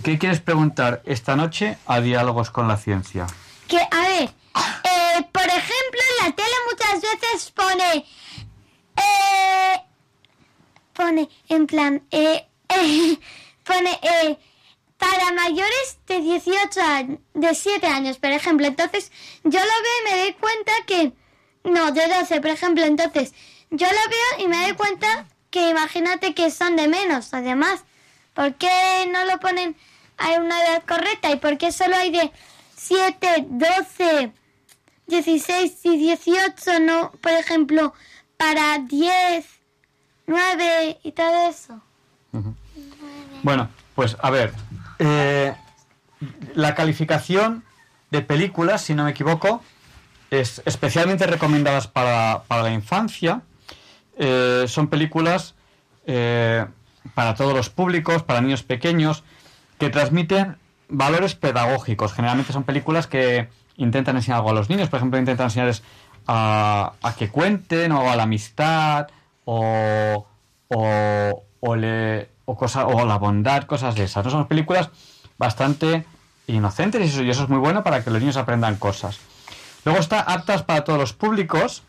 [0.04, 3.26] ¿Qué quieres preguntar esta noche a Diálogos con la Ciencia?
[3.68, 8.06] Que, a ver, eh, por ejemplo, en la tele muchas veces pone.
[9.00, 9.82] Eh,
[10.94, 12.04] pone, en plan.
[12.12, 13.18] Eh, eh,
[13.64, 14.00] pone.
[14.02, 14.38] Eh,
[15.00, 18.68] para mayores de 18 años, de 7 años, por ejemplo.
[18.68, 19.12] Entonces,
[19.44, 21.14] yo lo veo y me doy cuenta que.
[21.64, 22.84] No, de 12, por ejemplo.
[22.84, 23.34] Entonces,
[23.72, 27.84] yo lo veo y me doy cuenta que imagínate que son de menos, además.
[28.34, 29.76] ¿Por qué no lo ponen
[30.18, 31.32] a una edad correcta?
[31.32, 32.32] ¿Y por qué solo hay de
[32.76, 34.32] 7, 12,
[35.08, 37.12] 16 y 18, no?
[37.22, 37.94] Por ejemplo,
[38.40, 39.46] para 10,
[40.28, 41.82] 9 y todo eso.
[43.44, 44.54] Bueno, pues a ver.
[44.98, 45.54] eh,
[46.56, 47.64] la calificación
[48.12, 49.62] de películas, si no me equivoco,
[50.32, 53.42] es especialmente recomendadas para, para la infancia.
[54.18, 55.56] Eh, son películas
[56.06, 56.66] eh,
[57.16, 59.24] para todos los públicos, para niños pequeños,
[59.80, 60.58] que transmiten
[60.88, 62.14] valores pedagógicos.
[62.14, 64.88] Generalmente son películas que intentan enseñar algo a los niños.
[64.90, 65.84] Por ejemplo, intentan enseñarles
[66.32, 69.08] a, que cuenten o a la amistad
[69.46, 70.26] o,
[70.68, 74.24] o, o, le- o, cosa- o la bondad, cosas de esas.
[74.24, 74.30] ¿no?
[74.32, 74.90] Son películas
[75.40, 76.06] bastante
[76.48, 79.20] inocentes y eso, y eso es muy bueno para que los niños aprendan cosas.
[79.86, 81.84] Luego está aptas para todos los públicos,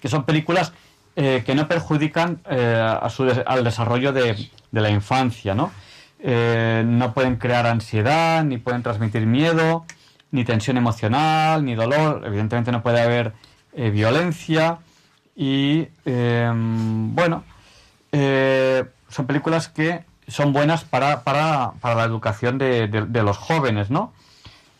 [0.00, 0.72] que son películas
[1.14, 5.70] eh, que no perjudican eh, a su des- al desarrollo de, de la infancia, ¿no?
[6.18, 9.86] Eh, no pueden crear ansiedad, ni pueden transmitir miedo,
[10.30, 12.22] ni tensión emocional, ni dolor.
[12.26, 13.32] Evidentemente no puede haber
[13.76, 14.78] eh, violencia.
[15.36, 17.44] Y eh, bueno,
[18.10, 23.90] eh, son películas que son buenas para, para, para la educación de, de- los jóvenes,
[23.90, 24.12] ¿no?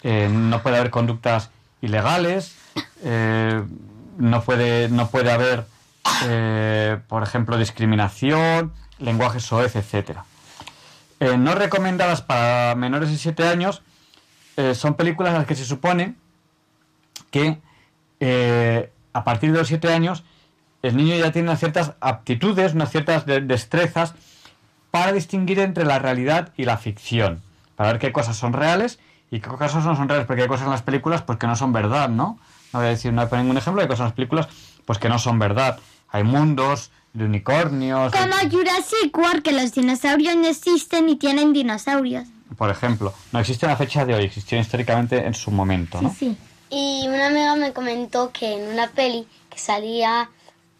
[0.02, 1.50] Eh, no puede haber conductas
[1.82, 2.56] ilegales,
[4.18, 5.66] no, puede, no puede haber,
[7.06, 10.24] por ejemplo, discriminación, lenguaje soez, etcétera.
[11.38, 13.82] No recomendadas para menores de 7 años
[14.74, 16.14] son películas en las que se supone
[17.30, 17.58] que
[18.20, 20.24] eh, a partir de los 7 años
[20.82, 24.14] el niño ya tiene unas ciertas aptitudes, unas ciertas de- destrezas
[24.90, 27.42] para distinguir entre la realidad y la ficción,
[27.74, 28.98] para ver qué cosas son reales
[29.30, 31.56] y qué cosas no son reales, porque hay cosas en las películas pues que no
[31.56, 32.38] son verdad, ¿no?
[32.72, 34.48] No voy a decir, no voy a poner ningún ejemplo, hay cosas en las películas
[34.84, 35.78] pues que no son verdad.
[36.10, 41.52] Hay mundos de unicornios, de- Como Jurassic World, que los dinosaurios no existen y tienen
[41.52, 42.28] dinosaurios.
[42.56, 43.12] por ejemplo.
[43.32, 46.14] No existe la fecha de hoy, existió históricamente en su momento, ¿no?
[46.16, 46.36] Sí.
[46.70, 50.30] Y una amiga me comentó que en una peli que salía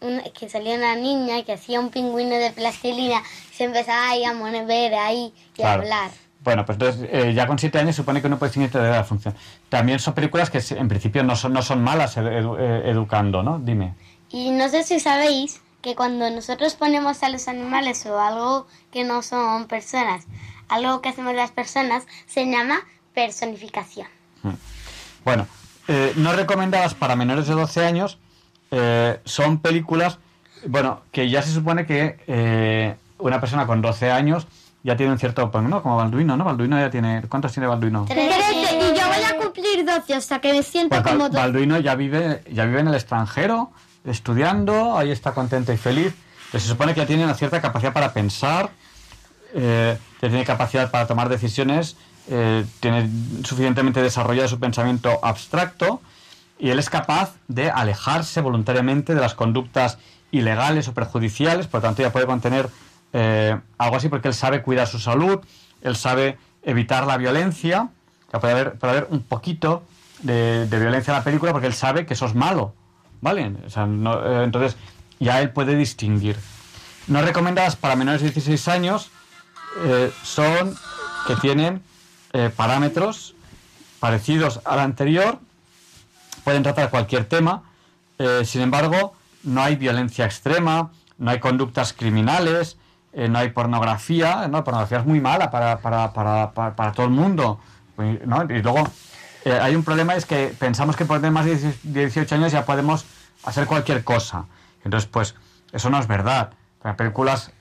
[0.01, 4.33] una, que salía una niña que hacía un pingüino de plastilina se empezaba ahí a
[4.33, 6.11] mover ahí y a hablar.
[6.41, 9.33] Bueno, pues entonces eh, ya con siete años supone que uno puede de la función.
[9.69, 13.59] También son películas que en principio no son, no son malas edu- eh, educando, ¿no?
[13.59, 13.95] Dime.
[14.29, 19.03] Y no sé si sabéis que cuando nosotros ponemos a los animales o algo que
[19.03, 20.25] no son personas,
[20.69, 22.79] algo que hacemos las personas, se llama
[23.13, 24.07] personificación.
[25.25, 25.47] Bueno,
[25.87, 28.17] eh, no recomendadas para menores de 12 años
[28.71, 30.19] eh, son películas,
[30.65, 34.47] bueno, que ya se supone que eh, una persona con 12 años
[34.83, 35.81] ya tiene un cierto, ¿no?
[35.81, 36.43] Como Balduino, ¿no?
[36.43, 38.05] Balduino ya tiene, ¿cuántos tiene Balduino?
[38.05, 41.29] Trece, y yo voy a cumplir 12, o sea que me siento Pues como...
[41.29, 43.71] Balduino ya vive, ya vive en el extranjero,
[44.05, 46.13] estudiando, ahí está contento y feliz.
[46.51, 48.69] Pues se supone que ya tiene una cierta capacidad para pensar,
[49.53, 51.97] eh, que tiene capacidad para tomar decisiones,
[52.29, 53.09] eh, tiene
[53.43, 56.01] suficientemente desarrollado su pensamiento abstracto
[56.59, 59.97] y él es capaz de alejarse voluntariamente de las conductas
[60.31, 62.69] ilegales o perjudiciales, por lo tanto ya puede contener
[63.13, 65.39] eh, algo así porque él sabe cuidar su salud,
[65.81, 67.89] él sabe evitar la violencia,
[68.31, 69.83] ya puede haber, puede haber un poquito
[70.21, 72.73] de, violencia en la película porque él sabe que eso es malo,
[73.21, 73.53] ¿vale?
[73.65, 74.75] O sea, eh, entonces
[75.19, 76.37] ya él puede distinguir.
[77.07, 79.11] No recomendadas para menores de 16 años
[79.85, 80.75] eh, son
[81.27, 81.81] que tienen
[82.33, 83.35] eh, parámetros
[83.99, 85.39] parecidos al anterior,
[86.43, 87.63] pueden tratar cualquier tema,
[88.19, 89.13] eh, sin embargo,
[89.43, 92.77] no hay violencia extrema, no hay conductas criminales,
[93.13, 94.63] eh, no hay pornografía, ¿no?
[94.63, 97.59] Pornografía es muy mala para, para, para, para, todo el mundo,
[97.97, 98.43] ¿no?
[98.43, 98.87] Y luego
[99.45, 103.05] hay un problema, es que pensamos que por tener más de 18 años ya podemos
[103.45, 104.45] hacer cualquier cosa.
[104.83, 105.35] Entonces, pues,
[105.71, 106.51] eso no es verdad.
[106.83, 107.51] Hay películas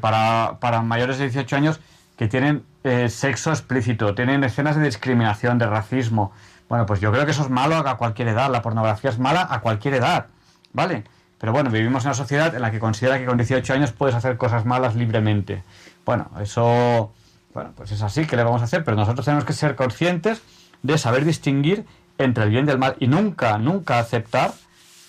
[0.00, 1.80] para, para mayores de 18 años
[2.16, 6.32] que tienen eh, sexo explícito, tienen escenas de discriminación, de racismo.
[6.68, 8.50] Bueno, pues yo creo que eso es malo a cualquier edad.
[8.50, 10.26] La pornografía es mala a cualquier edad,
[10.72, 11.04] ¿vale?
[11.38, 14.14] Pero bueno, vivimos en una sociedad en la que considera que con 18 años puedes
[14.14, 15.62] hacer cosas malas libremente.
[16.04, 17.12] Bueno, eso,
[17.54, 20.42] bueno, pues es así que le vamos a hacer, pero nosotros tenemos que ser conscientes
[20.82, 21.86] de saber distinguir
[22.18, 24.52] entre el bien y el mal y nunca, nunca aceptar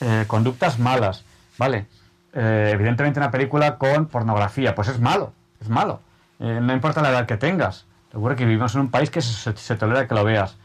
[0.01, 1.25] eh, conductas malas,
[1.57, 1.87] ¿vale?
[2.33, 6.01] Eh, evidentemente una película con pornografía, pues es malo, es malo.
[6.39, 7.85] Eh, no importa la edad que tengas.
[8.11, 10.57] Seguro que vivimos en un país que se, se tolera que lo veas.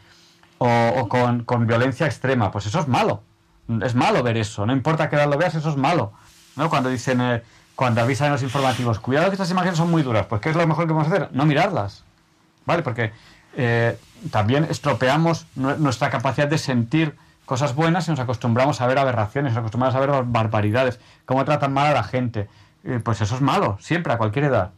[0.58, 3.22] O, con, violencia extrema, pues eso es malo.
[3.82, 6.12] Es malo ver eso, no importa qué edad lo veas, eso es malo.
[6.56, 6.70] ¿No?
[6.70, 7.42] Cuando dicen, eh,
[7.74, 10.66] cuando avisan los informativos, cuidado que estas imágenes son muy duras, pues ¿qué es lo
[10.66, 11.28] mejor que podemos hacer?
[11.32, 12.04] No mirarlas.
[12.66, 12.82] ¿Vale?
[12.82, 13.12] Porque
[13.56, 13.98] eh,
[14.30, 19.52] también estropeamos nu- nuestra capacidad de sentir cosas buenas y nos acostumbramos a ver aberraciones,
[19.52, 22.48] nos acostumbramos a ver bar- barbaridades, cómo tratan mal a la gente.
[22.84, 24.70] Eh, pues eso es malo, siempre, a cualquier edad.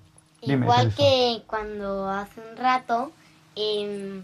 [0.47, 0.97] Dime, Igual Teresa.
[0.97, 3.13] que cuando hace un rato
[3.57, 4.23] em,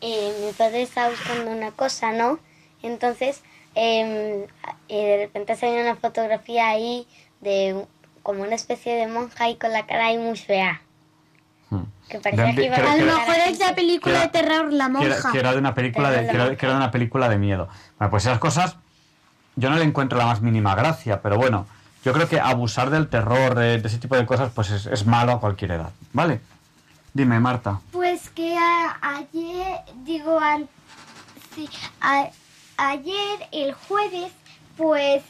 [0.00, 2.38] eh, mi padre estaba buscando una cosa, ¿no?
[2.82, 3.42] Entonces,
[3.74, 4.44] em,
[4.88, 7.06] y de repente salió una fotografía ahí
[7.40, 7.84] de
[8.22, 10.80] como una especie de monja y con la cara ahí muy fea.
[12.08, 14.30] Que parecía De- que iba a A lo mejor es la película que de era-
[14.32, 15.32] terror La que era, Monja.
[15.32, 17.68] que era de una película de, que era, que era de una película de miedo.
[17.98, 18.76] Bueno, pues esas cosas
[19.56, 21.66] yo no le encuentro la más mínima gracia, pero bueno,
[22.06, 25.32] yo creo que abusar del terror, de, ese tipo de cosas, pues es, es malo
[25.32, 26.40] a cualquier edad, ¿vale?
[27.12, 27.80] Dime, Marta.
[27.90, 28.56] Pues que
[29.00, 30.38] ayer, digo,
[32.76, 34.30] ayer, el jueves,
[34.76, 35.24] pues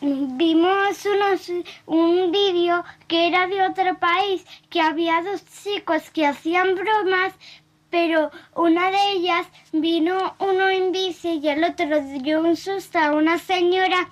[0.00, 1.50] vimos unos,
[1.86, 7.34] un vídeo que era de otro país, que había dos chicos que hacían bromas,
[7.90, 13.10] pero una de ellas vino uno en bici y el otro dio un susto a
[13.10, 14.08] una señora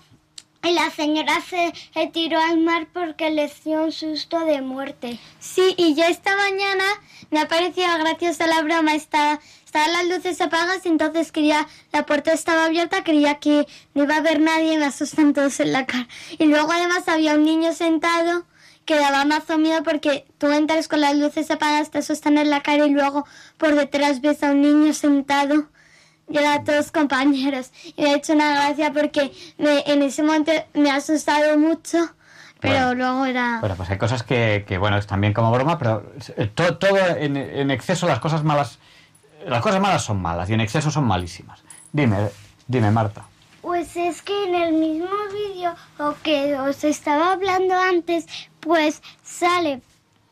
[0.73, 1.73] la señora se,
[2.09, 5.19] tiró al mar porque le dio un susto de muerte.
[5.39, 6.85] Sí, y yo esta mañana
[7.31, 8.95] me ha parecido graciosa la broma.
[8.95, 14.05] Estaba, estaban las luces apagadas y entonces quería, la puerta estaba abierta, creía que no
[14.05, 16.09] iba a haber nadie y me asustan todos en la cara.
[16.39, 18.47] Y luego además había un niño sentado
[18.85, 22.62] que daba mazo miedo porque tú entras con las luces apagadas, te asustan en la
[22.62, 23.27] cara y luego
[23.59, 25.69] por detrás ves a un niño sentado
[26.29, 27.71] y eran todos compañeros.
[27.97, 31.99] Y me ha hecho una gracia porque me- en ese momento me ha asustado mucho,
[32.61, 32.95] pero Bueno.
[32.95, 33.59] luego era...
[33.61, 36.99] Bueno, pues hay cosas que, que, bueno, están bien como broma, pero eh, to- todo
[36.99, 38.79] en, en exceso, las cosas malas,
[39.47, 41.63] las cosas malas son malas y en exceso son malísimas.
[41.93, 42.31] Dime,
[42.67, 43.25] dime, Marta.
[43.61, 48.27] Pues es que en el mismo vídeo o que os estaba hablando antes,
[48.61, 49.81] pues sale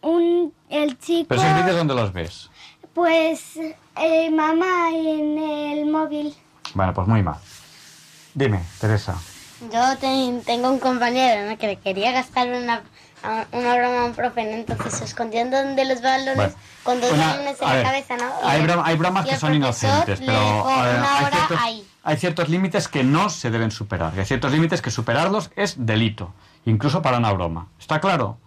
[0.03, 2.51] un el chico, Pero esos vídeos, ¿dónde los ves?
[2.95, 3.57] Pues
[3.97, 6.35] eh, mamá en el móvil.
[6.75, 7.37] Bueno, pues muy mal.
[8.35, 9.15] Dime, Teresa.
[9.73, 11.57] Yo te- tengo un compañero ¿no?
[11.59, 12.83] que le quería gastar una,
[13.23, 14.51] a- una broma a un profe, ¿no?
[14.53, 18.17] entonces se escondían donde los balones Bueno, con dos una- balones en la ver, cabeza,
[18.17, 18.25] ¿no?
[18.43, 21.61] Y Hay, el- broma- hay bromas que son inocentes, pero hay, ciertos,
[22.03, 24.13] hay ciertos límites que no se deben superar.
[24.19, 26.33] Hay ciertos límites que superarlos es delito,
[26.65, 27.69] incluso para una broma.
[27.79, 28.39] ¿Está claro?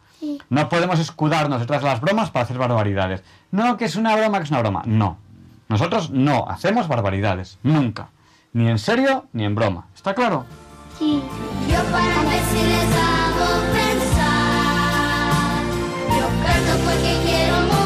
[0.50, 3.24] No podemos escudarnos detrás de las bromas para hacer barbaridades.
[3.52, 4.82] No, que es una broma, que es una broma.
[4.86, 5.18] No.
[5.68, 7.58] Nosotros no hacemos barbaridades.
[7.64, 8.10] Nunca.
[8.54, 9.88] Ni en serio, ni en broma.
[9.96, 10.46] ¿Está claro?
[10.98, 11.22] Sí.
[11.70, 15.64] Yo para ver si les hago pensar.
[16.10, 17.85] Yo canto porque quiero un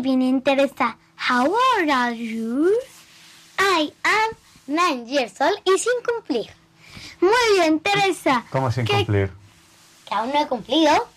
[0.00, 0.04] verdad.
[0.04, 0.96] Good evening, Teresa.
[1.16, 2.70] How old are you?
[3.58, 6.50] I am nine years old y sin cumplir.
[7.20, 8.44] Muy bien, Teresa.
[8.50, 9.30] ¿Cómo sin ¿Qué- cumplir?
[10.08, 11.08] Que aún no he cumplido.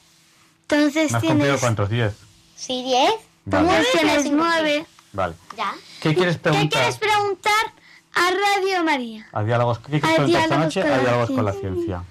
[0.63, 1.89] Entonces ¿No has cumplido cuántos?
[1.89, 2.13] Diez.
[2.55, 3.11] Sí, diez.
[3.45, 3.67] Vale.
[3.69, 4.85] Pero tienes nueve.
[5.13, 5.35] Vale.
[5.57, 5.73] Ya.
[6.01, 6.69] ¿Qué quieres ¿Qué preguntar?
[6.69, 7.73] quieres preguntar
[8.13, 9.27] a Radio María?
[9.33, 10.81] A diálogos, ¿Qué quieres A preguntar esta noche?
[10.81, 12.03] A diálogos con la ciencia.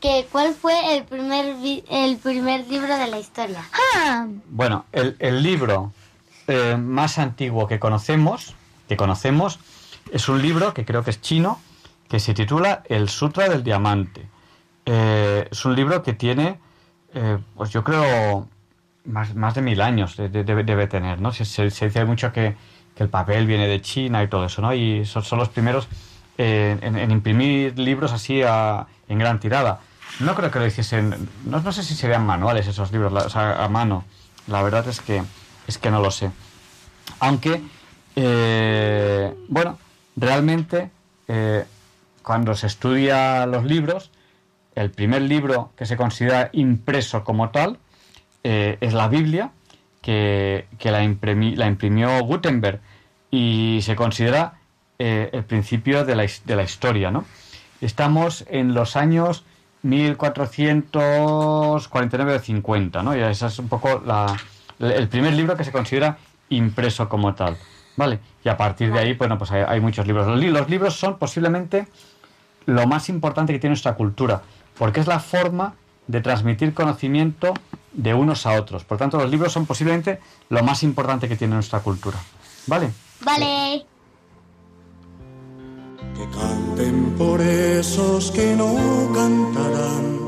[0.00, 3.64] Que, ¿Cuál fue el primer, vi- el primer libro de la historia?
[3.96, 5.92] Ah, Bueno, el, el libro
[6.48, 8.54] eh, más antiguo que conocemos,
[8.88, 9.58] que conocemos,
[10.12, 11.60] es un libro que creo que es chino,
[12.08, 14.26] que se titula El Sutra del Diamante.
[14.84, 16.58] Eh, es un libro que tiene,
[17.14, 18.48] eh, pues yo creo,
[19.04, 21.32] más, más de mil años de- de- debe, tener, ¿no?
[21.32, 22.56] Se, dice mucho que,
[22.96, 24.74] que el papel viene de China y todo eso, ¿no?
[24.74, 25.88] Y son, son los primeros
[26.38, 29.80] en, imprimir libros así en gran tirada.
[30.20, 34.04] No creo que lo hiciesen, no, no sé si serían manuales esos libros, a mano.
[34.48, 35.22] La verdad es que,
[35.66, 36.30] es que no lo sé.
[37.20, 37.60] Aunque,
[38.16, 39.78] eh, bueno,
[40.16, 40.90] realmente
[41.28, 41.64] eh,
[42.22, 44.10] cuando se estudia los libros,
[44.74, 47.78] el primer libro que se considera impreso como tal
[48.44, 49.50] eh, es la Biblia,
[50.00, 52.80] que, que la, imprimi- la imprimió Gutenberg
[53.30, 54.54] y se considera
[54.98, 57.24] el principio de la, de la historia, ¿no?
[57.80, 59.42] estamos en los años
[59.82, 63.16] 1449 o 50, ¿no?
[63.16, 64.36] Y ese es un poco la,
[64.82, 66.18] el primer libro que se considera
[66.48, 67.56] impreso como tal,
[67.96, 68.18] ¿vale?
[68.44, 70.26] Y a partir de ahí, bueno, pues hay, hay muchos libros.
[70.26, 71.86] Los, li- los libros son posiblemente
[72.66, 74.42] lo más importante que tiene nuestra cultura,
[74.78, 75.74] porque es la forma
[76.06, 77.54] de transmitir conocimiento
[77.92, 78.84] de unos a otros.
[78.84, 82.18] Por tanto, los libros son posiblemente lo más importante que tiene nuestra cultura,
[82.66, 82.90] ¿vale?
[83.20, 83.86] Vale.
[86.32, 88.74] Canten por esos que no
[89.12, 90.18] cantarán,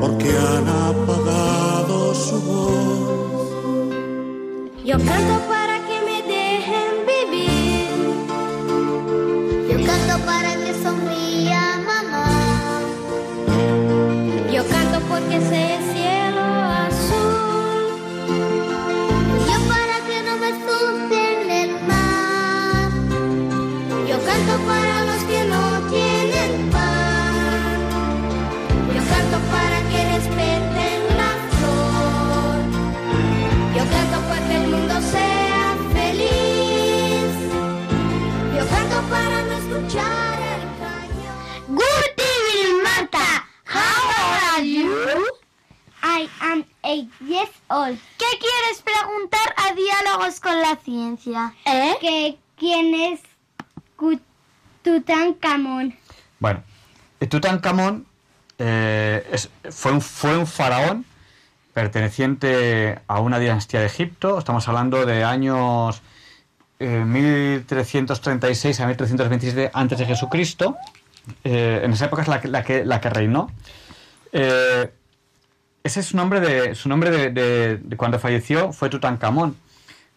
[0.00, 3.19] porque han apagado su voz.
[4.90, 7.90] Yo canto para que me dejen vivir.
[9.70, 12.26] Yo canto para que sonría mamá.
[14.52, 15.79] Yo canto porque sé
[46.90, 47.98] eight years old.
[48.18, 51.54] ¿Qué quieres preguntar a Diálogos con la Ciencia?
[51.64, 51.94] ¿Eh?
[52.00, 53.20] Que quién es
[54.82, 55.94] Tutankamón.
[56.38, 56.62] Bueno,
[57.20, 58.06] eh, Tutankamón
[58.58, 61.04] eh, es- fue, un, fue un faraón
[61.72, 64.38] perteneciente a una dinastía de Egipto.
[64.38, 66.02] Estamos hablando de años
[66.78, 70.76] eh, 1336 a 1327 antes de Jesucristo.
[71.44, 73.50] Eh, en esa época es la que, la que, la que reinó.
[74.32, 74.90] Eh,
[75.82, 79.56] ese es su nombre de su nombre de, de- cuando falleció fue Tutankamón.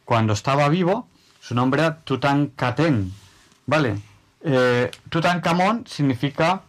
[0.06, 1.08] Cuando estaba vivo,
[1.40, 3.14] su nombre era Tutankaten.
[3.66, 3.96] ¿Vale?
[4.42, 6.62] Eh, Tutankamón significa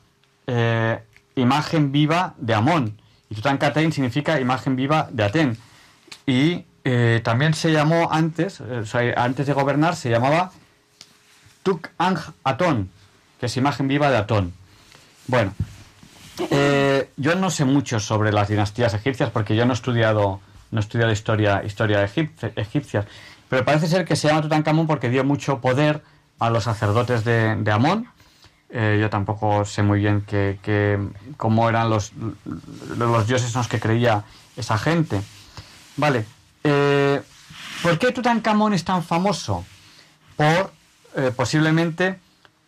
[0.47, 1.01] eh,
[1.35, 2.97] imagen viva de Amón.
[3.29, 5.59] Y Tutankaten significa imagen viva de Aten.
[6.27, 8.63] Y eh, también se llamó antes,
[9.17, 10.53] antes de gobernar, se llamaba
[11.65, 12.91] Tuk Ang Atón,
[13.41, 14.53] que es imagen viva de Atón.
[15.27, 15.53] Bueno,
[16.51, 20.41] eh, yo no sé mucho sobre las dinastías egipcias porque yo no he estudiado,
[20.71, 23.07] no he estudiado historia, historia egipcia.
[23.49, 26.03] Pero parece ser que se llama Tutankamón porque dio mucho poder
[26.39, 28.09] a los sacerdotes de, de Amón.
[28.71, 30.99] Eh, yo tampoco sé muy bien que,
[31.37, 32.13] cómo eran los,
[32.99, 34.25] los dioses en los que creía
[34.57, 35.21] esa gente.
[35.97, 36.25] Vale.
[36.65, 37.23] eh,
[37.83, 39.65] ¿Por qué Tutankamón es tan famoso?
[40.37, 40.73] Por,
[41.37, 42.19] posiblemente,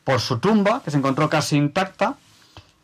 [0.04, 2.16] por su tumba, que se encontró casi intacta,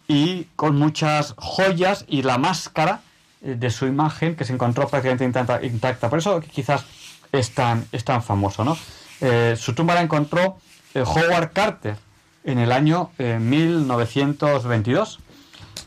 [0.09, 3.01] y con muchas joyas y la máscara
[3.43, 5.63] eh, de su imagen que se encontró prácticamente intacta.
[5.65, 6.11] intacta.
[6.11, 6.85] Por eso quizás
[7.33, 8.77] es tan, es tan famoso, ¿no?
[9.21, 10.59] Eh, su tumba la encontró
[10.95, 11.97] eh, Howard Carter
[12.45, 15.21] en el año eh, 1922.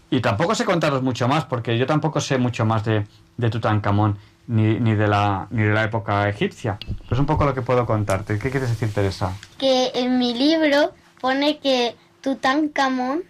[0.09, 3.05] Y tampoco sé contaros mucho más, porque yo tampoco sé mucho más de,
[3.37, 4.17] de Tutankamón
[4.47, 6.77] ni, ni, de la, ni de la época egipcia.
[6.79, 8.39] Pero es un poco lo que puedo contarte.
[8.39, 9.33] ¿Qué quieres decir, Teresa?
[9.57, 13.23] que en mi libro pone que Tutankamón,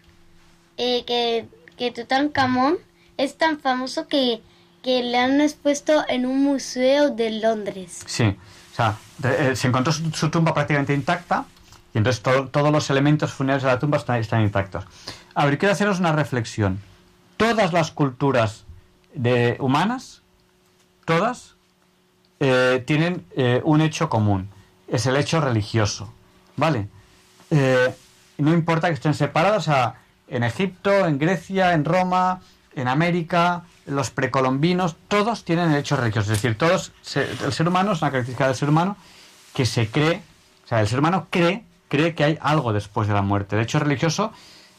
[0.77, 1.47] eh, que,
[1.77, 2.77] que Tutankamón
[3.17, 4.41] es tan famoso que,
[4.83, 8.01] que le han expuesto en un museo de Londres.
[8.05, 8.23] Sí,
[8.73, 11.45] o sea, eh, se encontró su, tumba prácticamente intacta
[11.93, 14.85] y entonces to- todos los elementos funerarios de la tumba están, intactos.
[15.33, 16.81] A ver, quiero haceros una reflexión.
[17.37, 18.65] Todas las culturas
[19.59, 20.21] humanas,
[21.05, 21.55] todas,
[22.39, 23.25] eh, tienen
[23.63, 24.49] un hecho común.
[24.87, 26.13] Es el hecho religioso.
[26.57, 26.87] ¿Vale?
[28.37, 29.95] No importa que estén separados, o sea,
[30.27, 32.41] en Egipto, en Grecia, en Roma,
[32.75, 36.33] en América, los precolombinos, todos tienen el hecho religioso.
[36.33, 38.97] Es decir, todos, el ser humano es una característica del ser humano
[39.53, 40.21] que se cree,
[40.65, 43.55] o sea, el ser humano cree, cree que hay algo después de la muerte.
[43.55, 44.33] El hecho religioso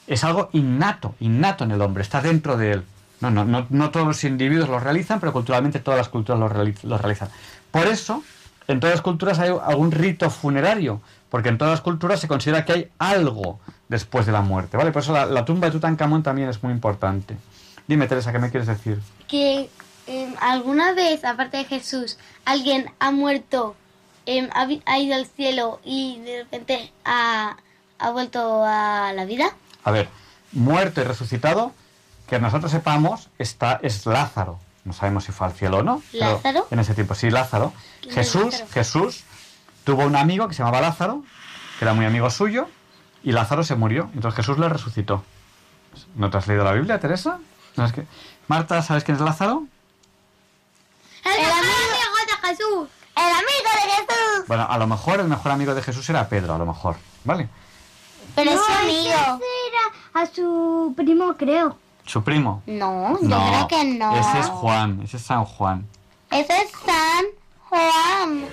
[0.06, 2.84] es algo innato, innato en el hombre, está dentro de él.
[3.20, 6.38] No, no, no, no todos los individuos lo realizan, pero culturalmente todas las culturas
[6.82, 7.30] lo realizan.
[7.70, 8.22] Por eso,
[8.68, 12.64] en todas las culturas hay algún rito funerario, porque en todas las culturas se considera
[12.64, 14.92] que hay algo después de la muerte, ¿vale?
[14.92, 17.36] Por eso la, la tumba de Tutankamón también es muy importante.
[17.86, 19.00] Dime, Teresa, ¿qué me quieres decir?
[19.28, 19.70] Que
[20.06, 23.76] em, alguna vez, aparte de Jesús, alguien ha muerto,
[24.26, 27.56] em, ha ido al cielo y de repente ha,
[27.98, 29.46] ha vuelto a la vida.
[29.84, 30.08] A ver,
[30.52, 31.72] muerto y resucitado,
[32.28, 34.58] que nosotros sepamos, está, es Lázaro.
[34.86, 36.00] No sabemos si fue al cielo o no.
[36.12, 36.68] pero ¿Lázaro?
[36.70, 37.72] En ese tiempo, sí, Lázaro.
[38.00, 38.70] ¿Quién es Jesús, Lázaro?
[38.70, 39.24] Jesús
[39.82, 41.24] tuvo un amigo que se llamaba Lázaro,
[41.78, 42.68] que era muy amigo suyo,
[43.24, 44.08] y Lázaro se murió.
[44.14, 45.24] Entonces Jesús le resucitó.
[46.14, 47.40] ¿No te has leído la Biblia, Teresa?
[47.74, 48.06] ¿No es que...
[48.46, 49.64] Marta, ¿sabes quién es Lázaro?
[51.24, 52.88] El, amigo de Jesús.
[53.16, 54.46] El amigo de Jesús.
[54.46, 56.96] Bueno, a lo mejor el mejor amigo de Jesús era Pedro, a lo mejor.
[57.24, 57.48] ¿Vale?
[58.36, 59.10] Pero es ese amigo.
[59.10, 61.76] era a su primo, creo.
[62.06, 62.62] ¿Su primo?
[62.66, 64.16] No, yo creo que no.
[64.16, 65.86] Ese es Juan, ese es San Juan.
[66.30, 67.24] Ese es San
[67.68, 68.44] Juan.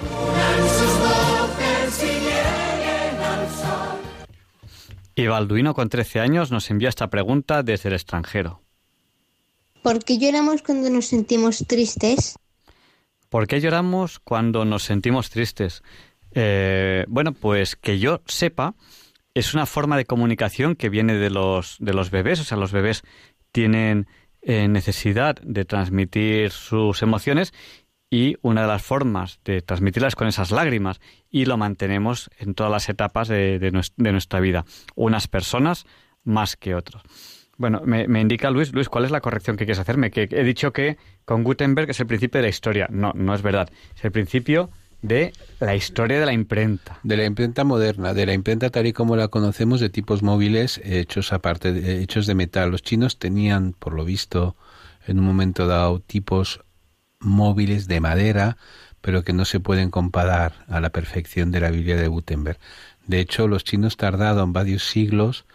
[5.16, 8.62] Y Balduino, con 13 años, nos envía esta pregunta desde el extranjero.
[9.84, 12.36] ¿Por qué lloramos cuando nos sentimos tristes?
[13.30, 15.84] ¿Por qué lloramos cuando nos sentimos tristes?
[16.32, 18.74] Eh, bueno, pues que yo sepa,
[19.36, 22.40] es una forma de comunicación que viene de los, de los bebés.
[22.40, 23.04] O sea, los bebés
[23.54, 24.08] tienen
[24.42, 27.54] eh, necesidad de transmitir sus emociones
[28.10, 31.00] y una de las formas de transmitirlas con esas lágrimas
[31.32, 34.66] y lo mantenemos en todas las etapas de, de, nuestra vida.
[34.96, 35.86] Unas personas
[36.24, 37.02] más que otros.
[37.58, 40.12] Bueno, me, me, indica Luis, Luis, ¿cuál es la corrección que quieres hacerme?
[40.12, 42.88] Que he dicho que con Gutenberg es el principio de la historia.
[42.90, 43.70] No, no es verdad.
[43.96, 44.70] Es el principio
[45.04, 47.00] de la historia de la imprenta.
[47.04, 50.82] De la imprenta moderna, de la imprenta tal y como la conocemos, de tipos móviles
[50.84, 52.72] hechos aparte, de, hechos de metal.
[52.72, 54.56] Los chinos tenían, por lo visto,
[55.06, 56.62] en un momento dado, tipos
[57.20, 58.58] móviles de madera,
[59.02, 62.58] pero que no se pueden comparar a la perfección de la Biblia de Gutenberg.
[63.06, 65.46] De hecho, los chinos tardaron varios siglos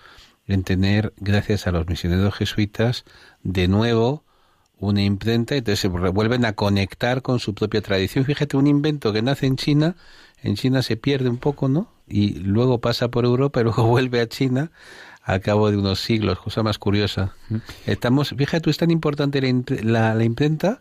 [0.46, 3.04] en tener, gracias a los misioneros jesuitas,
[3.42, 4.24] de nuevo
[4.80, 8.24] una imprenta, entonces se vuelven a conectar con su propia tradición.
[8.24, 9.96] Fíjate, un invento que nace en China,
[10.42, 11.90] en China se pierde un poco, ¿no?
[12.06, 14.70] Y luego pasa por Europa y luego vuelve a China
[15.22, 17.34] al cabo de unos siglos, cosa más curiosa.
[17.84, 19.42] Estamos, fíjate, es tan importante
[19.82, 20.80] la, la imprenta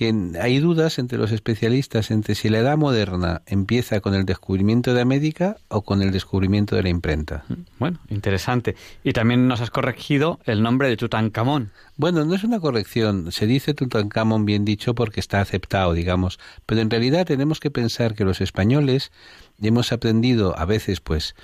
[0.00, 4.94] que hay dudas entre los especialistas entre si la edad moderna empieza con el descubrimiento
[4.94, 7.44] de América o con el descubrimiento de la imprenta.
[7.78, 8.76] Bueno, interesante.
[9.04, 11.72] Y también nos has corregido el nombre de Tutankamón.
[11.98, 16.80] Bueno, no es una corrección, se dice Tutankamón bien dicho porque está aceptado, digamos, pero
[16.80, 19.12] en realidad tenemos que pensar que los españoles
[19.60, 21.34] hemos aprendido a veces pues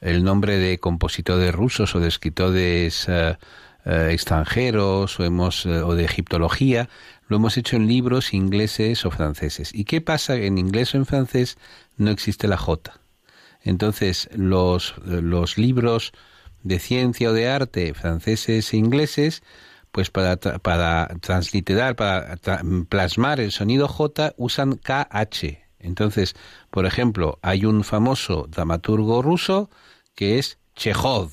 [0.00, 3.34] el nombre de compositores rusos o de escritores uh,
[3.84, 6.88] uh, extranjeros o hemos uh, o de egiptología
[7.28, 9.74] lo hemos hecho en libros ingleses o franceses.
[9.74, 10.36] ¿Y qué pasa?
[10.36, 11.58] En inglés o en francés
[11.96, 13.00] no existe la J.
[13.62, 16.12] Entonces, los, los libros
[16.62, 19.42] de ciencia o de arte franceses e ingleses,
[19.90, 22.36] pues para, para transliterar, para
[22.88, 25.58] plasmar el sonido J, usan KH.
[25.78, 26.34] Entonces,
[26.70, 29.70] por ejemplo, hay un famoso dramaturgo ruso
[30.14, 31.30] que es Chekhov.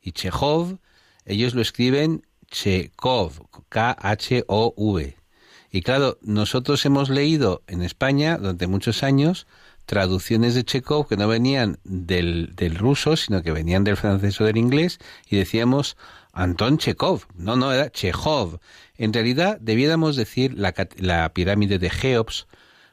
[0.00, 0.78] Y Chekhov,
[1.24, 5.16] ellos lo escriben Chekhov, K-H-O-V.
[5.72, 9.46] Y claro, nosotros hemos leído en España durante muchos años
[9.86, 14.44] traducciones de Chekhov que no venían del, del ruso, sino que venían del francés o
[14.44, 14.98] del inglés,
[15.28, 15.96] y decíamos
[16.32, 17.26] Anton Chekhov.
[17.34, 18.60] No, no, era Chekhov.
[18.96, 22.46] En realidad, debiéramos decir la, la pirámide de Geops,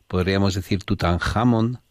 [0.08, 1.82] podríamos decir Tutankamón,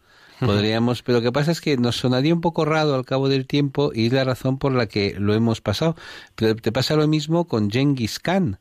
[0.40, 3.46] podríamos, pero lo que pasa es que nos sonaría un poco raro al cabo del
[3.46, 5.96] tiempo y es la razón por la que lo hemos pasado.
[6.34, 8.58] Pero te pasa lo mismo con Genghis Khan.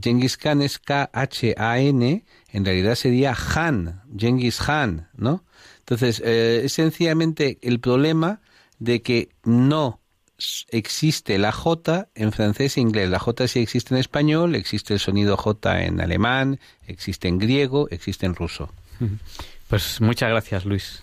[0.00, 5.44] Genghis Khan es K-H-A-N, en realidad sería Han, Genghis Khan, ¿no?
[5.80, 8.40] Entonces, eh, es sencillamente el problema
[8.78, 10.00] de que no
[10.68, 13.08] existe la J en francés e inglés.
[13.08, 17.88] La J sí existe en español, existe el sonido J en alemán, existe en griego,
[17.90, 18.72] existe en ruso.
[19.68, 21.02] Pues muchas gracias, Luis.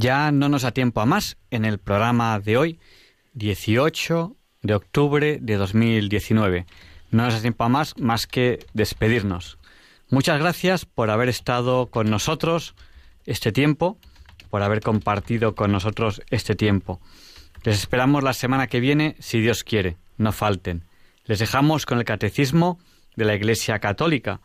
[0.00, 2.78] Ya no nos da tiempo a más en el programa de hoy,
[3.32, 6.66] 18 de octubre de 2019.
[7.10, 9.58] No nos da tiempo a más más que despedirnos.
[10.08, 12.76] Muchas gracias por haber estado con nosotros
[13.26, 13.98] este tiempo,
[14.50, 17.00] por haber compartido con nosotros este tiempo.
[17.64, 20.84] Les esperamos la semana que viene, si Dios quiere, no falten.
[21.24, 22.78] Les dejamos con el Catecismo
[23.16, 24.40] de la Iglesia Católica,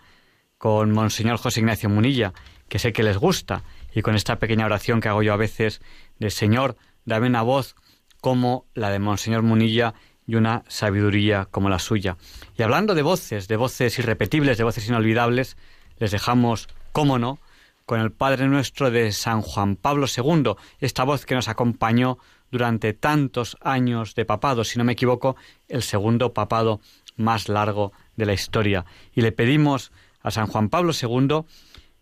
[0.58, 2.34] con Monseñor José Ignacio Munilla,
[2.70, 3.62] que sé que les gusta
[3.94, 5.82] y con esta pequeña oración que hago yo a veces
[6.20, 6.76] de Señor,
[7.06, 7.76] dame una voz
[8.22, 9.94] como la de Monseñor Munilla
[10.26, 12.18] y una sabiduría como la suya.
[12.58, 15.58] Y hablando de voces, de voces irrepetibles, de voces inolvidables,
[15.98, 17.40] les dejamos, cómo no,
[17.86, 22.18] con el Padre Nuestro de San Juan Pablo II, esta voz que nos acompañó
[22.50, 25.36] durante tantos años de papado, si no me equivoco,
[25.68, 26.80] el segundo papado
[27.18, 28.86] más largo de la historia.
[29.14, 29.92] Y le pedimos
[30.22, 31.44] a San Juan Pablo II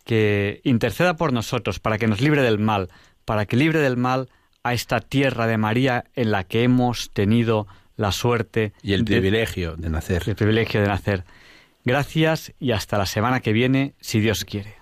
[0.04, 2.88] que interceda por nosotros para que nos libre del mal,
[3.24, 4.28] para que libre del mal
[4.62, 7.66] a esta tierra de María en la que hemos tenido
[7.96, 10.22] la suerte y el privilegio de, de nacer.
[10.26, 11.24] El privilegio de nacer.
[11.84, 14.81] Gracias y hasta la semana que viene, si Dios quiere.